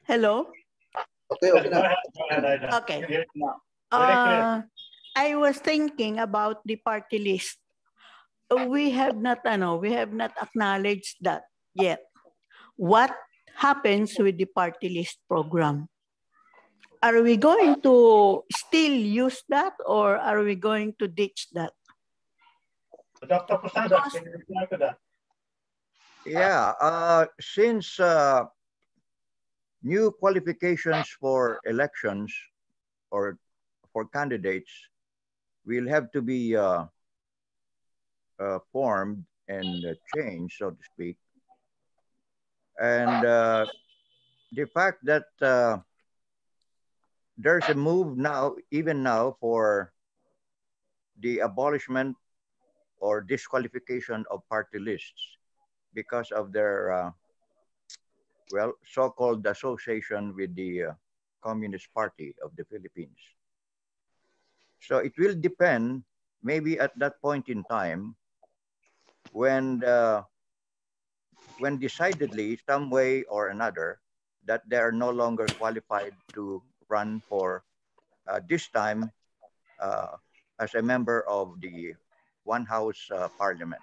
[0.07, 0.53] Hello?
[1.33, 1.73] Okay, okay.
[2.75, 3.25] Okay.
[3.91, 4.63] Uh,
[5.15, 7.59] I was thinking about the party list.
[8.51, 12.03] We have not, ano, we have not acknowledged that yet.
[12.77, 13.15] What
[13.55, 15.89] happens with the party list program?
[17.03, 21.73] Are we going to still use that or are we going to ditch that?
[23.29, 23.57] Dr.
[23.59, 24.99] Posadas, can you reply to that?
[26.27, 28.45] Yeah, uh, since uh,
[29.83, 32.35] new qualifications for elections
[33.11, 33.39] or
[33.93, 34.73] for candidates
[35.67, 36.85] will have to be uh,
[38.39, 41.17] uh, formed and uh, changed, so to speak.
[42.81, 43.67] And uh,
[44.53, 45.79] the fact that uh,
[47.39, 49.93] there's a move now, even now, for
[51.21, 52.17] the abolishment
[52.99, 55.39] or disqualification of party lists
[55.95, 57.11] because of their, uh,
[58.53, 60.93] well, so-called association with the uh,
[61.43, 63.19] Communist Party of the Philippines.
[64.81, 66.05] So it will depend,
[66.43, 68.17] maybe at that point in time,
[69.33, 70.23] when uh,
[71.59, 74.01] when decidedly some way or another
[74.45, 77.65] that they are no longer qualified to run for
[78.29, 79.11] uh, this time
[79.81, 80.17] uh,
[80.59, 81.95] as a member of the
[82.45, 83.83] one house uh, parliament.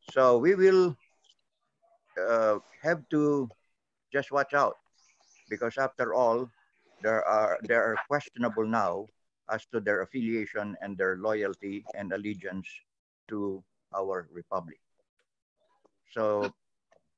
[0.00, 0.96] So we will
[2.16, 3.48] uh, have to
[4.12, 4.76] just watch out
[5.48, 6.50] because after all,
[7.02, 9.06] there are they are questionable now
[9.50, 12.66] as to their affiliation and their loyalty and allegiance
[13.28, 13.62] to
[13.94, 14.80] our republic.
[16.10, 16.50] So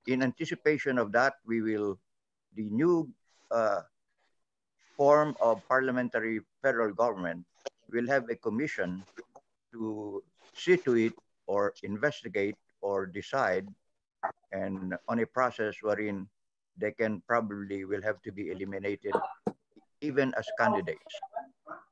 [0.06, 1.98] in anticipation of that, we will,
[2.56, 3.08] the new
[3.50, 3.82] uh,
[4.96, 7.44] form of parliamentary federal government
[7.90, 9.04] will have a commission
[9.72, 10.22] to
[10.54, 11.12] see to it
[11.46, 13.68] or investigate or decide
[14.52, 16.26] and on a process wherein
[16.76, 19.12] they can probably will have to be eliminated
[20.00, 21.14] even as candidates.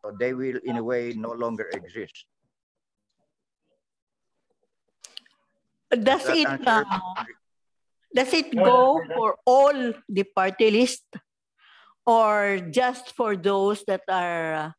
[0.03, 2.27] So they will in a way no longer exist.
[5.91, 6.85] Does Does it, uh,
[8.15, 11.07] does it go for all the party list
[12.07, 14.71] or just for those that are uh,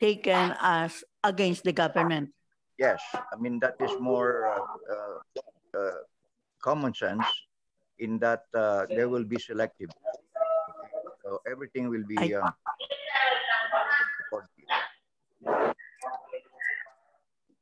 [0.00, 2.32] taken as against the government?
[2.78, 5.18] Yes, I mean that is more uh, uh,
[5.76, 6.00] uh,
[6.60, 7.28] common sense
[7.98, 9.90] in that uh, they will be selective.
[11.30, 12.34] So everything will be.
[12.34, 12.50] Uh,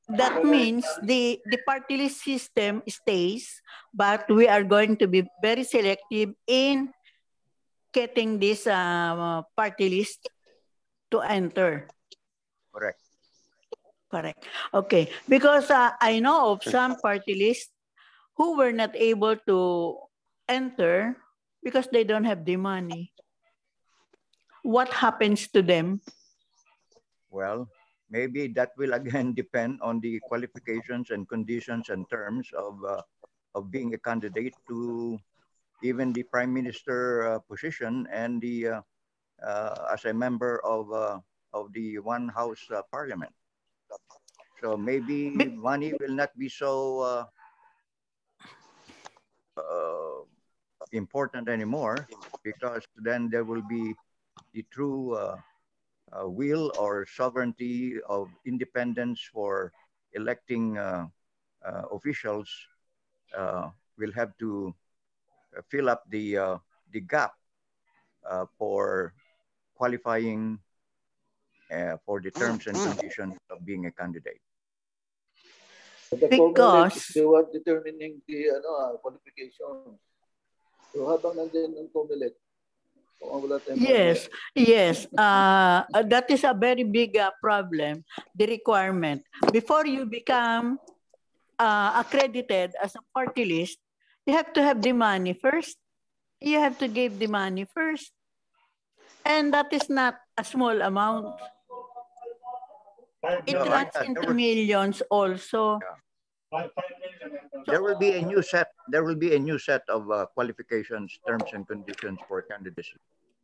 [0.08, 3.60] That means the, the party list system stays,
[3.92, 6.88] but we are going to be very selective in
[7.92, 10.32] getting this uh, party list
[11.12, 11.92] to enter.
[12.72, 13.04] correct.
[14.08, 14.48] Correct.
[14.72, 15.12] Okay.
[15.28, 17.68] Because uh, I know of some party lists
[18.32, 19.58] who were not able to
[20.48, 21.20] enter
[21.62, 23.12] because they don't have the money.
[24.68, 26.04] What happens to them?
[27.32, 27.72] Well,
[28.12, 33.00] maybe that will again depend on the qualifications and conditions and terms of uh,
[33.56, 35.16] of being a candidate to
[35.80, 38.80] even the prime minister uh, position and the uh,
[39.40, 41.16] uh, as a member of uh,
[41.56, 43.32] of the one house uh, parliament.
[44.60, 47.24] So maybe money will not be so uh,
[49.56, 50.28] uh,
[50.92, 52.04] important anymore
[52.44, 53.96] because then there will be
[54.58, 55.38] the true uh,
[56.10, 59.70] uh, will or sovereignty of independence for
[60.18, 61.06] electing uh,
[61.62, 62.50] uh, officials
[63.38, 64.74] uh, will have to
[65.54, 66.56] uh, fill up the uh,
[66.90, 67.38] the gap
[68.26, 69.14] uh, for
[69.78, 70.58] qualifying
[71.70, 74.42] uh, for the terms and conditions of being a candidate.
[76.10, 79.94] The Because- they were determining the ano, ah, qualification.
[80.90, 82.47] So habang nandiyan ang COMELEC, kung wala tayong
[83.74, 85.06] Yes, yes.
[85.16, 88.04] Uh, that is a very big uh, problem,
[88.34, 89.22] the requirement.
[89.52, 90.78] Before you become
[91.58, 93.78] uh, accredited as a party list,
[94.26, 95.76] you have to have the money first.
[96.40, 98.12] You have to give the money first.
[99.26, 101.34] And that is not a small amount.
[103.46, 105.82] It No, runs I- I- into millions also.
[105.82, 106.07] Million.
[107.66, 108.72] There will be a new set.
[108.88, 112.96] There will be a new set of uh, qualifications, terms, and conditions for candidacy.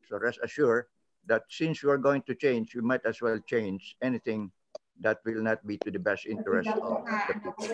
[0.09, 0.87] So rest assured
[1.27, 4.51] that since you are going to change, you might as well change anything
[5.01, 7.67] that will not be to the best interest of the people.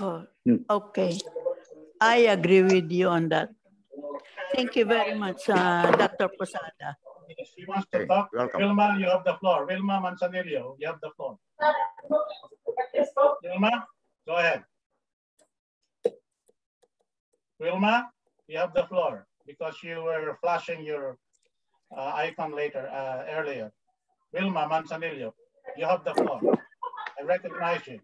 [0.00, 0.26] Oh,
[0.70, 1.18] Okay.
[2.00, 3.50] I agree with you on that.
[4.54, 6.28] Thank you very much, uh, Dr.
[6.38, 6.96] Posada.
[7.38, 8.30] Yes, he wants to Okay, talk.
[8.32, 8.60] welcome.
[8.60, 9.66] Vilma, you have the floor.
[9.66, 11.38] Vilma Manzanillo, you have the floor.
[13.42, 13.86] Vilma,
[14.26, 14.64] go ahead.
[17.58, 18.10] Wilma,
[18.48, 21.16] you have the floor because you were flashing your
[21.96, 23.72] uh, icon later, uh, earlier.
[24.32, 25.32] Wilma Manzanillo,
[25.76, 26.40] you have the floor.
[27.18, 28.00] I recognize you.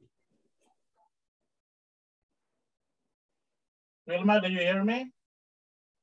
[4.07, 5.11] Wilma, do you hear me?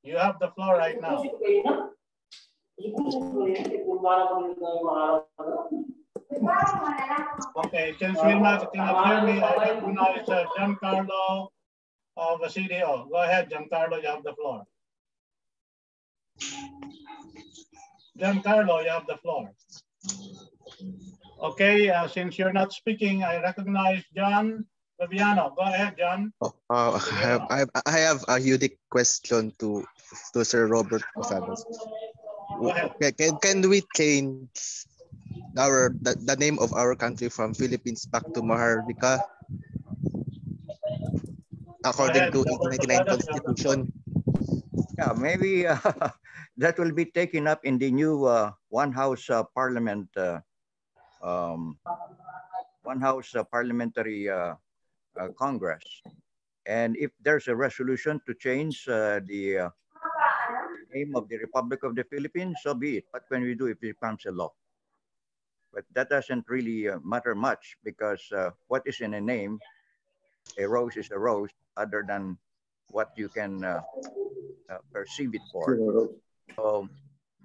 [0.04, 1.24] You have the floor right now.
[6.32, 11.50] Okay, since Wilma cannot hear me, I recognize uh, Giancarlo
[12.18, 13.10] of the CDO.
[13.10, 14.64] Go ahead, Giancarlo, you have the floor.
[18.20, 19.52] Giancarlo, you have the floor.
[21.42, 24.66] Okay, uh, since you're not speaking, I recognize John
[25.00, 25.54] Fabiano.
[25.58, 26.34] Go ahead, John.
[26.42, 29.86] Uh, I, have, I, have, I have a unique question to
[30.34, 31.66] to Sir Robert Posadas.
[32.60, 32.94] Go ahead.
[33.00, 34.86] Can, can, can we change
[35.60, 39.20] our the, the name of our country from Philippines back to Maharlika
[41.84, 43.78] according to 1899 Constitution?
[44.98, 45.80] Yeah, maybe uh,
[46.58, 50.40] that will be taken up in the new uh, one house uh, parliament, uh,
[51.24, 51.80] um,
[52.84, 54.56] one house uh, parliamentary uh,
[55.38, 55.84] congress.
[56.68, 59.72] And if there's a resolution to change the
[60.94, 63.06] name of the Republic of the Philippines, so be it.
[63.12, 64.52] But when we do, if it becomes a law.
[65.74, 69.60] But that doesn't really uh, matter much because uh, what is in a name,
[70.58, 72.38] a rose is a rose, other than
[72.90, 73.82] what you can uh,
[74.70, 75.78] uh, perceive it for.
[76.56, 76.90] So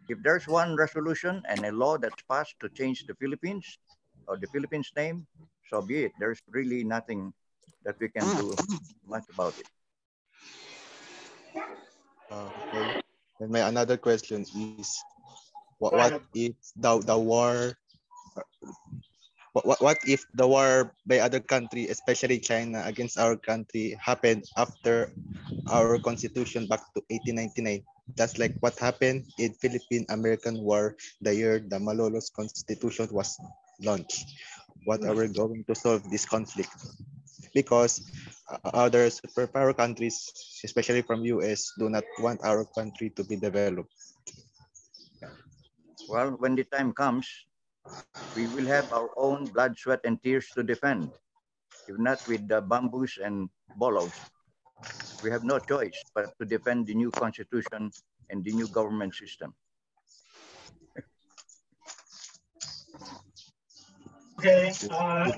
[0.08, 3.78] if there's one resolution and a law that's passed to change the Philippines
[4.26, 5.26] or the Philippines name,
[5.70, 6.12] so be it.
[6.18, 7.32] There's really nothing
[7.84, 8.56] that we can do
[9.06, 9.66] much about it.
[12.30, 12.88] Uh, okay.
[13.40, 14.44] And my another question
[14.78, 15.02] is,
[15.78, 17.76] what, what if the, the war,
[19.54, 25.14] what, what, if the war by other country, especially China, against our country happened after
[25.70, 27.86] our constitution back to 1899?
[28.18, 33.38] That's like what happened in Philippine-American War, the year the Malolos Constitution was
[33.80, 34.26] launched.
[34.84, 36.74] What are we going to solve this conflict?
[37.54, 38.02] Because
[38.50, 43.88] uh, other superpower countries, especially from US, do not want our country to be developed.
[46.10, 47.24] Well, when the time comes,
[48.34, 51.10] we will have our own blood, sweat, and tears to defend.
[51.86, 54.12] If not with the bamboos and bolos,
[55.22, 57.92] we have no choice but to defend the new constitution
[58.30, 59.54] and the new government system.
[64.40, 65.30] Okay, uh,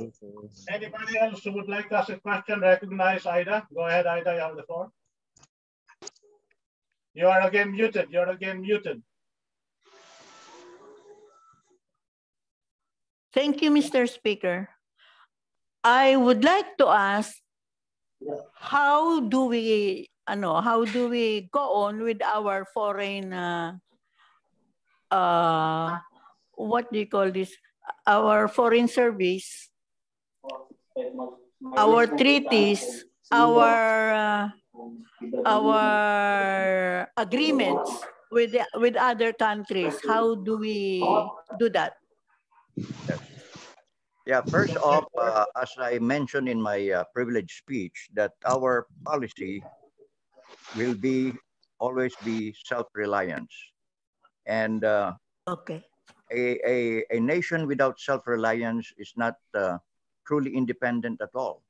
[0.68, 3.66] anybody else who would like to ask a question, recognize Ida.
[3.74, 4.90] Go ahead, Ida, you have the floor.
[7.14, 9.02] You are again muted, you're again muted.
[13.36, 14.08] Thank you, Mr.
[14.08, 14.72] Speaker.
[15.84, 17.36] I would like to ask,
[18.56, 23.76] how do we, ano, how do we go on with our foreign, uh,
[25.12, 26.00] uh,
[26.56, 27.52] what do you call this?
[28.08, 29.68] Our foreign service,
[31.76, 34.48] our treaties, our, uh,
[35.44, 37.92] our agreements
[38.32, 40.00] with, the, with other countries.
[40.08, 41.04] How do we
[41.60, 42.00] do that?
[44.26, 49.62] Yeah, first off, uh, as I mentioned in my uh, privileged speech, that our policy
[50.74, 51.32] will be
[51.78, 53.54] always be self-reliance.
[54.46, 55.14] And uh,
[55.46, 55.84] Okay.
[56.32, 59.78] a, a, a nation without self-reliance is not uh,
[60.26, 61.62] truly independent at all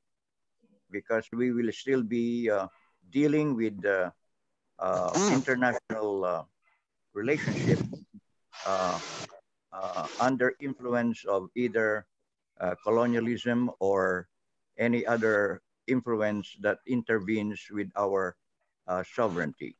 [0.89, 2.67] because we will still be uh,
[3.11, 4.09] dealing with uh,
[4.79, 6.43] uh, international uh,
[7.13, 7.79] relationship
[9.71, 12.05] uh, under influence of either
[12.59, 14.27] uh, colonialism or
[14.77, 18.35] any other influence that intervenes with our
[18.87, 19.75] uh, sovereignty.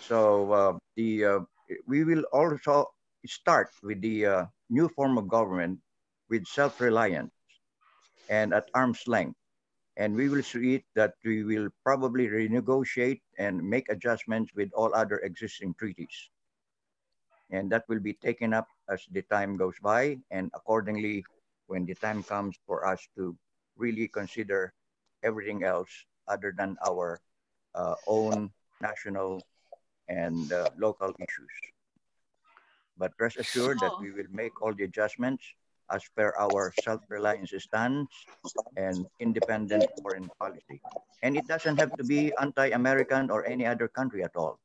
[0.00, 1.40] So uh, the uh,
[1.86, 2.86] we will also
[3.26, 5.80] start with the uh, new form of government
[6.30, 7.32] with self-reliance
[8.28, 9.36] and at arm's length.
[9.96, 14.94] And we will see it that we will probably renegotiate and make adjustments with all
[14.94, 16.30] other existing treaties.
[17.50, 21.24] And that will be taken up as the time goes by and accordingly
[21.66, 23.36] when the time comes for us to
[23.76, 24.72] really consider
[25.22, 25.88] everything else
[26.26, 27.20] other than our
[27.74, 28.50] uh, own
[28.80, 29.42] national
[30.08, 31.54] and uh, local issues.
[32.98, 35.44] But rest assured that we will make all the adjustments
[35.90, 38.10] as per our self-reliance stance
[38.76, 40.80] and independent foreign policy.
[41.22, 44.58] And it doesn't have to be anti-American or any other country at all.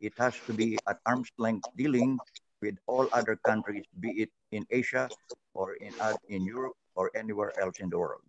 [0.00, 2.18] It has to be at arm's length dealing
[2.60, 5.08] with all other countries, be it in Asia
[5.54, 8.22] or in, uh, in Europe or anywhere else in the world.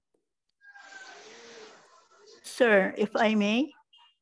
[2.44, 3.72] Sir, if I may.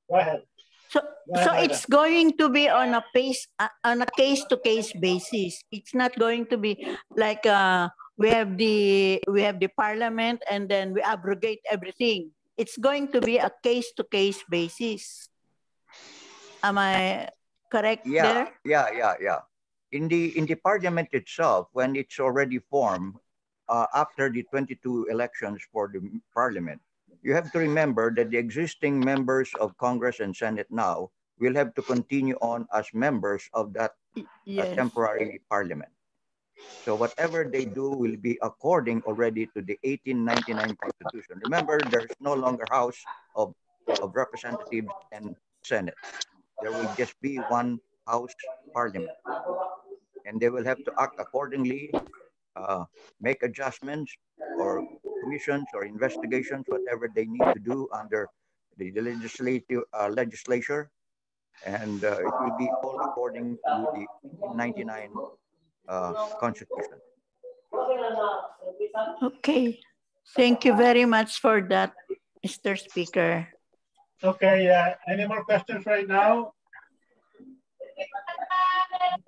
[0.09, 0.43] Go ahead.
[0.89, 4.45] So, Go so ahead, it's going to be on a pace uh, on a case
[4.47, 5.59] to case basis.
[5.71, 6.79] It's not going to be
[7.11, 12.31] like uh, we have the we have the parliament and then we abrogate everything.
[12.55, 15.27] It's going to be a case to case basis.
[16.63, 17.29] Am I
[17.69, 18.47] correct Yeah, there?
[18.65, 19.39] yeah, yeah, yeah.
[19.91, 23.15] In the in the parliament itself, when it's already formed
[23.69, 26.01] uh, after the 22 elections for the
[26.33, 26.81] parliament,
[27.23, 31.73] you have to remember that the existing members of Congress and Senate now will have
[31.75, 35.91] to continue on as members of that uh, temporary parliament.
[36.85, 41.39] So whatever they do will be according already to the 1899 Constitution.
[41.43, 42.97] Remember, there's no longer House
[43.35, 43.53] of,
[44.01, 45.95] of Representatives and Senate.
[46.61, 48.33] There will just be one House
[48.73, 49.11] Parliament.
[50.25, 51.91] And they will have to act accordingly,
[52.55, 52.85] uh,
[53.21, 54.11] make adjustments
[54.57, 54.87] or
[55.23, 58.27] commissions or investigations, whatever they need to do under
[58.77, 60.89] the legislative uh, legislature.
[61.65, 64.05] And uh, it will be all according to the
[64.53, 65.09] 1999
[65.87, 66.99] uh, Constitution.
[69.23, 69.79] Okay.
[70.35, 71.93] Thank you very much for that,
[72.45, 72.77] Mr.
[72.77, 73.47] Speaker.
[74.23, 76.51] Okay, uh, any more questions right now?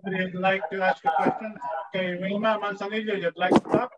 [0.03, 1.53] Would you like to ask a question?
[1.93, 3.91] Okay, Wilma Manzanillo, you'd like to talk?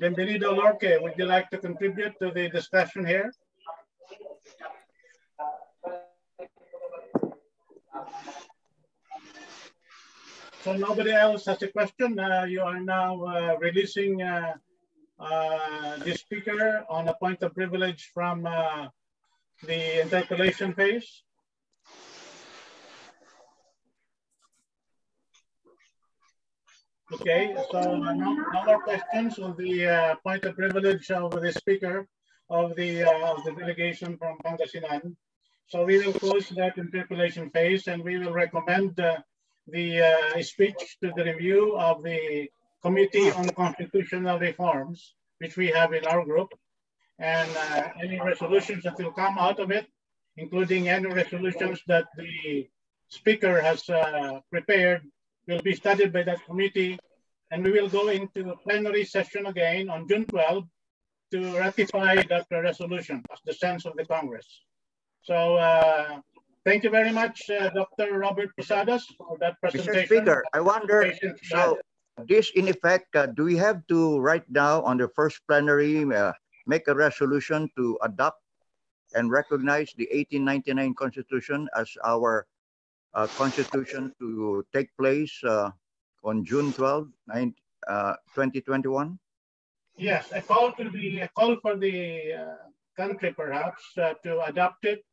[0.00, 3.30] Bienvenido Lorque, would you like to contribute to the discussion here?
[10.64, 12.18] So nobody else has a question.
[12.18, 14.22] Uh, you are now uh, releasing
[15.22, 18.88] uh, the speaker on a point of privilege from uh,
[19.62, 21.22] the interpellation phase.
[27.12, 28.34] Okay, so no, no
[28.64, 32.08] more questions on the uh, point of privilege of the speaker
[32.50, 35.14] of the, uh, of the delegation from Pangasinan.
[35.68, 39.18] So we will close that interpellation phase and we will recommend uh,
[39.68, 40.02] the
[40.40, 42.48] speech to the review of the
[42.82, 46.52] Committee on Constitutional Reforms, which we have in our group.
[47.18, 49.86] And uh, any resolutions that will come out of it,
[50.36, 52.68] including any resolutions that the
[53.08, 55.02] speaker has uh, prepared,
[55.46, 56.98] will be studied by that committee.
[57.50, 60.64] And we will go into a plenary session again on June 12
[61.32, 64.46] to ratify that resolution as the sense of the Congress.
[65.22, 66.20] So uh,
[66.64, 68.18] thank you very much, uh, Dr.
[68.18, 70.02] Robert Posadas, for that presentation.
[70.02, 70.06] Mr.
[70.06, 71.12] Speaker, I wonder,
[71.44, 71.78] so
[72.18, 76.32] this in effect, uh, do we have to right now on the first plenary, uh,
[76.66, 78.40] make a resolution to adopt
[79.14, 82.46] and recognize the 1899 Constitution as our
[83.14, 85.70] uh, Constitution to take place uh,
[86.24, 87.54] on June 12, nine-
[87.88, 89.18] uh, 2021?
[89.96, 92.56] Yes, a call to the, a call for the uh,
[92.96, 95.04] country perhaps to adopt it.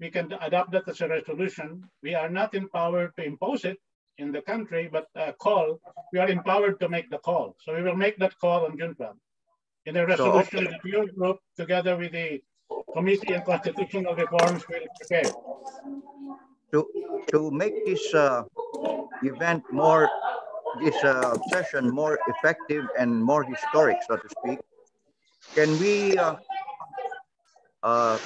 [0.00, 1.84] We can adopt that as a resolution.
[2.02, 3.78] We are not empowered to impose it
[4.18, 5.80] in the country, but a call,
[6.12, 7.56] we are empowered to make the call.
[7.64, 9.16] So we will make that call on June 12.
[9.86, 10.70] In a So, resolution okay.
[10.70, 12.42] that your group, together with the
[12.92, 15.32] Committee on Constitutional Reforms, will prepare.
[16.72, 16.86] To,
[17.32, 18.44] to make this uh,
[19.22, 20.08] event more,
[20.80, 24.58] this uh, session more effective and more historic, so to speak,
[25.54, 26.36] can we uh,
[27.82, 28.18] uh,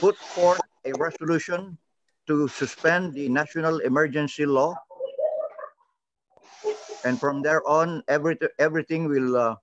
[0.00, 1.78] put forth a resolution
[2.26, 4.74] to suspend the national emergency law?
[7.04, 9.56] And from there on, every, everything will uh,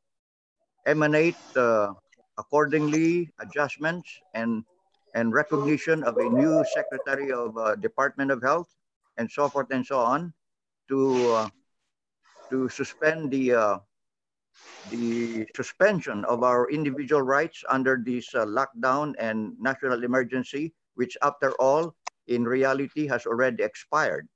[0.85, 1.93] emanate uh,
[2.38, 4.63] accordingly adjustments and,
[5.15, 8.69] and recognition of a new Secretary of uh, Department of Health
[9.17, 10.33] and so forth and so on
[10.88, 11.49] to, uh,
[12.51, 13.77] to suspend the, uh,
[14.89, 21.53] the suspension of our individual rights under this uh, lockdown and national emergency, which after
[21.59, 21.95] all,
[22.27, 24.27] in reality has already expired.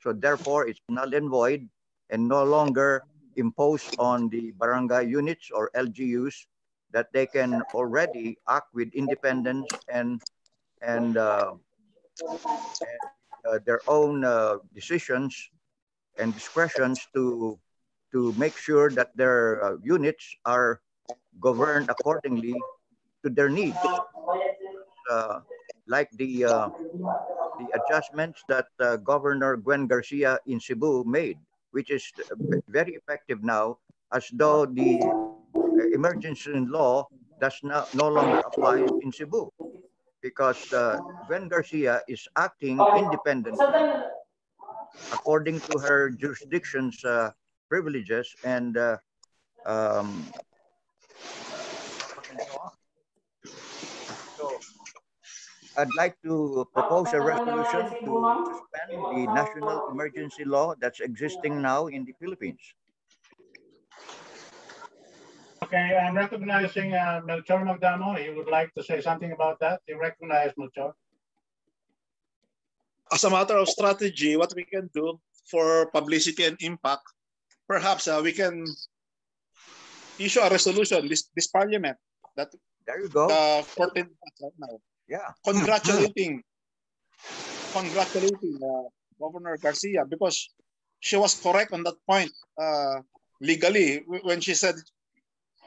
[0.00, 1.68] So therefore, it's null and void
[2.10, 3.04] and no longer
[3.36, 6.46] imposed on the barangay units or LGUs
[6.90, 10.20] that they can already act with independence and
[10.82, 11.54] and, uh,
[12.80, 13.00] and
[13.48, 15.50] uh, their own uh, decisions
[16.18, 17.58] and discretions to
[18.12, 20.80] to make sure that their uh, units are
[21.40, 22.54] governed accordingly
[23.22, 23.76] to their needs.
[25.88, 26.68] Uh, like the uh,
[27.58, 31.38] the adjustments that Governor Gwen Garcia in Cebu made,
[31.70, 32.12] which is
[32.68, 33.78] very effective now,
[34.12, 35.00] as though the
[35.94, 37.06] emergency law
[37.40, 39.50] does not no longer apply in Cebu.
[40.22, 40.98] Because uh,
[41.28, 43.66] Gwen Garcia is acting independently
[45.12, 47.30] according to her jurisdiction's uh,
[47.68, 48.96] privileges and uh,
[49.66, 50.26] um,
[55.78, 58.12] I'd like to propose a resolution to
[58.50, 62.58] suspend the national emergency law that's existing now in the Philippines.
[65.62, 68.18] Okay, I'm recognizing uh, Melchor Magdamo.
[68.18, 69.78] He would like to say something about that.
[69.86, 70.94] You recognize Melchor?
[73.12, 77.06] As a matter of strategy, what we can do for publicity and impact,
[77.68, 78.66] perhaps uh, we can
[80.18, 81.96] issue a resolution, this, this parliament,
[82.34, 82.50] that
[82.84, 83.28] there you go.
[83.28, 84.10] The 14th
[84.42, 84.80] right now.
[85.08, 85.32] Yeah.
[85.44, 86.42] Congratulating,
[87.72, 90.50] congratulating uh, Governor Garcia because
[91.00, 92.30] she was correct on that point
[92.60, 93.00] uh,
[93.40, 94.74] legally when she said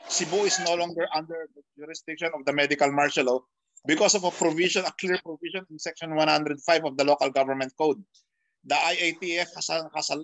[0.08, 3.40] Cebu is no longer under the jurisdiction of the medical martial law
[3.88, 8.04] because of a provision, a clear provision in section 105 of the local government code.
[8.66, 10.18] The IATF has a, has a,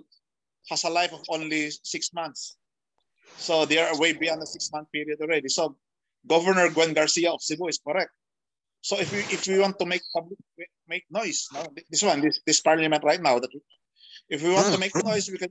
[0.70, 2.56] has a life of only six months.
[3.36, 5.48] So they are way beyond the six month period already.
[5.48, 5.76] So
[6.26, 8.10] Governor Gwen Garcia of Cebu is correct.
[8.80, 10.38] So if we if we want to make public
[10.88, 13.50] make noise, no, this one, this, this parliament right now, that
[14.28, 15.50] if we want to make noise, we can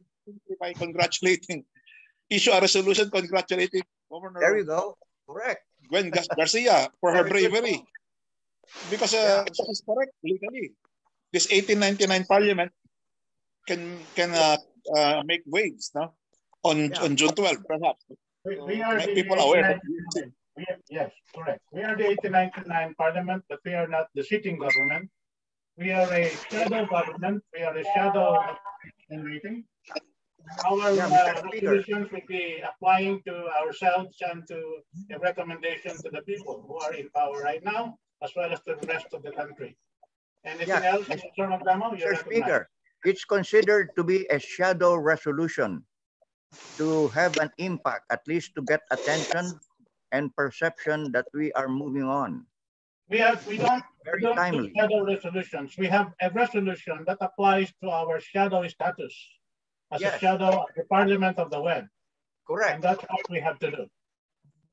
[0.60, 1.64] by congratulating,
[2.30, 4.40] issue a resolution congratulating Governor.
[4.40, 4.98] There you go.
[5.28, 5.62] Correct.
[5.90, 7.84] Gwen Garcia for her bravery.
[8.90, 9.54] Because uh, yeah.
[9.54, 10.72] she's correct legally.
[11.32, 12.72] This 1899 parliament
[13.68, 14.58] can can uh,
[14.96, 16.16] uh, make waves no?
[16.64, 17.04] on, yeah.
[17.04, 18.04] on June 12, perhaps.
[18.44, 19.80] We, we make people aware.
[20.58, 21.62] Are, yes, correct.
[21.72, 25.10] We are the 1899 parliament, but we are not the sitting government.
[25.78, 27.44] We are a shadow government.
[27.54, 28.42] We are a shadow
[29.10, 29.64] in meeting.
[30.66, 34.80] Our yeah, uh, resolutions will be applying to ourselves and to
[35.14, 38.78] a recommendation to the people who are in power right now, as well as to
[38.80, 39.78] the rest of the country.
[40.46, 40.94] Anything yeah.
[40.96, 41.46] else, Mr.
[41.46, 42.00] Magdamo?
[42.00, 42.18] Mr.
[42.18, 42.70] Speaker,
[43.04, 45.84] it's considered to be a shadow resolution
[46.78, 49.60] to have an impact, at least to get attention
[50.12, 52.46] and perception that we are moving on.
[53.10, 55.76] We have we don't, Very we don't do shadow resolutions.
[55.78, 59.16] We have a resolution that applies to our shadow status
[59.92, 60.16] as yes.
[60.16, 61.88] a shadow of the Parliament of the web.
[62.46, 62.76] Correct.
[62.76, 63.86] And that's what we have to do.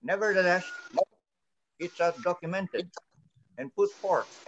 [0.02, 0.64] Nevertheless,
[1.78, 2.90] it's uh, documented
[3.58, 4.44] and put forth.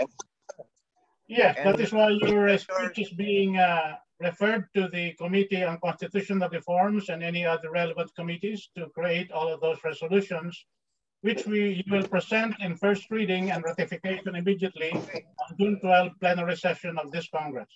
[1.29, 5.79] Yes, and that is why your speech is being uh, referred to the Committee on
[5.83, 10.65] Constitutional Reforms and any other relevant committees to create all of those resolutions,
[11.23, 16.97] which we will present in first reading and ratification immediately on June 12 plenary session
[16.99, 17.69] of this Congress.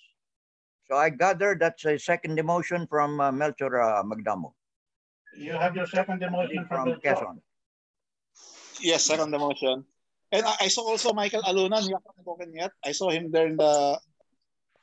[0.87, 4.53] So I gather that's a second demotion from uh, Melchor uh, Magdamo.
[5.37, 7.37] You have your second demotion from, from Quezon.
[8.81, 9.83] Yes, second demotion.
[10.31, 11.83] And I, I saw also Michael Alunan.
[11.87, 12.71] You haven't spoken yet.
[12.85, 13.99] I saw him there in the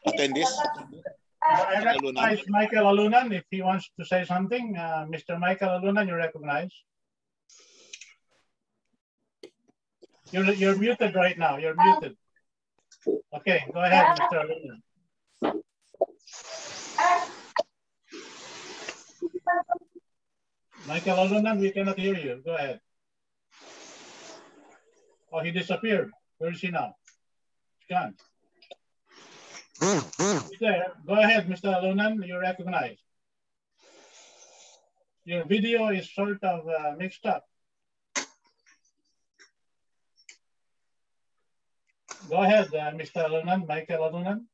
[0.06, 0.52] attendees.
[1.42, 4.76] I recognize Michael Alunan if he wants to say something.
[4.76, 5.38] Uh, Mr.
[5.40, 6.70] Michael Alunan, you recognize.
[10.30, 11.56] You're, you're muted right now.
[11.56, 12.16] You're muted.
[13.32, 14.44] Okay, go ahead, Mr.
[14.44, 14.80] Alunan.
[20.86, 22.42] Michael Alunan, we cannot hear you.
[22.44, 22.80] Go ahead.
[25.32, 26.10] Oh, he disappeared.
[26.38, 26.94] Where is he now?
[27.78, 28.14] He's gone.
[29.80, 30.92] He's there.
[31.06, 31.74] Go ahead, Mr.
[31.74, 32.26] Alunan.
[32.26, 33.00] You're recognized.
[35.24, 37.44] Your video is sort of uh, mixed up.
[42.28, 43.24] Go ahead, uh, Mr.
[43.26, 44.44] Alunan, Michael Alunan.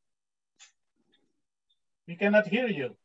[2.06, 2.96] We cannot hear you.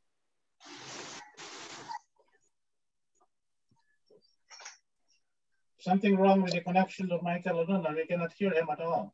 [5.79, 7.95] Something wrong with the connection of Michael Alunan.
[7.95, 9.13] We cannot hear him at all.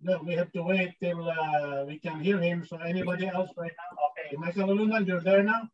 [0.00, 2.66] No, we have to wait till uh, we can hear him.
[2.66, 3.90] So anybody else right now?
[4.08, 5.68] Okay, Michael Alunan, you're there now?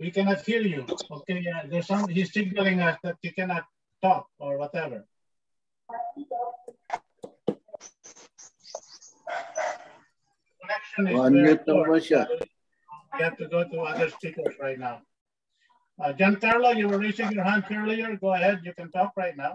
[0.00, 0.86] We cannot hear you.
[1.10, 3.64] Okay, yeah, there's some, he's signaling us that you cannot
[4.00, 5.04] talk or whatever.
[10.98, 12.00] Connection is very Unmute naman poor.
[12.02, 12.22] siya.
[13.14, 15.06] We have to go to other speakers right now.
[15.94, 18.18] Uh, Giancarlo, you were raising your hand earlier.
[18.18, 19.54] Go ahead, you can talk right now.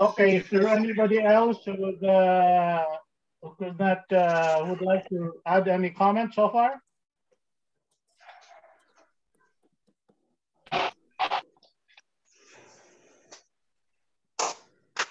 [0.00, 2.84] Okay, is there anybody else who would, uh,
[3.42, 6.80] who could not, uh, would like to add any comments so far?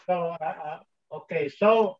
[0.05, 0.79] So, uh, uh,
[1.11, 1.97] okay, so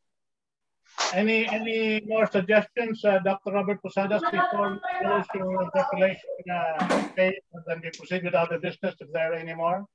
[1.13, 3.51] any any more suggestions, uh, Dr.
[3.51, 8.95] Robert Posadas, before we close your interpellation uh, and then we proceed with other business
[9.01, 9.85] if there are any more?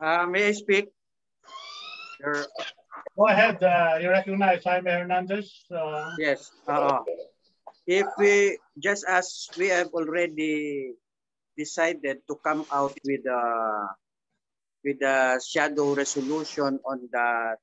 [0.00, 0.88] Uh, may I speak?
[2.20, 2.46] Your,
[3.16, 5.66] Go ahead, uh, you recognize Jaime Hernandez.
[5.70, 6.50] Uh, yes.
[6.66, 7.02] Uh,
[7.86, 10.94] if we, just as we have already
[11.56, 13.42] decided to come out with a,
[14.84, 17.58] with a shadow resolution on that,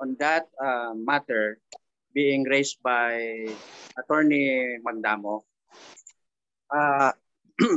[0.00, 1.58] on that uh, matter
[2.14, 3.48] being raised by
[3.96, 5.40] Attorney Magdamo,
[6.72, 7.12] uh,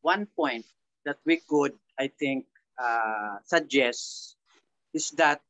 [0.00, 0.64] one point
[1.04, 2.46] that we could, I think,
[2.80, 4.36] uh, suggest
[4.94, 5.42] is that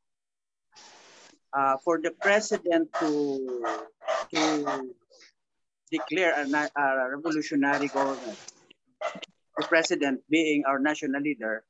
[1.53, 3.39] uh, for the president to
[4.33, 4.91] to
[5.93, 6.85] declare a, a
[7.15, 8.37] revolutionary government,
[9.55, 11.63] the president being our national leader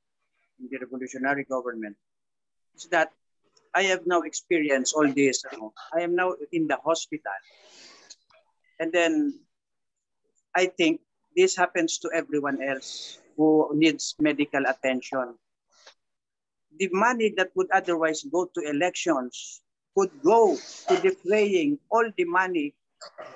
[0.57, 1.95] in the revolutionary government,
[2.73, 3.11] is that
[3.75, 5.43] I have now experienced all this.
[5.51, 5.73] you know.
[5.93, 7.37] I am now in the hospital,
[8.79, 9.37] and then
[10.55, 11.01] I think
[11.35, 15.35] this happens to everyone else who needs medical attention
[16.79, 19.61] the money that would otherwise go to elections
[19.97, 20.57] could go
[20.87, 22.75] to defraying all the money,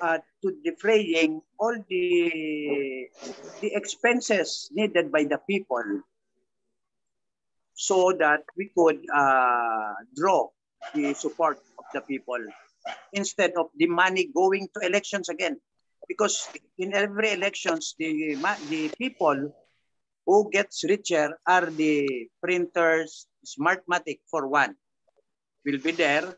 [0.02, 3.08] uh, to defraying all the,
[3.60, 5.84] the expenses needed by the people
[7.74, 10.48] so that we could uh, draw
[10.94, 12.38] the support of the people
[13.12, 15.58] instead of the money going to elections again.
[16.08, 16.48] Because
[16.78, 18.36] in every elections, the,
[18.68, 19.54] the people
[20.26, 24.76] who gets richer are the printers, Smartmatic for one,
[25.64, 26.36] will be there.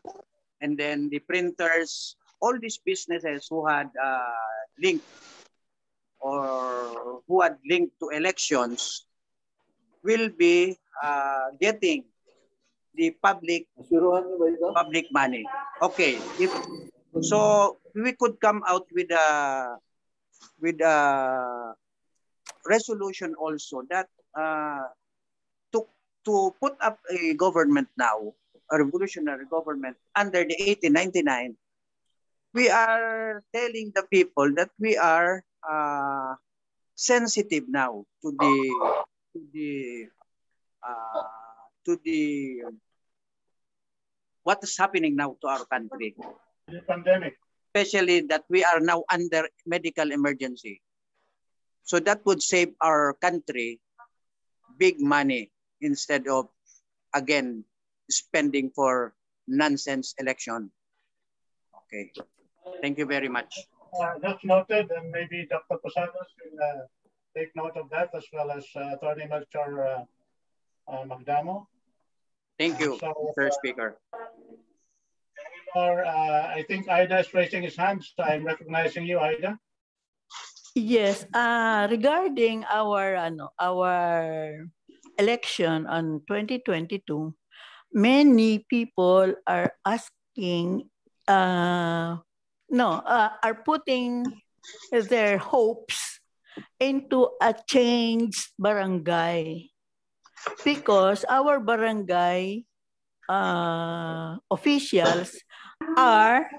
[0.61, 5.05] And then the printers, all these businesses who had uh, linked
[6.19, 9.05] or who had linked to elections
[10.03, 12.05] will be uh, getting
[12.95, 13.67] the public
[14.75, 15.43] public money.
[15.81, 16.51] Okay, if
[17.21, 19.77] so, we could come out with a
[20.61, 21.75] with a
[22.67, 24.07] resolution also that
[24.37, 24.87] uh,
[25.73, 25.85] to
[26.25, 28.33] to put up a government now,
[28.71, 31.55] a revolutionary government under the 1899,
[32.53, 36.35] we are telling the people that we are uh,
[36.95, 38.55] sensitive now to the
[39.33, 40.07] to the
[40.83, 41.27] uh,
[41.85, 42.63] to the
[44.43, 46.15] what is happening now to our country.
[46.67, 47.35] the pandemic.
[47.73, 50.81] Especially that we are now under medical emergency.
[51.83, 53.79] So that would save our country
[54.79, 55.51] big money
[55.81, 56.47] instead of,
[57.13, 57.63] again,
[58.09, 59.13] spending for
[59.47, 60.71] nonsense election.
[61.85, 62.11] Okay.
[62.81, 63.67] Thank you very much.
[63.93, 65.77] Uh, that's noted, and maybe Dr.
[65.77, 66.87] Posadas will uh,
[67.37, 71.67] take note of that as well as uh, Attorney Melchor uh, uh, Magdamo.
[72.57, 73.47] Thank you, So, Mr.
[73.47, 73.97] uh, Speaker.
[75.75, 78.03] Or uh, I think Ida is raising his hand.
[78.03, 79.59] So I'm recognizing you, Ida.
[80.73, 84.65] Yes, uh, regarding our ano, our
[85.21, 87.29] election on 2022,
[87.93, 90.89] many people are asking
[91.29, 92.17] uh,
[92.73, 94.25] no, uh, are putting
[94.89, 96.17] their hopes
[96.81, 99.69] into a changed barangay.
[100.65, 102.65] Because our barangay
[103.29, 105.37] uh, officials
[106.01, 106.49] are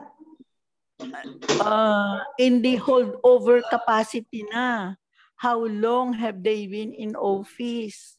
[1.61, 4.95] uh, in the holdover capacity na.
[5.37, 8.17] How long have they been in office?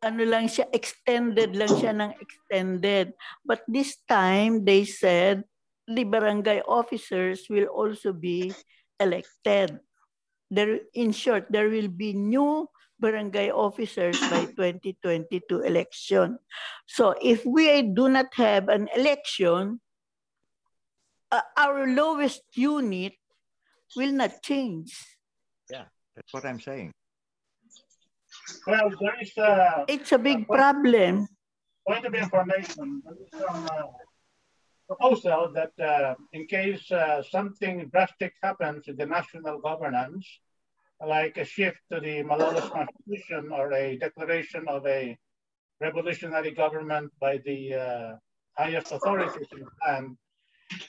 [0.00, 3.12] Ano lang siya, extended lang siya ng extended.
[3.44, 5.44] But this time, they said,
[5.90, 8.54] the barangay officers will also be
[9.02, 9.82] elected.
[10.48, 12.70] There, in short, there will be new
[13.00, 16.38] barangay officers by 2022 election.
[16.86, 19.80] So if we do not have an election,
[21.30, 23.14] uh, our lowest unit
[23.96, 24.92] will not change.
[25.70, 25.84] Yeah,
[26.14, 26.92] that's what I'm saying.
[28.66, 29.84] Well, there is a...
[29.88, 31.26] It's a big problem.
[31.86, 33.82] Point of information, there is some uh,
[34.86, 40.26] proposal that uh, in case uh, something drastic happens in the national governance,
[41.04, 45.16] like a shift to the Malolos constitution or a declaration of a
[45.80, 48.16] revolutionary government by the uh,
[48.56, 50.16] highest authorities in the land,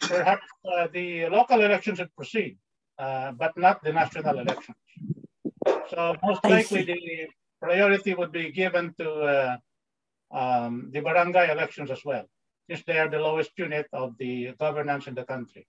[0.01, 2.57] perhaps uh, the local elections would proceed,
[2.99, 4.77] uh, but not the national elections.
[5.89, 7.27] So most likely the
[7.61, 9.57] priority would be given to uh,
[10.31, 12.25] um, the barangay elections as well,
[12.69, 15.67] since they are the lowest unit of the governance in the country.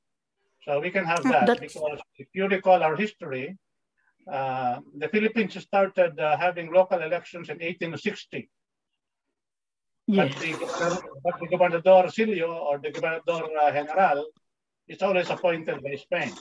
[0.64, 3.56] So we can have that That's- because if you recall our history,
[4.30, 8.50] uh, the Philippines started uh, having local elections in 1860.
[10.10, 10.32] Yes.
[10.32, 14.24] But the, but the Gobernadorcillo or the Gobernador uh, General
[14.88, 16.32] is always appointed by Spain.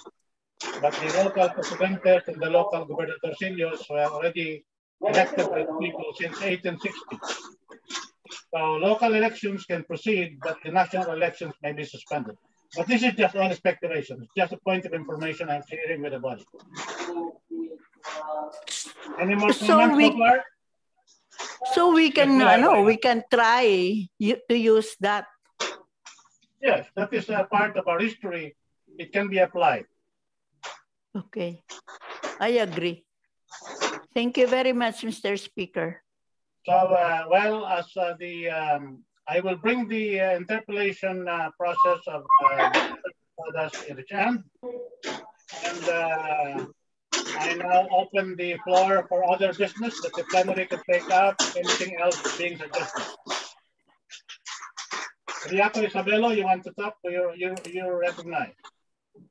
[0.81, 4.63] But the local presidentes and the local gobernadorcillos were already
[5.05, 7.17] elected by the people since 1860.
[8.53, 12.37] So local elections can proceed, but the national elections may be suspended.
[12.75, 14.19] But this is just only speculation.
[14.23, 16.45] It's just a point of information I'm sharing with the body.
[19.19, 20.43] Any more So comments we- so far?
[21.73, 25.25] So we can, ano, why- we can try to use that.
[26.61, 28.55] Yes, that is a part of our history.
[28.97, 29.85] It can be applied.
[31.15, 31.61] Okay.
[32.39, 33.05] I agree.
[34.13, 35.37] Thank you very much, Mr.
[35.37, 36.01] Speaker.
[36.65, 42.01] So, uh, well, as uh, the, um, I will bring the uh, interpellation uh, process
[42.07, 42.95] of uh,
[43.87, 44.43] in the end.
[45.63, 46.65] And uh,
[47.35, 51.97] I now open the floor for other business that the plenary can take up, anything
[51.99, 53.03] else being suggested.
[55.47, 56.95] Riaco Isabelo, you want to talk?
[57.03, 58.53] You, you, you recognize?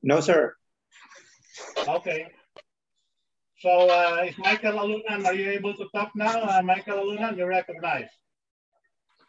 [0.02, 0.54] No, sir.
[1.86, 2.28] Okay.
[3.58, 6.42] So uh, is Michael Alunan, are you able to talk now?
[6.42, 8.08] Uh, Michael Alunan, you recognize.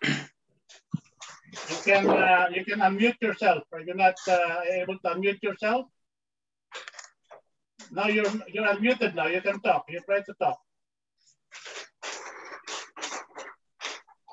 [0.03, 3.63] You can uh, you can unmute yourself.
[3.71, 5.87] Are you not uh, able to unmute yourself?
[7.91, 9.27] No, you're you're unmuted now.
[9.27, 9.85] You can talk.
[9.89, 10.59] You try to talk.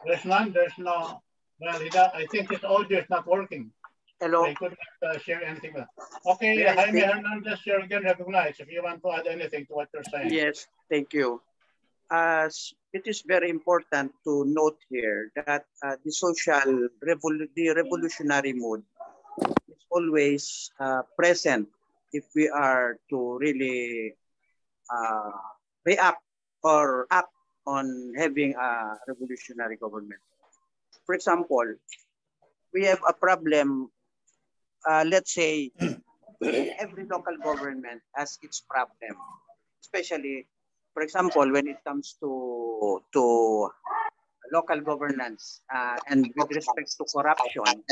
[0.07, 0.53] There's none.
[0.53, 1.23] There's no.
[1.61, 3.71] Well, he does, I think his audio is not working.
[4.21, 4.45] Hello.
[4.45, 5.75] He couldn't uh, share anything.
[6.27, 7.11] Okay, I Jaime speak?
[7.11, 8.61] Hernandez, you're again recognized.
[8.61, 10.33] If you want to add anything to what you're saying.
[10.33, 11.41] Yes, thank you.
[12.11, 18.53] As it is very important to note here that uh, the social revol- the revolutionary
[18.53, 18.83] mood
[19.69, 21.69] is always uh, present
[22.15, 24.15] if we are to really
[24.87, 25.35] uh,
[25.85, 26.23] react
[26.63, 27.35] or act
[27.67, 30.21] on having a revolutionary government.
[31.07, 31.67] For example,
[32.73, 33.91] we have a problem,
[34.89, 35.73] uh, let's say,
[36.79, 39.19] every local government has its problem,
[39.83, 40.47] especially,
[40.95, 43.69] for example, when it comes to, to
[44.53, 47.83] local governance uh, and with respect to corruption.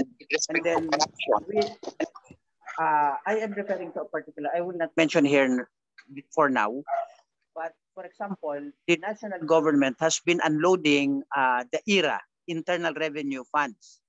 [0.49, 0.91] And then
[1.49, 1.61] we,
[2.79, 5.69] uh, I am referring to a particular, I will not mention here
[6.35, 6.83] for now,
[7.55, 14.01] but for example, the national government has been unloading uh, the ERA, Internal Revenue Funds.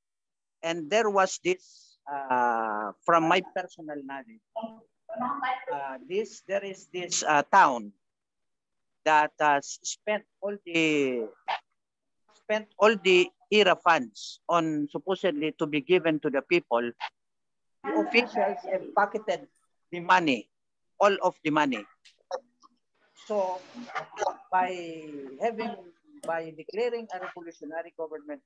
[0.64, 4.44] And there was this, uh, from my personal knowledge,
[5.74, 7.92] uh, this there is this uh, town
[9.06, 11.28] that uh, s- spent all the
[12.34, 16.92] spent all the ERA funds on supposedly to be given to the people.
[17.84, 19.48] The officials have pocketed
[19.92, 20.50] the money,
[21.00, 21.86] all of the money.
[23.28, 23.60] So
[24.52, 25.04] by
[25.42, 25.76] having
[26.26, 28.42] by declaring a revolutionary government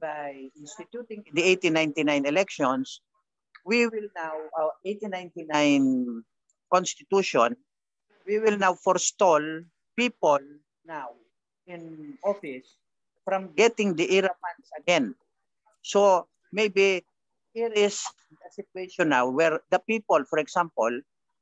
[0.00, 3.00] by instituting the 1899 elections,
[3.64, 6.22] we will now, our 1899
[6.72, 7.56] constitution,
[8.26, 9.42] we will now forestall
[9.96, 10.38] people
[10.86, 11.10] now
[11.66, 12.78] in office
[13.24, 15.14] from getting the ERA funds again.
[15.82, 17.04] So maybe
[17.54, 18.02] here is
[18.46, 20.90] a situation now where the people, for example,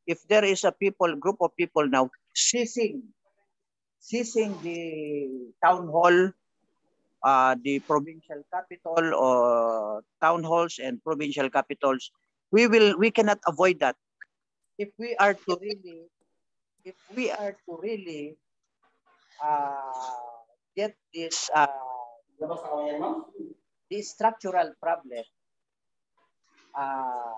[0.06, 3.02] if there is a people, group of people now seizing,
[4.00, 6.30] seizing the town hall,
[7.22, 12.10] uh, the provincial capital or town halls and provincial capitals
[12.50, 13.96] we will we cannot avoid that.
[14.78, 16.06] If we are to really,
[16.84, 18.36] if we are to really
[19.42, 19.92] uh,
[20.76, 21.66] get this uh,
[23.90, 25.24] this structural problem,
[26.76, 27.34] uh,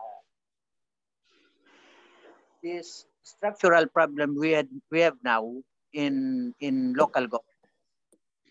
[2.62, 5.44] this structural problem we had we have now
[5.92, 7.62] in in local government.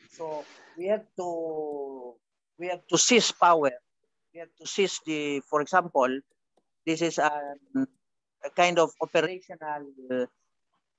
[0.09, 0.45] So
[0.77, 2.15] we have to
[2.57, 3.71] we have to seize power.
[4.33, 6.09] We have to seize the, for example,
[6.85, 7.31] this is a,
[8.45, 10.25] a kind of operational, uh,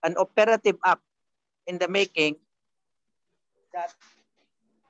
[0.02, 1.02] an operative act
[1.66, 2.36] in the making
[3.74, 3.94] that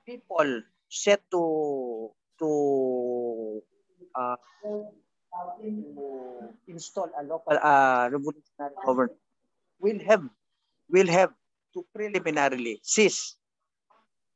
[0.06, 3.62] people set to to
[4.14, 4.36] uh,
[6.66, 9.18] install a local uh, revolutionary government
[9.80, 10.24] will have
[10.88, 11.32] will have
[11.74, 13.36] to preliminarily seize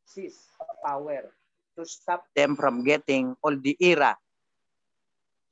[0.05, 0.49] seize
[0.85, 1.33] power
[1.77, 4.17] to stop them from getting all the era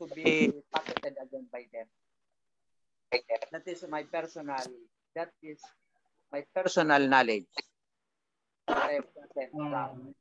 [0.01, 1.86] to be pocketed again by them.
[3.52, 4.64] That is my personal
[5.16, 5.60] that is
[6.32, 7.48] my personal knowledge.
[8.68, 9.09] I have
[9.52, 10.14] down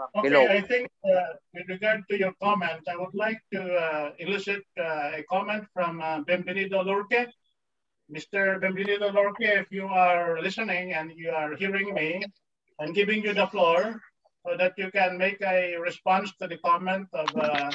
[0.00, 0.46] Okay, below.
[0.46, 5.18] I think uh, with regard to your comment, I would like to uh, elicit uh,
[5.18, 7.26] a comment from uh, Benvenido Lorque.
[8.10, 8.60] Mr.
[8.62, 12.22] Benvenido Lorque, if you are listening and you are hearing me,
[12.80, 14.00] I'm giving you the floor
[14.46, 17.70] so that you can make a response to the comment of uh,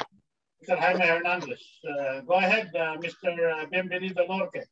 [0.63, 0.79] Mr.
[0.79, 1.61] Jaime Hernandez.
[1.85, 3.69] Uh, go ahead, uh, Mr.
[3.69, 4.63] Benvenido Lorque.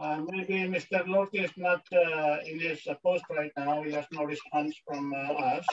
[0.00, 1.06] Uh, maybe Mr.
[1.06, 3.82] Lorque is not uh, in his post right now.
[3.82, 5.66] He has no response from uh, us.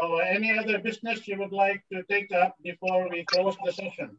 [0.00, 3.72] So uh, any other business you would like to take up before we close the
[3.72, 4.16] session?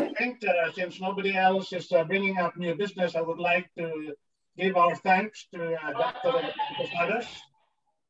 [0.00, 3.68] I think uh, since nobody else is uh, bringing up new business, I would like
[3.76, 4.14] to
[4.58, 6.52] give our thanks to uh, Dr.
[6.78, 7.26] Posadas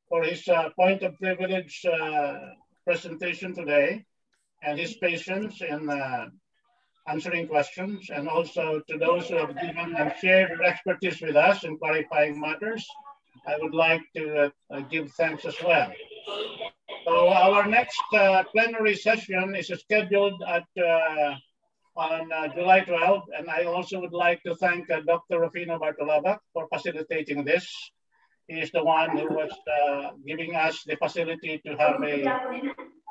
[0.09, 1.85] for his uh, point of privilege
[2.85, 4.05] presentation today
[4.63, 6.27] and his patience in uh,
[7.09, 11.79] answering questions and also to those who have given and shared expertise with us in
[11.79, 12.87] clarifying matters.
[13.47, 15.91] I would like to uh, give thanks as well.
[17.05, 21.35] So our next uh, plenary session is scheduled at uh,
[21.97, 25.41] on uh, July 12th, and I also would like to thank uh, Dr.
[25.41, 27.69] Rufino Bartolaba for facilitating this.
[28.49, 32.27] He is the one who was uh, giving us the facility to have a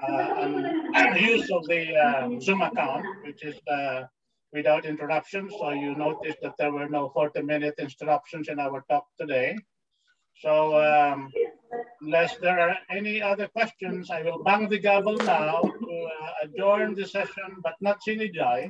[0.08, 4.04] uh, use of the uh, Zoom account, which is uh,
[4.54, 5.54] without interruptions.
[5.60, 9.58] So you notice that there were no 40 minute interruptions in our talk today.
[10.40, 11.32] So um,
[12.02, 16.96] unless there are any other questions, I will bang the gavel now to uh, adjourn
[16.96, 18.70] the session, but not sine die.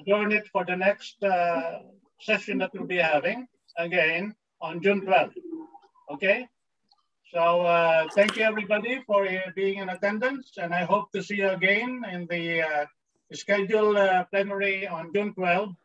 [0.00, 1.80] Adjourn it for the next uh,
[2.20, 3.46] session that we'll be having
[3.76, 5.34] again on June 12th.
[6.10, 6.48] Okay?
[7.32, 11.36] So uh, thank you everybody for uh, being in attendance and I hope to see
[11.36, 12.86] you again in the uh,
[13.32, 15.76] scheduled uh, plenary on June 12th,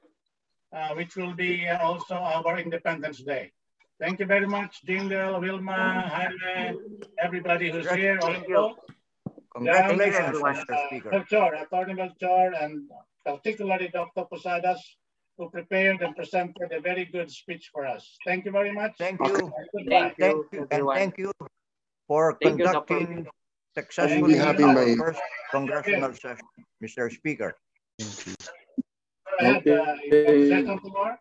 [0.73, 3.51] uh, which will be uh, also our Independence Day.
[3.99, 6.77] Thank you very much, Jingle, Wilma, Jaime,
[7.17, 8.19] everybody who's here.
[8.21, 8.75] Also.
[9.55, 10.87] Congratulations, Mr.
[10.87, 11.11] Speaker.
[11.11, 12.89] Melchor, Attorney Melchor, and
[13.23, 14.25] particularly Dr.
[14.25, 14.81] Posadas,
[15.37, 18.17] who prepared and presented a very good speech for us.
[18.25, 18.93] Thank you very much.
[18.97, 19.51] Thank you.
[19.75, 20.13] Goodbye.
[20.19, 21.31] Thank you, and thank you
[22.07, 22.85] for Thank you, Dr.
[22.85, 23.27] conducting Thank
[23.75, 25.19] successfully you, having our my- first
[25.51, 26.47] congressional session,
[26.83, 27.11] Mr.
[27.11, 27.53] Speaker.
[27.99, 28.05] Go
[29.39, 31.19] ahead, uh, you want to say something more?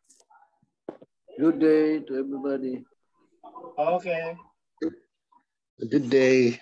[1.39, 2.85] Good day to everybody.
[3.77, 4.37] Okay.
[5.91, 6.61] Good day.